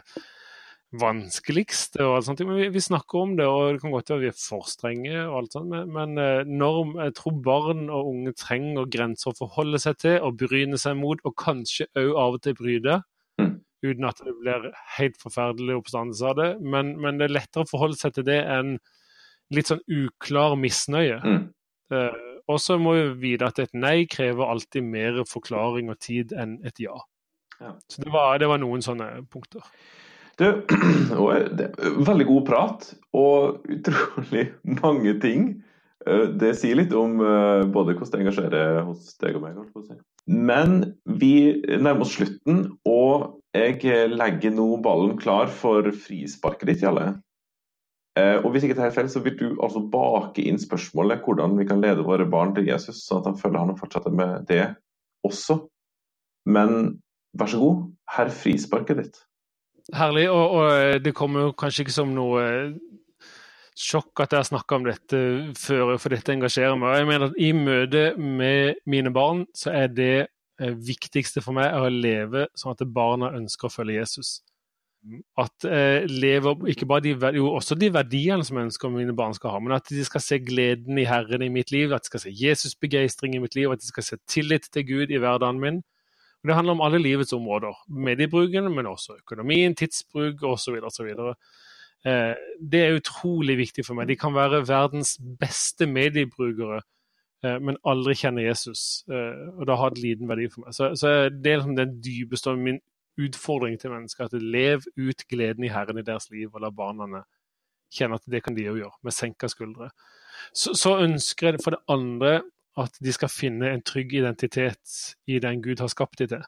vanskeligste. 0.92 2.02
og 2.06 2.16
alt 2.16 2.26
sånt, 2.26 2.42
men 2.48 2.58
vi, 2.58 2.68
vi, 2.74 2.82
snakker 2.82 3.22
om 3.22 3.36
det, 3.38 3.46
og 3.46 3.76
det 3.76 3.82
kan 3.84 3.94
godt 3.94 4.10
være 4.10 4.24
vi 4.24 4.32
er 4.32 4.38
for 4.38 4.66
strenge. 4.70 5.16
og 5.28 5.38
alt 5.38 5.54
sånt, 5.54 5.70
Men, 5.70 5.92
men 5.94 6.18
eh, 6.18 6.46
når, 6.46 6.80
jeg 7.04 7.16
tror 7.20 7.42
barn 7.46 7.90
og 7.90 8.10
unge 8.14 8.34
trenger 8.34 8.90
grenser 8.90 9.32
å 9.32 9.38
forholde 9.38 9.82
seg 9.82 10.00
til 10.02 10.18
og 10.26 10.40
bryne 10.42 10.80
seg 10.82 10.98
mot, 10.98 11.22
og 11.24 11.36
kanskje 11.38 11.90
òg 12.00 12.14
av 12.16 12.40
og 12.40 12.42
til 12.46 12.58
bryte. 12.58 13.02
Mm. 13.40 13.60
Uten 13.86 14.10
at 14.10 14.24
det 14.26 14.34
blir 14.42 14.72
helt 14.98 15.22
forferdelig 15.22 15.78
oppstandelse 15.80 16.32
av 16.32 16.40
det. 16.40 16.50
Men, 16.60 16.96
men, 17.00 17.20
det 17.20 17.30
er 17.30 17.38
lettere 17.38 17.68
å 17.68 17.70
forholde 17.70 18.00
seg 18.00 18.18
til 18.18 18.28
det 18.28 18.42
enn 18.44 18.80
litt 19.54 19.70
sånn 19.70 19.86
uklar 19.88 20.58
misnøye. 20.60 21.22
Mm. 21.24 21.46
Uh, 21.90 22.30
og 22.50 22.60
så 22.62 22.78
må 22.82 22.96
vi 22.98 23.06
vite 23.30 23.48
at 23.50 23.62
et 23.62 23.74
nei 23.78 24.04
krever 24.10 24.50
alltid 24.50 24.86
mer 24.86 25.22
forklaring 25.30 25.90
og 25.94 25.98
tid 26.02 26.34
enn 26.38 26.58
et 26.66 26.82
ja. 26.82 26.98
ja. 27.62 27.76
Så 27.90 28.04
det 28.04 28.14
var, 28.14 28.38
det 28.42 28.50
var, 28.50 28.62
noen 28.62 28.84
sånne 28.86 29.10
punkter. 29.30 29.66
Du, 30.40 30.46
det 31.60 31.66
er 31.68 31.98
veldig 32.08 32.28
god 32.30 32.46
prat 32.48 32.86
og 33.18 33.66
utrolig 33.68 34.46
mange 34.84 35.16
ting. 35.20 35.50
Eh, 36.08 36.30
det 36.40 36.54
sier 36.60 36.80
litt 36.80 36.96
om 36.96 37.20
eh, 37.20 37.66
både 37.68 37.98
hvordan 37.98 38.14
det 38.14 38.22
engasjerer 38.24 38.80
hos 38.88 39.18
deg 39.20 39.36
og 39.40 39.44
meg. 39.44 39.60
Men 40.30 40.78
vi 41.20 41.34
nærmer 41.68 42.06
oss 42.06 42.16
slutten, 42.16 42.70
og 42.88 43.42
jeg 43.58 44.14
legger 44.14 44.54
nå 44.54 44.70
ballen 44.86 45.18
klar 45.20 45.50
for 45.52 45.90
frisparket 46.06 46.72
ditt, 46.72 46.86
Jalle. 46.86 47.12
Eh, 48.20 48.38
og 48.40 48.54
Hvis 48.54 48.66
ikke 48.66 48.78
det 48.80 48.88
er 48.88 48.96
feil, 48.96 49.12
så 49.12 49.22
vil 49.26 49.36
du 49.40 49.48
altså 49.60 49.84
bake 49.92 50.46
inn 50.48 50.60
spørsmålet 50.62 51.26
hvordan 51.26 51.60
vi 51.60 51.68
kan 51.68 51.84
lede 51.84 52.06
våre 52.08 52.28
barn 52.30 52.56
til 52.56 52.70
Jesus, 52.70 53.04
sånn 53.06 53.26
at 53.26 53.34
han 53.34 53.40
følger 53.42 53.66
han 53.66 53.80
fortsetter 53.80 54.16
med 54.16 54.48
det 54.50 54.64
også. 55.28 55.60
Men 56.48 57.02
vær 57.38 57.52
så 57.52 57.60
god, 57.60 57.90
her 58.16 58.32
frisparket 58.34 59.04
ditt. 59.04 59.26
Herlig. 59.96 60.28
Og, 60.30 60.56
og, 60.60 60.66
eh, 60.74 60.98
det 61.04 61.16
kommer 61.18 61.54
kanskje 61.58 61.86
ikke 61.86 61.96
som 61.96 62.12
noe 62.16 62.44
eh, 62.46 62.74
sjokk 63.80 64.26
at 64.26 64.36
jeg 64.36 64.44
har 64.44 64.50
snakka 64.50 64.80
om 64.80 64.90
dette 64.90 65.22
før, 65.58 65.96
for 65.98 66.14
dette 66.14 66.36
engasjerer 66.36 66.76
meg. 66.78 66.92
Og 66.92 67.00
jeg 67.00 67.10
mener 67.10 67.30
at 67.30 67.40
I 67.40 67.54
møte 67.56 68.04
med 68.18 68.84
mine 68.90 69.14
barn 69.16 69.46
så 69.56 69.74
er 69.86 69.90
det 69.94 70.14
viktigste 70.60 71.40
for 71.40 71.56
meg 71.56 71.72
å 71.72 71.88
leve 71.88 72.50
sånn 72.60 72.74
at 72.76 72.84
barna 72.92 73.30
ønsker 73.38 73.70
å 73.70 73.72
følge 73.72 74.02
Jesus 74.02 74.42
at 75.40 75.66
eh, 75.66 76.04
lever 76.12 76.68
ikke 76.74 76.88
bare 76.90 77.04
de, 77.06 77.14
jo, 77.38 77.48
også 77.56 77.78
de 77.80 77.90
verdiene 77.94 78.44
som 78.46 78.58
jeg 78.60 78.70
ønsker 78.70 78.92
mine 78.92 79.16
barn 79.16 79.36
skal 79.36 79.56
ha, 79.56 79.62
men 79.64 79.78
at 79.78 79.88
de 79.88 80.04
skal 80.06 80.24
se 80.24 80.42
gleden 80.44 81.00
i 81.00 81.08
Herren 81.08 81.46
i 81.46 81.52
mitt 81.54 81.72
liv, 81.72 81.94
at 81.96 82.04
de 82.04 82.12
skal 82.12 82.24
se 82.26 82.34
Jesus-begeistring 82.36 83.38
i 83.38 83.42
mitt 83.42 83.56
liv, 83.56 83.72
at 83.72 83.82
de 83.82 83.88
skal 83.88 84.06
se 84.06 84.20
tillit 84.30 84.68
til 84.74 84.86
Gud 84.88 85.14
i 85.14 85.22
hverdagen 85.22 85.62
min. 85.64 85.82
Det 86.48 86.56
handler 86.56 86.78
om 86.78 86.82
alle 86.82 87.02
livets 87.02 87.34
områder. 87.34 87.76
Mediebruken, 87.90 88.70
men 88.76 88.88
også 88.88 89.18
økonomien, 89.20 89.76
tidsbruk 89.76 90.44
osv. 90.44 90.78
osv. 90.88 91.10
Eh, 92.08 92.36
det 92.72 92.84
er 92.84 92.96
utrolig 92.96 93.58
viktig 93.60 93.84
for 93.86 94.00
meg. 94.00 94.08
De 94.08 94.16
kan 94.20 94.36
være 94.36 94.62
verdens 94.68 95.18
beste 95.40 95.88
mediebrukere, 95.88 96.80
eh, 97.44 97.58
men 97.60 97.80
aldri 97.84 98.16
kjenne 98.16 98.46
Jesus. 98.46 99.04
Eh, 99.12 99.50
og 99.58 99.68
da 99.68 99.76
har 99.76 99.92
det 99.92 100.04
liten 100.04 100.32
verdi 100.32 100.48
for 100.54 100.64
meg. 100.64 100.78
Så, 100.78 100.94
det 101.30 101.52
er 101.52 101.60
liksom 101.60 101.76
den 101.76 102.00
dypeste 102.04 102.54
av 102.54 102.62
min 102.62 102.80
utfordring 103.20 103.76
til 103.80 103.92
mennesker. 103.92 104.30
At 104.30 104.40
lev 104.40 104.88
ut 104.96 105.28
gleden 105.28 105.68
i 105.68 105.74
Herren 105.74 106.00
i 106.00 106.08
deres 106.08 106.30
liv, 106.32 106.48
og 106.54 106.64
la 106.64 106.72
barna 106.72 107.26
kjenne 107.92 108.20
at 108.20 108.32
det 108.32 108.44
kan 108.46 108.56
de 108.56 108.68
jo 108.68 108.78
gjøre, 108.78 108.96
med 109.04 109.16
senka 109.16 109.50
skuldre. 109.52 109.90
Så, 110.54 110.74
så, 110.78 110.96
ønsker 111.04 111.52
jeg 111.52 111.64
for 111.64 111.76
det 111.76 111.84
andre 111.92 112.42
at 112.84 113.00
de 113.04 113.14
skal 113.16 113.32
finne 113.32 113.74
en 113.74 113.84
trygg 113.86 114.14
identitet 114.22 115.00
i 115.30 115.40
den 115.44 115.64
Gud 115.66 115.82
har 115.84 115.92
skapt 115.92 116.22
dem 116.22 116.32
til. 116.36 116.46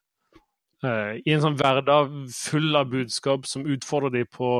Uh, 0.82 1.18
I 1.22 1.36
en 1.36 1.44
sånn 1.44 1.58
hverdag 1.60 2.14
full 2.34 2.76
av 2.78 2.90
budskap 2.90 3.46
som 3.50 3.68
utfordrer 3.70 4.16
dem 4.22 4.30
på 4.34 4.60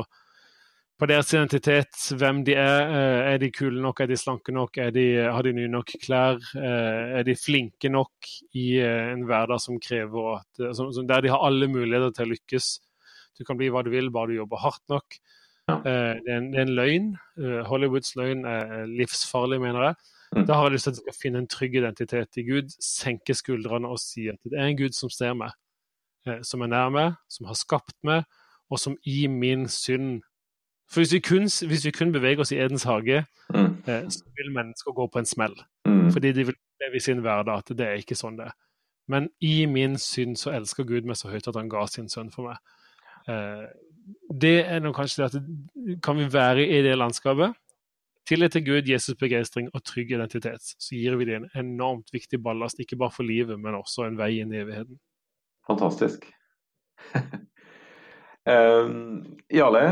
på 1.02 1.08
deres 1.10 1.32
identitet, 1.34 1.96
hvem 2.14 2.44
de 2.46 2.54
er. 2.54 2.82
Eh, 2.94 3.32
er 3.32 3.40
de 3.42 3.48
kule 3.50 3.80
nok, 3.82 4.04
er 4.04 4.10
de 4.10 4.18
slanke 4.20 4.52
nok, 4.54 4.78
de, 4.94 5.06
har 5.34 5.42
de 5.42 5.54
nye 5.56 5.70
nok 5.70 5.96
klær? 6.04 6.38
Eh, 6.54 7.18
er 7.18 7.26
de 7.26 7.34
flinke 7.34 7.90
nok 7.90 8.28
i 8.54 8.76
eh, 8.78 9.10
en 9.10 9.24
hverdag 9.26 9.58
som 9.64 9.80
krever 9.82 10.36
at, 10.36 10.62
som, 10.78 10.92
der 11.08 11.24
de 11.24 11.32
har 11.32 11.42
alle 11.42 11.66
muligheter 11.66 12.14
til 12.14 12.28
å 12.28 12.32
lykkes? 12.36 12.68
Du 13.34 13.42
kan 13.48 13.58
bli 13.58 13.72
hva 13.74 13.82
du 13.82 13.90
vil, 13.90 14.12
bare 14.14 14.30
du 14.30 14.38
jobber 14.38 14.62
hardt 14.62 14.84
nok. 14.92 15.18
Det 15.72 15.90
er, 15.90 16.22
en, 16.36 16.50
det 16.52 16.58
er 16.60 16.66
en 16.66 16.74
løgn. 16.76 17.04
Hollywoods 17.66 18.14
løgn 18.18 18.42
er 18.46 18.86
livsfarlig, 18.90 19.58
mener 19.62 19.88
jeg. 19.88 20.10
Da 20.32 20.56
har 20.56 20.68
jeg 20.68 20.76
lyst 20.76 20.86
til 20.88 20.92
at 20.92 20.98
de 20.98 21.02
skal 21.04 21.18
finne 21.20 21.42
en 21.42 21.48
trygg 21.50 21.74
identitet 21.76 22.38
i 22.40 22.46
Gud, 22.46 22.72
senke 22.80 23.34
skuldrene 23.36 23.90
og 23.90 24.00
si 24.00 24.28
at 24.32 24.40
det 24.48 24.58
er 24.58 24.70
en 24.70 24.78
Gud 24.78 24.96
som 24.96 25.12
ser 25.12 25.34
meg, 25.36 25.52
som 26.46 26.64
er 26.64 26.70
nær 26.72 26.92
meg, 26.94 27.18
som 27.28 27.50
har 27.50 27.58
skapt 27.58 27.98
meg, 28.06 28.24
og 28.72 28.80
som 28.80 28.96
i 29.04 29.26
min 29.28 29.68
synd 29.68 30.22
for 30.92 31.00
hvis 31.00 31.12
vi, 31.12 31.20
kun, 31.24 31.48
hvis 31.68 31.84
vi 31.86 31.90
kun 31.90 32.12
beveger 32.12 32.42
oss 32.44 32.52
i 32.52 32.58
Edens 32.60 32.82
hage, 32.84 33.24
mm. 33.54 33.70
eh, 33.88 34.08
så 34.12 34.24
vil 34.36 34.52
mennesker 34.52 34.92
gå 34.92 35.06
på 35.06 35.18
en 35.18 35.28
smell. 35.28 35.54
Mm. 35.88 36.10
Fordi 36.12 36.32
de 36.32 36.44
vil 36.46 36.58
leve 36.84 36.96
i 36.96 37.00
sin 37.00 37.22
hverdag 37.24 37.62
at 37.62 37.72
det 37.78 37.86
er 37.86 38.02
ikke 38.02 38.18
sånn 38.18 38.36
det 38.36 38.50
er. 38.50 38.58
Men 39.08 39.30
i 39.40 39.64
min 39.66 39.96
synd 39.98 40.36
så 40.36 40.52
elsker 40.52 40.84
Gud 40.84 41.08
meg 41.08 41.16
så 41.16 41.32
høyt 41.32 41.48
at 41.48 41.56
han 41.56 41.70
ga 41.72 41.86
sin 41.88 42.12
sønn 42.12 42.28
for 42.34 42.50
meg. 42.50 42.60
Eh, 43.24 43.64
det 44.44 44.58
er 44.68 44.84
nå 44.84 44.92
kanskje 44.92 45.22
det 45.22 45.30
at 45.30 45.96
kan 46.04 46.20
vi 46.20 46.28
være 46.28 46.66
i 46.68 46.82
det 46.84 46.92
landskapet, 46.98 47.56
tillit 48.28 48.54
til 48.56 48.64
Gud, 48.66 48.88
Jesus' 48.88 49.18
begeistring 49.18 49.68
og 49.72 49.84
trygg 49.86 50.12
identitet, 50.14 50.62
så 50.62 50.96
gir 50.96 51.16
vi 51.20 51.28
det 51.28 51.38
en 51.38 51.48
enormt 51.58 52.12
viktig 52.14 52.40
ballast, 52.42 52.80
ikke 52.82 52.98
bare 53.00 53.14
for 53.14 53.26
livet, 53.26 53.60
men 53.60 53.78
også 53.78 54.06
en 54.06 54.18
vei 54.20 54.36
inn 54.42 54.54
i 54.54 54.62
evigheten. 54.62 54.98
Fantastisk. 55.68 56.26
um, 58.48 59.22
Jale, 59.52 59.84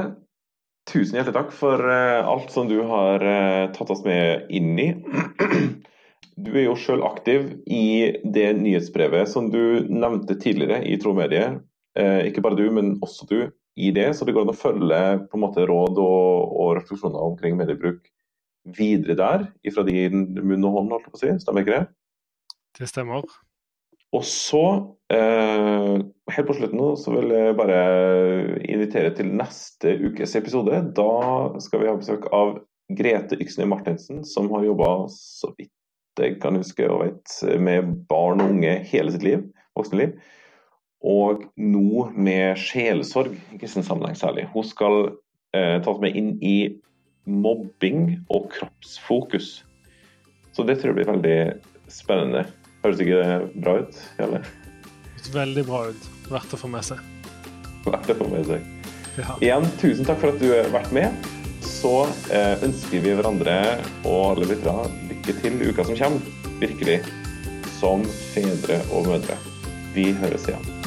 Tusen 0.90 1.18
hjertelig 1.18 1.36
takk 1.36 1.52
for 1.54 1.82
uh, 1.86 2.26
alt 2.26 2.50
som 2.50 2.66
du 2.70 2.80
har 2.88 3.22
uh, 3.22 3.70
tatt 3.74 3.92
oss 3.92 4.02
med 4.06 4.50
inn 4.50 4.74
i. 4.78 4.90
Du 6.40 6.54
er 6.56 6.62
jo 6.62 6.74
selv 6.78 7.04
aktiv 7.04 7.50
i 7.68 8.16
det 8.24 8.46
nyhetsbrevet 8.56 9.28
som 9.28 9.50
du 9.52 9.84
nevnte 9.92 10.38
tidligere 10.40 10.78
i 10.88 10.94
Tromedie. 10.96 11.58
Uh, 11.98 12.22
ikke 12.30 12.40
bare 12.40 12.56
du, 12.56 12.62
men 12.72 12.94
også 13.04 13.26
du 13.28 13.36
i 13.76 13.90
det. 13.92 14.06
Så 14.16 14.24
det 14.24 14.32
går 14.32 14.46
an 14.46 14.54
å 14.54 14.56
følge 14.56 15.00
på 15.26 15.36
en 15.36 15.42
måte 15.42 15.66
råd 15.68 16.00
og, 16.00 16.54
og 16.62 16.72
refleksjoner 16.78 17.26
omkring 17.26 17.58
mediebruk 17.60 18.08
videre 18.64 19.16
der, 19.18 19.46
ifra 19.66 19.84
din 19.86 20.26
munn 20.36 20.66
og 20.68 20.76
hånd, 20.76 20.92
holdt 20.94 21.08
jeg 21.08 21.14
på 21.14 21.18
å 21.18 21.22
si. 21.22 21.36
Stemmer 21.44 21.64
ikke 21.64 21.78
det? 21.78 21.86
Det 22.78 22.88
stemmer. 22.90 23.24
Og 24.10 24.24
så, 24.26 24.64
eh, 25.12 25.98
helt 26.34 26.48
på 26.48 26.56
slutten 26.58 26.80
nå, 26.80 26.96
så 26.98 27.14
vil 27.14 27.30
jeg 27.30 27.56
bare 27.56 27.80
invitere 28.66 29.14
til 29.14 29.30
neste 29.30 29.94
ukes 30.02 30.34
episode. 30.34 30.80
Da 30.96 31.60
skal 31.62 31.80
vi 31.80 31.86
ha 31.86 31.94
besøk 31.96 32.26
av 32.34 32.58
Grete 32.90 33.38
Yksne 33.38 33.68
Martinsen, 33.70 34.24
som 34.24 34.50
har 34.50 34.66
jobba, 34.66 35.06
så 35.14 35.54
vidt 35.56 35.70
jeg 36.18 36.40
kan 36.42 36.58
huske 36.58 36.88
og 36.90 37.04
vet, 37.04 37.60
med 37.60 38.06
barn 38.10 38.42
og 38.42 38.50
unge 38.50 38.74
hele 38.90 39.12
sitt 39.14 39.22
liv, 39.22 39.46
voksenliv. 39.78 40.16
Og 41.06 41.46
nå 41.56 42.10
med 42.12 42.58
sjelesorg 42.60 43.38
i 43.54 43.60
kristen 43.60 43.86
sammenheng 43.86 44.18
særlig. 44.18 44.48
Hun 44.52 44.66
skal 44.68 44.98
eh, 45.56 45.78
tas 45.80 46.00
med 46.02 46.18
inn 46.18 46.34
i 46.42 46.56
mobbing 47.28 48.20
og 48.28 48.50
kroppsfokus. 48.54 49.60
Så 50.52 50.64
det 50.66 50.80
tror 50.80 50.92
jeg 50.92 51.00
blir 51.00 51.10
veldig 51.12 51.38
spennende. 51.92 52.46
Høres 52.84 53.02
ikke 53.02 53.20
det 53.20 53.60
bra 53.60 53.76
ut? 53.82 54.00
Eller? 54.22 54.46
Veldig 55.34 55.64
bra 55.68 55.82
ut. 55.92 56.08
Verdt 56.30 56.54
å 56.56 56.60
få 56.60 56.70
med 56.72 56.86
seg. 56.86 57.02
Verdt 57.86 58.12
å 58.14 58.18
få 58.18 58.30
med 58.32 58.48
seg. 58.48 58.64
Ja. 59.18 59.36
Igjen, 59.42 59.68
tusen 59.82 60.06
takk 60.08 60.20
for 60.22 60.32
at 60.32 60.42
du 60.42 60.48
har 60.52 60.72
vært 60.74 60.92
med. 60.96 61.30
så 61.60 62.08
eh, 62.32 62.56
ønsker 62.64 63.02
vi 63.04 63.12
hverandre 63.14 63.54
og 64.08 64.32
alle 64.32 64.48
lyttere 64.50 64.88
lykke 65.10 65.36
til 65.42 65.60
i 65.60 65.70
uka 65.70 65.84
som 65.84 65.96
kommer. 66.00 66.54
Virkelig. 66.60 67.00
Som 67.78 68.04
fedre 68.34 68.82
og 68.90 69.08
mødre. 69.12 69.38
Vi 69.94 70.10
høres 70.12 70.48
igjen. 70.48 70.79